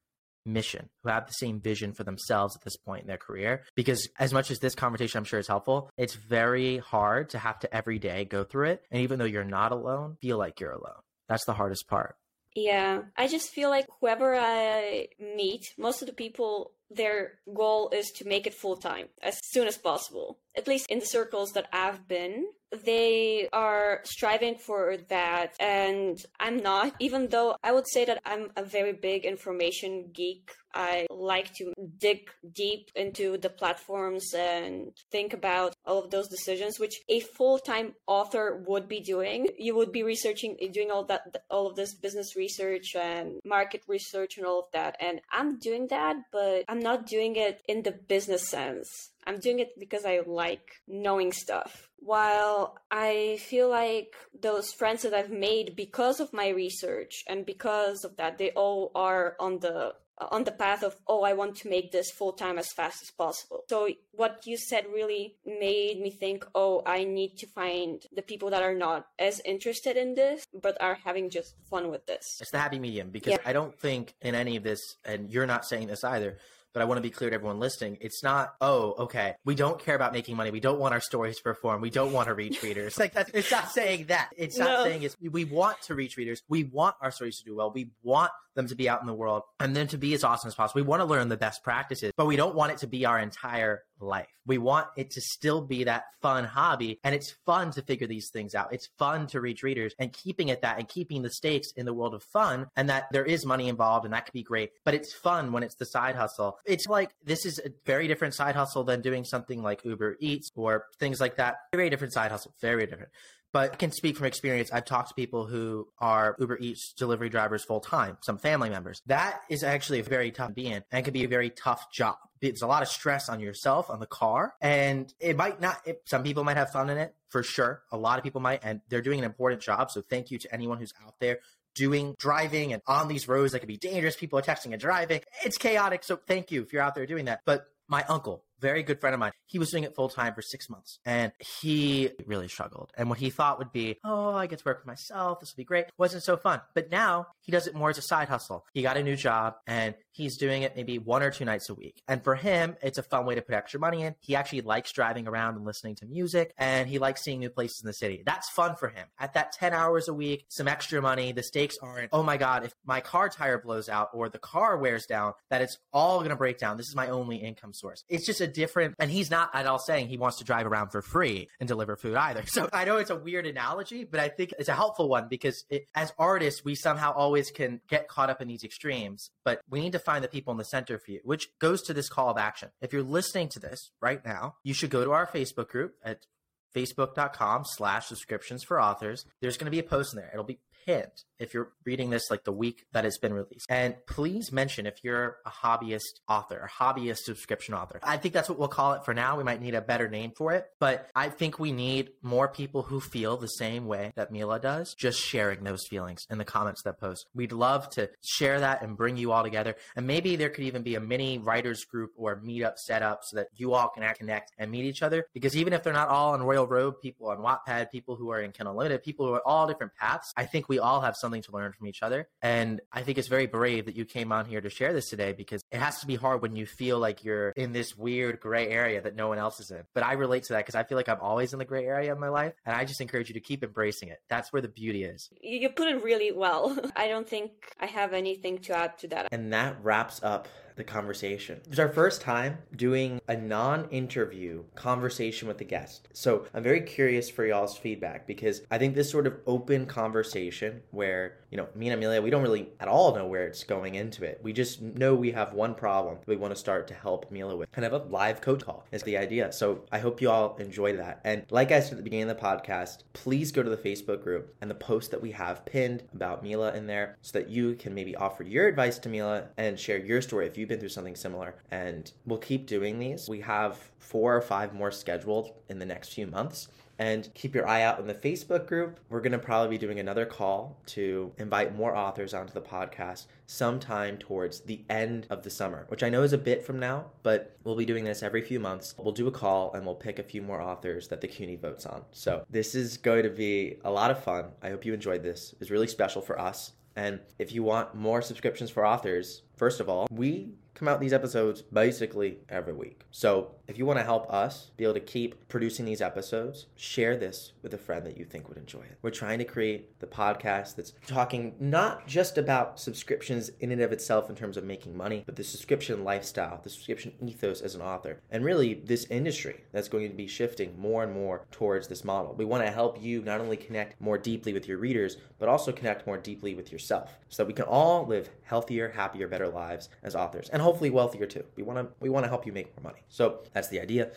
mission, 0.44 0.88
who 1.02 1.10
have 1.10 1.26
the 1.26 1.32
same 1.32 1.60
vision 1.60 1.92
for 1.92 2.04
themselves 2.04 2.56
at 2.56 2.62
this 2.62 2.76
point 2.76 3.02
in 3.02 3.08
their 3.08 3.16
career. 3.16 3.64
Because 3.74 4.08
as 4.18 4.32
much 4.32 4.50
as 4.50 4.58
this 4.58 4.74
conversation 4.74 5.18
I'm 5.18 5.24
sure 5.24 5.40
is 5.40 5.48
helpful, 5.48 5.90
it's 5.96 6.14
very 6.14 6.78
hard 6.78 7.30
to 7.30 7.38
have 7.38 7.58
to 7.60 7.74
every 7.74 7.98
day 7.98 8.24
go 8.24 8.44
through 8.44 8.70
it. 8.70 8.82
And 8.90 9.02
even 9.02 9.18
though 9.18 9.24
you're 9.24 9.44
not 9.44 9.72
alone, 9.72 10.16
feel 10.20 10.38
like 10.38 10.60
you're 10.60 10.72
alone. 10.72 11.00
That's 11.28 11.44
the 11.44 11.54
hardest 11.54 11.88
part. 11.88 12.16
Yeah, 12.54 13.02
I 13.16 13.28
just 13.28 13.50
feel 13.50 13.70
like 13.70 13.86
whoever 14.00 14.34
I 14.34 15.08
meet, 15.18 15.72
most 15.78 16.02
of 16.02 16.06
the 16.06 16.14
people, 16.14 16.72
their 16.90 17.38
goal 17.54 17.88
is 17.90 18.10
to 18.12 18.28
make 18.28 18.46
it 18.46 18.54
full 18.54 18.76
time 18.76 19.06
as 19.22 19.40
soon 19.42 19.66
as 19.66 19.78
possible. 19.78 20.38
At 20.54 20.68
least 20.68 20.90
in 20.90 20.98
the 20.98 21.06
circles 21.06 21.52
that 21.52 21.68
I've 21.72 22.06
been, 22.06 22.44
they 22.84 23.48
are 23.52 24.00
striving 24.04 24.56
for 24.56 24.96
that 25.08 25.54
and 25.60 26.24
i'm 26.40 26.56
not 26.56 26.94
even 26.98 27.28
though 27.28 27.54
i 27.62 27.70
would 27.70 27.86
say 27.86 28.04
that 28.04 28.20
i'm 28.24 28.50
a 28.56 28.64
very 28.64 28.92
big 28.92 29.24
information 29.24 30.08
geek 30.12 30.52
I 30.74 31.06
like 31.10 31.54
to 31.54 31.72
dig 31.98 32.30
deep 32.52 32.90
into 32.94 33.36
the 33.38 33.50
platforms 33.50 34.34
and 34.34 34.92
think 35.10 35.32
about 35.32 35.74
all 35.86 36.02
of 36.04 36.10
those 36.10 36.28
decisions, 36.28 36.78
which 36.78 37.00
a 37.08 37.20
full 37.20 37.58
time 37.58 37.94
author 38.06 38.62
would 38.66 38.88
be 38.88 39.00
doing. 39.00 39.48
You 39.58 39.74
would 39.76 39.92
be 39.92 40.02
researching, 40.02 40.56
doing 40.72 40.90
all 40.90 41.04
that, 41.04 41.44
all 41.50 41.66
of 41.68 41.76
this 41.76 41.94
business 41.94 42.36
research 42.36 42.94
and 42.94 43.40
market 43.44 43.82
research 43.88 44.36
and 44.36 44.46
all 44.46 44.60
of 44.60 44.72
that. 44.72 44.96
And 45.00 45.20
I'm 45.30 45.58
doing 45.58 45.88
that, 45.88 46.16
but 46.32 46.64
I'm 46.68 46.80
not 46.80 47.06
doing 47.06 47.36
it 47.36 47.62
in 47.68 47.82
the 47.82 47.92
business 47.92 48.48
sense. 48.48 49.10
I'm 49.26 49.38
doing 49.38 49.60
it 49.60 49.78
because 49.78 50.04
I 50.04 50.20
like 50.26 50.82
knowing 50.88 51.32
stuff. 51.32 51.88
While 51.98 52.78
I 52.90 53.38
feel 53.40 53.68
like 53.70 54.14
those 54.40 54.72
friends 54.72 55.02
that 55.02 55.14
I've 55.14 55.30
made 55.30 55.76
because 55.76 56.18
of 56.18 56.32
my 56.32 56.48
research 56.48 57.22
and 57.28 57.46
because 57.46 58.04
of 58.04 58.16
that, 58.16 58.38
they 58.38 58.50
all 58.50 58.90
are 58.94 59.36
on 59.38 59.60
the 59.60 59.94
on 60.30 60.44
the 60.44 60.52
path 60.52 60.82
of 60.82 60.96
oh 61.06 61.22
i 61.22 61.32
want 61.32 61.56
to 61.56 61.68
make 61.68 61.92
this 61.92 62.10
full 62.10 62.32
time 62.32 62.58
as 62.58 62.72
fast 62.72 63.02
as 63.02 63.10
possible 63.10 63.60
so 63.68 63.88
what 64.12 64.46
you 64.46 64.56
said 64.56 64.84
really 64.92 65.36
made 65.44 66.00
me 66.00 66.10
think 66.10 66.44
oh 66.54 66.82
i 66.86 67.04
need 67.04 67.36
to 67.36 67.46
find 67.46 68.04
the 68.14 68.22
people 68.22 68.50
that 68.50 68.62
are 68.62 68.74
not 68.74 69.06
as 69.18 69.40
interested 69.44 69.96
in 69.96 70.14
this 70.14 70.46
but 70.62 70.76
are 70.80 70.98
having 71.04 71.30
just 71.30 71.54
fun 71.68 71.90
with 71.90 72.06
this 72.06 72.38
it's 72.40 72.50
the 72.50 72.58
happy 72.58 72.78
medium 72.78 73.10
because 73.10 73.32
yeah. 73.32 73.38
i 73.44 73.52
don't 73.52 73.78
think 73.78 74.14
in 74.20 74.34
any 74.34 74.56
of 74.56 74.62
this 74.62 74.96
and 75.04 75.32
you're 75.32 75.46
not 75.46 75.64
saying 75.64 75.86
this 75.86 76.04
either 76.04 76.38
but 76.72 76.82
I 76.82 76.84
want 76.86 76.98
to 76.98 77.02
be 77.02 77.10
clear 77.10 77.30
to 77.30 77.34
everyone 77.34 77.60
listening. 77.60 77.98
It's 78.00 78.22
not, 78.22 78.54
oh, 78.60 78.94
okay, 79.00 79.34
we 79.44 79.54
don't 79.54 79.78
care 79.78 79.94
about 79.94 80.12
making 80.12 80.36
money. 80.36 80.50
We 80.50 80.60
don't 80.60 80.78
want 80.78 80.94
our 80.94 81.00
stories 81.00 81.36
to 81.36 81.42
perform. 81.42 81.80
We 81.80 81.90
don't 81.90 82.12
want 82.12 82.28
to 82.28 82.34
reach 82.34 82.62
readers. 82.62 82.98
Like 82.98 83.12
that's, 83.12 83.30
it's 83.34 83.50
not 83.50 83.70
saying 83.70 84.06
that. 84.06 84.30
It's 84.36 84.58
not 84.58 84.70
no. 84.70 84.84
saying 84.84 85.02
it's, 85.02 85.16
we 85.20 85.44
want 85.44 85.80
to 85.82 85.94
reach 85.94 86.16
readers. 86.16 86.42
We 86.48 86.64
want 86.64 86.96
our 87.00 87.10
stories 87.10 87.38
to 87.38 87.44
do 87.44 87.56
well. 87.56 87.70
We 87.72 87.90
want 88.02 88.30
them 88.54 88.66
to 88.68 88.74
be 88.74 88.88
out 88.88 89.00
in 89.00 89.06
the 89.06 89.14
world 89.14 89.42
and 89.60 89.74
then 89.74 89.86
to 89.88 89.98
be 89.98 90.14
as 90.14 90.24
awesome 90.24 90.48
as 90.48 90.54
possible. 90.54 90.82
We 90.82 90.86
want 90.86 91.00
to 91.00 91.06
learn 91.06 91.28
the 91.28 91.36
best 91.36 91.62
practices, 91.62 92.12
but 92.16 92.26
we 92.26 92.36
don't 92.36 92.54
want 92.54 92.72
it 92.72 92.78
to 92.78 92.86
be 92.86 93.06
our 93.06 93.18
entire 93.18 93.82
life. 94.02 94.28
We 94.44 94.58
want 94.58 94.88
it 94.96 95.10
to 95.12 95.20
still 95.20 95.60
be 95.60 95.84
that 95.84 96.04
fun 96.20 96.44
hobby. 96.44 96.98
And 97.04 97.14
it's 97.14 97.34
fun 97.46 97.70
to 97.72 97.82
figure 97.82 98.06
these 98.06 98.30
things 98.30 98.54
out. 98.54 98.72
It's 98.72 98.88
fun 98.98 99.26
to 99.28 99.40
reach 99.40 99.62
readers 99.62 99.94
and 99.98 100.12
keeping 100.12 100.48
it 100.48 100.62
that 100.62 100.78
and 100.78 100.88
keeping 100.88 101.22
the 101.22 101.30
stakes 101.30 101.72
in 101.76 101.86
the 101.86 101.94
world 101.94 102.14
of 102.14 102.22
fun 102.22 102.66
and 102.76 102.88
that 102.90 103.06
there 103.12 103.24
is 103.24 103.46
money 103.46 103.68
involved 103.68 104.04
and 104.04 104.12
that 104.14 104.26
could 104.26 104.32
be 104.32 104.42
great. 104.42 104.72
But 104.84 104.94
it's 104.94 105.12
fun 105.12 105.52
when 105.52 105.62
it's 105.62 105.76
the 105.76 105.86
side 105.86 106.16
hustle. 106.16 106.58
It's 106.64 106.86
like 106.86 107.10
this 107.24 107.46
is 107.46 107.60
a 107.64 107.70
very 107.86 108.08
different 108.08 108.34
side 108.34 108.56
hustle 108.56 108.84
than 108.84 109.00
doing 109.00 109.24
something 109.24 109.62
like 109.62 109.84
Uber 109.84 110.16
Eats 110.20 110.50
or 110.56 110.86
things 110.98 111.20
like 111.20 111.36
that. 111.36 111.56
Very 111.72 111.90
different 111.90 112.12
side 112.12 112.30
hustle. 112.30 112.54
Very 112.60 112.86
different 112.86 113.12
but 113.52 113.72
I 113.72 113.76
can 113.76 113.92
speak 113.92 114.16
from 114.16 114.26
experience. 114.26 114.70
I've 114.72 114.84
talked 114.84 115.08
to 115.08 115.14
people 115.14 115.46
who 115.46 115.88
are 115.98 116.36
Uber 116.38 116.58
Eats 116.58 116.92
delivery 116.94 117.28
drivers 117.28 117.64
full 117.64 117.80
time, 117.80 118.18
some 118.20 118.38
family 118.38 118.70
members. 118.70 119.02
That 119.06 119.40
is 119.50 119.62
actually 119.62 120.00
a 120.00 120.02
very 120.02 120.30
tough 120.30 120.54
be 120.54 120.66
in 120.66 120.82
and 120.90 121.04
can 121.04 121.12
be 121.12 121.24
a 121.24 121.28
very 121.28 121.50
tough 121.50 121.92
job. 121.92 122.16
It's 122.40 122.62
a 122.62 122.66
lot 122.66 122.82
of 122.82 122.88
stress 122.88 123.28
on 123.28 123.38
yourself, 123.38 123.88
on 123.88 124.00
the 124.00 124.06
car, 124.06 124.54
and 124.60 125.12
it 125.20 125.36
might 125.36 125.60
not, 125.60 125.78
it, 125.86 126.02
some 126.06 126.24
people 126.24 126.42
might 126.42 126.56
have 126.56 126.70
fun 126.70 126.90
in 126.90 126.98
it 126.98 127.14
for 127.28 127.42
sure. 127.42 127.82
A 127.92 127.96
lot 127.96 128.18
of 128.18 128.24
people 128.24 128.40
might, 128.40 128.60
and 128.64 128.80
they're 128.88 129.02
doing 129.02 129.20
an 129.20 129.24
important 129.24 129.62
job. 129.62 129.90
So 129.90 130.02
thank 130.02 130.30
you 130.30 130.38
to 130.38 130.52
anyone 130.52 130.78
who's 130.78 130.92
out 131.06 131.14
there 131.20 131.38
doing 131.74 132.14
driving 132.18 132.72
and 132.72 132.82
on 132.86 133.08
these 133.08 133.28
roads 133.28 133.52
that 133.52 133.60
can 133.60 133.68
be 133.68 133.76
dangerous. 133.76 134.16
People 134.16 134.38
are 134.38 134.42
texting 134.42 134.72
and 134.72 134.80
driving. 134.80 135.20
It's 135.44 135.56
chaotic. 135.56 136.04
So 136.04 136.16
thank 136.16 136.50
you 136.50 136.62
if 136.62 136.72
you're 136.72 136.82
out 136.82 136.94
there 136.94 137.06
doing 137.06 137.26
that. 137.26 137.40
But 137.44 137.66
my 137.88 138.04
uncle, 138.08 138.44
very 138.62 138.82
good 138.82 139.00
friend 139.00 139.12
of 139.12 139.20
mine, 139.20 139.32
he 139.46 139.58
was 139.58 139.70
doing 139.70 139.84
it 139.84 139.94
full 139.94 140.08
time 140.08 140.34
for 140.34 140.40
six 140.40 140.70
months 140.70 141.00
and 141.04 141.32
he 141.60 142.10
really 142.26 142.48
struggled. 142.48 142.92
And 142.96 143.10
what 143.10 143.18
he 143.18 143.28
thought 143.28 143.58
would 143.58 143.72
be, 143.72 143.98
oh, 144.04 144.32
I 144.32 144.46
get 144.46 144.60
to 144.60 144.64
work 144.64 144.80
for 144.82 144.88
myself. 144.88 145.40
This 145.40 145.52
will 145.52 145.60
be 145.60 145.64
great. 145.64 145.86
Wasn't 145.98 146.22
so 146.22 146.36
fun. 146.36 146.62
But 146.74 146.90
now 146.90 147.26
he 147.40 147.52
does 147.52 147.66
it 147.66 147.74
more 147.74 147.90
as 147.90 147.98
a 147.98 148.02
side 148.02 148.28
hustle. 148.28 148.64
He 148.72 148.82
got 148.82 148.96
a 148.96 149.02
new 149.02 149.16
job 149.16 149.56
and 149.66 149.94
he's 150.12 150.36
doing 150.36 150.62
it 150.62 150.76
maybe 150.76 150.98
one 150.98 151.22
or 151.22 151.30
two 151.30 151.44
nights 151.44 151.68
a 151.68 151.74
week. 151.74 152.02
And 152.06 152.22
for 152.22 152.34
him, 152.34 152.76
it's 152.82 152.98
a 152.98 153.02
fun 153.02 153.26
way 153.26 153.34
to 153.34 153.42
put 153.42 153.54
extra 153.54 153.80
money 153.80 154.02
in. 154.02 154.14
He 154.20 154.36
actually 154.36 154.60
likes 154.60 154.92
driving 154.92 155.26
around 155.26 155.56
and 155.56 155.64
listening 155.64 155.96
to 155.96 156.06
music 156.06 156.54
and 156.56 156.88
he 156.88 156.98
likes 156.98 157.22
seeing 157.22 157.40
new 157.40 157.50
places 157.50 157.82
in 157.82 157.86
the 157.86 157.92
city. 157.92 158.22
That's 158.24 158.48
fun 158.50 158.76
for 158.76 158.88
him. 158.88 159.08
At 159.18 159.34
that 159.34 159.52
10 159.52 159.72
hours 159.72 160.08
a 160.08 160.14
week, 160.14 160.44
some 160.48 160.68
extra 160.68 161.02
money, 161.02 161.32
the 161.32 161.42
stakes 161.42 161.76
aren't, 161.82 162.10
oh 162.12 162.22
my 162.22 162.36
God, 162.36 162.64
if 162.64 162.72
my 162.84 163.00
car 163.00 163.28
tire 163.28 163.58
blows 163.58 163.88
out 163.88 164.10
or 164.12 164.28
the 164.28 164.38
car 164.38 164.76
wears 164.76 165.06
down, 165.06 165.32
that 165.50 165.62
it's 165.62 165.78
all 165.92 166.18
going 166.18 166.30
to 166.30 166.36
break 166.36 166.58
down. 166.58 166.76
This 166.76 166.88
is 166.88 166.96
my 166.96 167.08
only 167.08 167.36
income 167.36 167.72
source. 167.72 168.04
It's 168.08 168.26
just 168.26 168.40
a 168.40 168.46
different, 168.52 168.94
and 168.98 169.10
he's 169.10 169.30
not 169.30 169.50
at 169.54 169.66
all 169.66 169.78
saying 169.78 170.08
he 170.08 170.18
wants 170.18 170.38
to 170.38 170.44
drive 170.44 170.66
around 170.66 170.90
for 170.90 171.02
free 171.02 171.48
and 171.60 171.68
deliver 171.68 171.96
food 171.96 172.16
either. 172.16 172.44
So 172.52 172.68
I 172.70 172.84
know 172.84 172.98
it's 172.98 173.08
a 173.08 173.16
weird 173.16 173.46
analogy, 173.46 174.04
but 174.04 174.20
I 174.20 174.28
think 174.28 174.52
it's 174.58 174.68
a 174.68 174.74
helpful 174.74 175.08
one 175.08 175.28
because 175.28 175.64
it, 175.70 175.86
as 175.94 176.12
artists, 176.18 176.62
we 176.62 176.74
somehow 176.74 177.12
always 177.12 177.50
can 177.50 177.80
get 177.88 178.08
caught 178.08 178.28
up 178.28 178.42
in 178.42 178.48
these 178.48 178.62
extremes, 178.62 179.30
but 179.42 179.62
we 179.70 179.80
need 179.80 179.92
to 179.92 179.98
find 179.98 180.22
the 180.22 180.28
people 180.28 180.52
in 180.52 180.58
the 180.58 180.64
center 180.64 180.98
for 180.98 181.12
you, 181.12 181.20
which 181.24 181.48
goes 181.58 181.80
to 181.82 181.94
this 181.94 182.10
call 182.10 182.28
of 182.28 182.36
action. 182.36 182.68
If 182.82 182.92
you're 182.92 183.02
listening 183.02 183.48
to 183.50 183.58
this 183.58 183.90
right 184.02 184.22
now, 184.22 184.56
you 184.62 184.74
should 184.74 184.90
go 184.90 185.02
to 185.02 185.12
our 185.12 185.26
Facebook 185.26 185.68
group 185.68 185.94
at 186.04 186.26
facebook.com 186.74 187.64
slash 187.64 188.06
subscriptions 188.06 188.64
for 188.64 188.80
authors. 188.80 189.24
There's 189.40 189.56
going 189.56 189.66
to 189.66 189.70
be 189.70 189.78
a 189.78 189.84
post 189.84 190.14
in 190.14 190.20
there. 190.20 190.30
It'll 190.32 190.44
be 190.44 190.60
pinned 190.84 191.24
if 191.42 191.52
you're 191.52 191.72
reading 191.84 192.10
this 192.10 192.30
like 192.30 192.44
the 192.44 192.52
week 192.52 192.86
that 192.92 193.04
it's 193.04 193.18
been 193.18 193.34
released. 193.34 193.66
And 193.68 193.96
please 194.06 194.52
mention 194.52 194.86
if 194.86 195.02
you're 195.02 195.38
a 195.44 195.50
hobbyist 195.50 196.20
author, 196.28 196.68
a 196.70 196.82
hobbyist 196.82 197.18
subscription 197.18 197.74
author. 197.74 197.98
I 198.02 198.16
think 198.16 198.32
that's 198.32 198.48
what 198.48 198.58
we'll 198.58 198.68
call 198.68 198.92
it 198.92 199.04
for 199.04 199.12
now. 199.12 199.36
We 199.36 199.44
might 199.44 199.60
need 199.60 199.74
a 199.74 199.80
better 199.80 200.08
name 200.08 200.32
for 200.36 200.52
it, 200.52 200.66
but 200.78 201.10
I 201.14 201.28
think 201.30 201.58
we 201.58 201.72
need 201.72 202.10
more 202.22 202.48
people 202.48 202.82
who 202.82 203.00
feel 203.00 203.36
the 203.36 203.48
same 203.48 203.86
way 203.86 204.12
that 204.14 204.30
Mila 204.30 204.60
does, 204.60 204.94
just 204.94 205.20
sharing 205.20 205.64
those 205.64 205.86
feelings 205.88 206.26
in 206.30 206.38
the 206.38 206.44
comments 206.44 206.82
that 206.84 207.00
post. 207.00 207.26
We'd 207.34 207.52
love 207.52 207.90
to 207.90 208.08
share 208.24 208.60
that 208.60 208.82
and 208.82 208.96
bring 208.96 209.16
you 209.16 209.32
all 209.32 209.42
together. 209.42 209.74
And 209.96 210.06
maybe 210.06 210.36
there 210.36 210.48
could 210.48 210.64
even 210.64 210.82
be 210.82 210.94
a 210.94 211.00
mini 211.00 211.38
writers 211.38 211.84
group 211.84 212.12
or 212.16 212.40
meetup 212.40 212.76
set 212.76 213.02
up 213.02 213.22
so 213.24 213.36
that 213.36 213.48
you 213.56 213.74
all 213.74 213.88
can 213.88 214.02
connect 214.14 214.52
and 214.58 214.70
meet 214.70 214.84
each 214.84 215.02
other. 215.02 215.26
Because 215.34 215.56
even 215.56 215.72
if 215.72 215.82
they're 215.82 215.92
not 215.92 216.08
all 216.08 216.34
on 216.34 216.42
Royal 216.42 216.66
Road, 216.66 217.00
people 217.00 217.28
on 217.28 217.38
Wattpad, 217.38 217.90
people 217.90 218.14
who 218.14 218.30
are 218.30 218.40
in 218.40 218.52
Kindle 218.52 218.72
Unlimited, 218.74 219.02
people 219.02 219.26
who 219.26 219.34
are 219.34 219.42
all 219.46 219.66
different 219.66 219.94
paths, 219.96 220.32
I 220.36 220.44
think 220.44 220.68
we 220.72 220.78
all 220.78 221.02
have 221.02 221.16
something 221.16 221.42
to 221.42 221.52
learn 221.52 221.70
from 221.72 221.86
each 221.86 222.02
other. 222.02 222.26
And 222.40 222.80
I 222.90 223.02
think 223.02 223.18
it's 223.18 223.28
very 223.28 223.46
brave 223.46 223.84
that 223.84 223.94
you 223.94 224.06
came 224.06 224.32
on 224.32 224.46
here 224.46 224.62
to 224.62 224.70
share 224.70 224.94
this 224.94 225.10
today 225.10 225.34
because 225.34 225.62
it 225.70 225.78
has 225.78 226.00
to 226.00 226.06
be 226.06 226.16
hard 226.16 226.40
when 226.40 226.56
you 226.56 226.64
feel 226.64 226.98
like 226.98 227.24
you're 227.24 227.50
in 227.50 227.72
this 227.72 227.94
weird 227.94 228.40
gray 228.40 228.68
area 228.68 229.02
that 229.02 229.14
no 229.14 229.28
one 229.28 229.36
else 229.36 229.60
is 229.60 229.70
in. 229.70 229.82
But 229.92 230.02
I 230.02 230.14
relate 230.14 230.44
to 230.44 230.54
that 230.54 230.60
because 230.60 230.74
I 230.74 230.84
feel 230.84 230.96
like 230.96 231.10
I'm 231.10 231.20
always 231.20 231.52
in 231.52 231.58
the 231.58 231.66
gray 231.66 231.84
area 231.84 232.10
of 232.10 232.18
my 232.18 232.30
life. 232.30 232.54
And 232.64 232.74
I 232.74 232.86
just 232.86 233.02
encourage 233.02 233.28
you 233.28 233.34
to 233.34 233.40
keep 233.40 233.62
embracing 233.62 234.08
it. 234.08 234.22
That's 234.30 234.50
where 234.50 234.62
the 234.62 234.68
beauty 234.68 235.04
is. 235.04 235.28
You 235.42 235.68
put 235.68 235.88
it 235.88 236.02
really 236.02 236.32
well. 236.32 236.74
I 236.96 237.08
don't 237.08 237.28
think 237.28 237.52
I 237.78 237.84
have 237.84 238.14
anything 238.14 238.56
to 238.60 238.74
add 238.74 238.96
to 239.00 239.08
that. 239.08 239.28
And 239.30 239.52
that 239.52 239.76
wraps 239.82 240.22
up 240.22 240.48
the 240.76 240.84
conversation. 240.84 241.58
It 241.64 241.70
was 241.70 241.78
our 241.78 241.88
first 241.88 242.20
time 242.20 242.58
doing 242.76 243.20
a 243.28 243.36
non 243.36 243.88
interview 243.90 244.64
conversation 244.74 245.48
with 245.48 245.58
the 245.58 245.64
guest. 245.64 246.08
So 246.12 246.46
I'm 246.54 246.62
very 246.62 246.80
curious 246.80 247.30
for 247.30 247.44
y'all's 247.46 247.76
feedback 247.76 248.26
because 248.26 248.62
I 248.70 248.78
think 248.78 248.94
this 248.94 249.10
sort 249.10 249.26
of 249.26 249.38
open 249.46 249.86
conversation 249.86 250.82
where, 250.90 251.38
you 251.50 251.56
know, 251.56 251.68
me 251.74 251.88
and 251.88 251.94
Emilia, 251.94 252.22
we 252.22 252.30
don't 252.30 252.42
really 252.42 252.68
at 252.80 252.88
all 252.88 253.14
know 253.14 253.26
where 253.26 253.46
it's 253.46 253.64
going 253.64 253.94
into 253.94 254.24
it. 254.24 254.40
We 254.42 254.52
just 254.52 254.80
know 254.82 255.14
we 255.14 255.32
have 255.32 255.52
one 255.52 255.74
problem 255.74 256.18
we 256.26 256.36
want 256.36 256.54
to 256.54 256.60
start 256.60 256.88
to 256.88 256.94
help 256.94 257.30
Mila 257.30 257.56
with. 257.56 257.70
Kind 257.72 257.84
of 257.84 257.92
a 257.92 258.04
live 258.08 258.40
coach 258.40 258.64
call 258.64 258.86
is 258.92 259.02
the 259.02 259.16
idea. 259.16 259.52
So 259.52 259.84
I 259.90 259.98
hope 259.98 260.20
you 260.20 260.30
all 260.30 260.56
enjoy 260.56 260.96
that. 260.96 261.20
And 261.24 261.44
like 261.50 261.72
I 261.72 261.80
said 261.80 261.92
at 261.92 261.96
the 261.98 262.02
beginning 262.02 262.30
of 262.30 262.36
the 262.36 262.42
podcast, 262.42 262.98
please 263.12 263.52
go 263.52 263.62
to 263.62 263.70
the 263.70 263.76
Facebook 263.76 264.22
group 264.22 264.54
and 264.60 264.70
the 264.70 264.74
post 264.74 265.10
that 265.10 265.20
we 265.20 265.32
have 265.32 265.64
pinned 265.64 266.02
about 266.14 266.42
Mila 266.42 266.74
in 266.74 266.86
there 266.86 267.16
so 267.22 267.38
that 267.38 267.48
you 267.48 267.74
can 267.74 267.94
maybe 267.94 268.16
offer 268.16 268.42
your 268.42 268.68
advice 268.68 268.98
to 269.00 269.08
Mila 269.08 269.48
and 269.56 269.78
share 269.78 269.98
your 269.98 270.22
story 270.22 270.46
if 270.46 270.56
you 270.56 270.61
you've 270.62 270.68
been 270.68 270.80
through 270.80 270.88
something 270.88 271.16
similar. 271.16 271.56
And 271.70 272.10
we'll 272.24 272.38
keep 272.38 272.66
doing 272.66 272.98
these. 272.98 273.28
We 273.28 273.40
have 273.40 273.76
four 273.98 274.34
or 274.34 274.40
five 274.40 274.72
more 274.72 274.90
scheduled 274.90 275.52
in 275.68 275.78
the 275.78 275.86
next 275.86 276.14
few 276.14 276.26
months. 276.26 276.68
And 276.98 277.28
keep 277.34 277.54
your 277.54 277.66
eye 277.66 277.82
out 277.82 277.98
in 277.98 278.06
the 278.06 278.14
Facebook 278.14 278.66
group. 278.66 279.00
We're 279.08 279.22
going 279.22 279.32
to 279.32 279.38
probably 279.38 279.76
be 279.76 279.78
doing 279.78 279.98
another 279.98 280.24
call 280.24 280.78
to 280.86 281.32
invite 281.36 281.74
more 281.74 281.96
authors 281.96 282.32
onto 282.32 282.52
the 282.52 282.60
podcast 282.60 283.26
sometime 283.46 284.18
towards 284.18 284.60
the 284.60 284.84
end 284.88 285.26
of 285.28 285.42
the 285.42 285.50
summer, 285.50 285.86
which 285.88 286.04
I 286.04 286.10
know 286.10 286.22
is 286.22 286.32
a 286.32 286.38
bit 286.38 286.64
from 286.64 286.78
now, 286.78 287.06
but 287.24 287.56
we'll 287.64 287.74
be 287.74 287.86
doing 287.86 288.04
this 288.04 288.22
every 288.22 288.42
few 288.42 288.60
months. 288.60 288.94
We'll 288.98 289.12
do 289.12 289.26
a 289.26 289.32
call 289.32 289.72
and 289.72 289.84
we'll 289.84 289.96
pick 289.96 290.20
a 290.20 290.22
few 290.22 290.42
more 290.42 290.60
authors 290.60 291.08
that 291.08 291.20
the 291.20 291.28
CUNY 291.28 291.56
votes 291.56 291.86
on. 291.86 292.04
So 292.12 292.44
this 292.48 292.74
is 292.76 292.98
going 292.98 293.24
to 293.24 293.30
be 293.30 293.78
a 293.84 293.90
lot 293.90 294.12
of 294.12 294.22
fun. 294.22 294.50
I 294.62 294.68
hope 294.68 294.84
you 294.84 294.94
enjoyed 294.94 295.24
this. 295.24 295.54
It 295.54 295.60
was 295.60 295.72
really 295.72 295.88
special 295.88 296.22
for 296.22 296.38
us. 296.38 296.72
And 296.96 297.20
if 297.38 297.52
you 297.52 297.62
want 297.62 297.94
more 297.94 298.20
subscriptions 298.22 298.70
for 298.70 298.86
authors, 298.86 299.42
first 299.56 299.80
of 299.80 299.88
all, 299.88 300.06
we 300.10 300.52
come 300.82 300.88
out 300.88 300.98
these 300.98 301.12
episodes 301.12 301.62
basically 301.62 302.38
every 302.48 302.72
week. 302.72 303.02
So 303.12 303.52
if 303.68 303.78
you 303.78 303.86
want 303.86 304.00
to 304.00 304.04
help 304.04 304.28
us 304.28 304.72
be 304.76 304.82
able 304.82 304.94
to 304.94 305.00
keep 305.00 305.48
producing 305.48 305.84
these 305.84 306.02
episodes, 306.02 306.66
share 306.74 307.16
this 307.16 307.52
with 307.62 307.72
a 307.72 307.78
friend 307.78 308.04
that 308.04 308.18
you 308.18 308.24
think 308.24 308.48
would 308.48 308.58
enjoy 308.58 308.80
it. 308.80 308.98
We're 309.00 309.10
trying 309.10 309.38
to 309.38 309.44
create 309.44 310.00
the 310.00 310.08
podcast 310.08 310.74
that's 310.74 310.92
talking 311.06 311.54
not 311.60 312.08
just 312.08 312.36
about 312.36 312.80
subscriptions 312.80 313.52
in 313.60 313.70
and 313.70 313.80
of 313.80 313.92
itself 313.92 314.28
in 314.28 314.34
terms 314.34 314.56
of 314.56 314.64
making 314.64 314.96
money, 314.96 315.22
but 315.24 315.36
the 315.36 315.44
subscription 315.44 316.02
lifestyle, 316.02 316.60
the 316.64 316.68
subscription 316.68 317.12
ethos 317.24 317.60
as 317.60 317.76
an 317.76 317.80
author, 317.80 318.18
and 318.32 318.44
really 318.44 318.74
this 318.74 319.04
industry 319.04 319.62
that's 319.70 319.88
going 319.88 320.10
to 320.10 320.16
be 320.16 320.26
shifting 320.26 320.76
more 320.76 321.04
and 321.04 321.12
more 321.12 321.46
towards 321.52 321.86
this 321.86 322.02
model. 322.02 322.34
We 322.34 322.44
want 322.44 322.64
to 322.64 322.72
help 322.72 323.00
you 323.00 323.22
not 323.22 323.40
only 323.40 323.56
connect 323.56 324.00
more 324.00 324.18
deeply 324.18 324.52
with 324.52 324.66
your 324.66 324.78
readers, 324.78 325.16
but 325.38 325.48
also 325.48 325.70
connect 325.70 326.08
more 326.08 326.18
deeply 326.18 326.56
with 326.56 326.72
yourself 326.72 327.12
so 327.28 327.44
that 327.44 327.46
we 327.46 327.54
can 327.54 327.66
all 327.66 328.04
live 328.04 328.30
healthier, 328.42 328.88
happier, 328.88 329.28
better 329.28 329.48
lives 329.48 329.88
as 330.02 330.16
authors 330.16 330.48
and 330.48 330.60
hopefully 330.60 330.71
wealthier 330.90 331.26
too. 331.26 331.44
We 331.56 331.62
want 331.62 331.78
to 331.78 331.94
we 332.00 332.08
want 332.08 332.24
to 332.24 332.28
help 332.28 332.46
you 332.46 332.52
make 332.52 332.74
more 332.76 332.92
money. 332.92 333.02
So 333.08 333.40
that's 333.52 333.68
the 333.68 333.80
idea. 333.80 334.10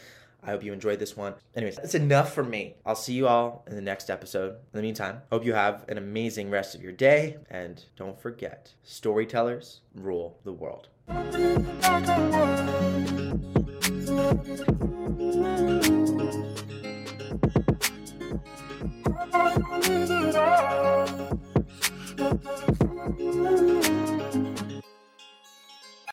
I 0.44 0.52
hope 0.52 0.64
you 0.64 0.74
enjoyed 0.74 1.00
this 1.00 1.18
one. 1.18 1.34
Anyways, 1.56 1.78
that's 1.78 1.96
enough 1.96 2.34
for 2.34 2.44
me. 2.44 2.76
I'll 2.86 2.96
see 2.96 3.14
you 3.14 3.28
all 3.28 3.66
in 3.68 3.76
the 3.76 3.82
next 3.82 4.12
episode. 4.12 4.52
In 4.52 4.74
the 4.74 4.82
meantime, 4.84 5.22
hope 5.32 5.44
you 5.44 5.54
have 5.54 5.86
an 5.90 5.98
amazing 5.98 6.52
rest 6.52 6.76
of 6.76 6.84
your 6.84 6.92
day. 6.92 7.38
And 7.50 7.84
don't 7.96 8.20
forget, 8.20 8.74
storytellers 8.84 9.82
rule 9.96 10.38
the 10.44 10.54
world. 10.54 10.90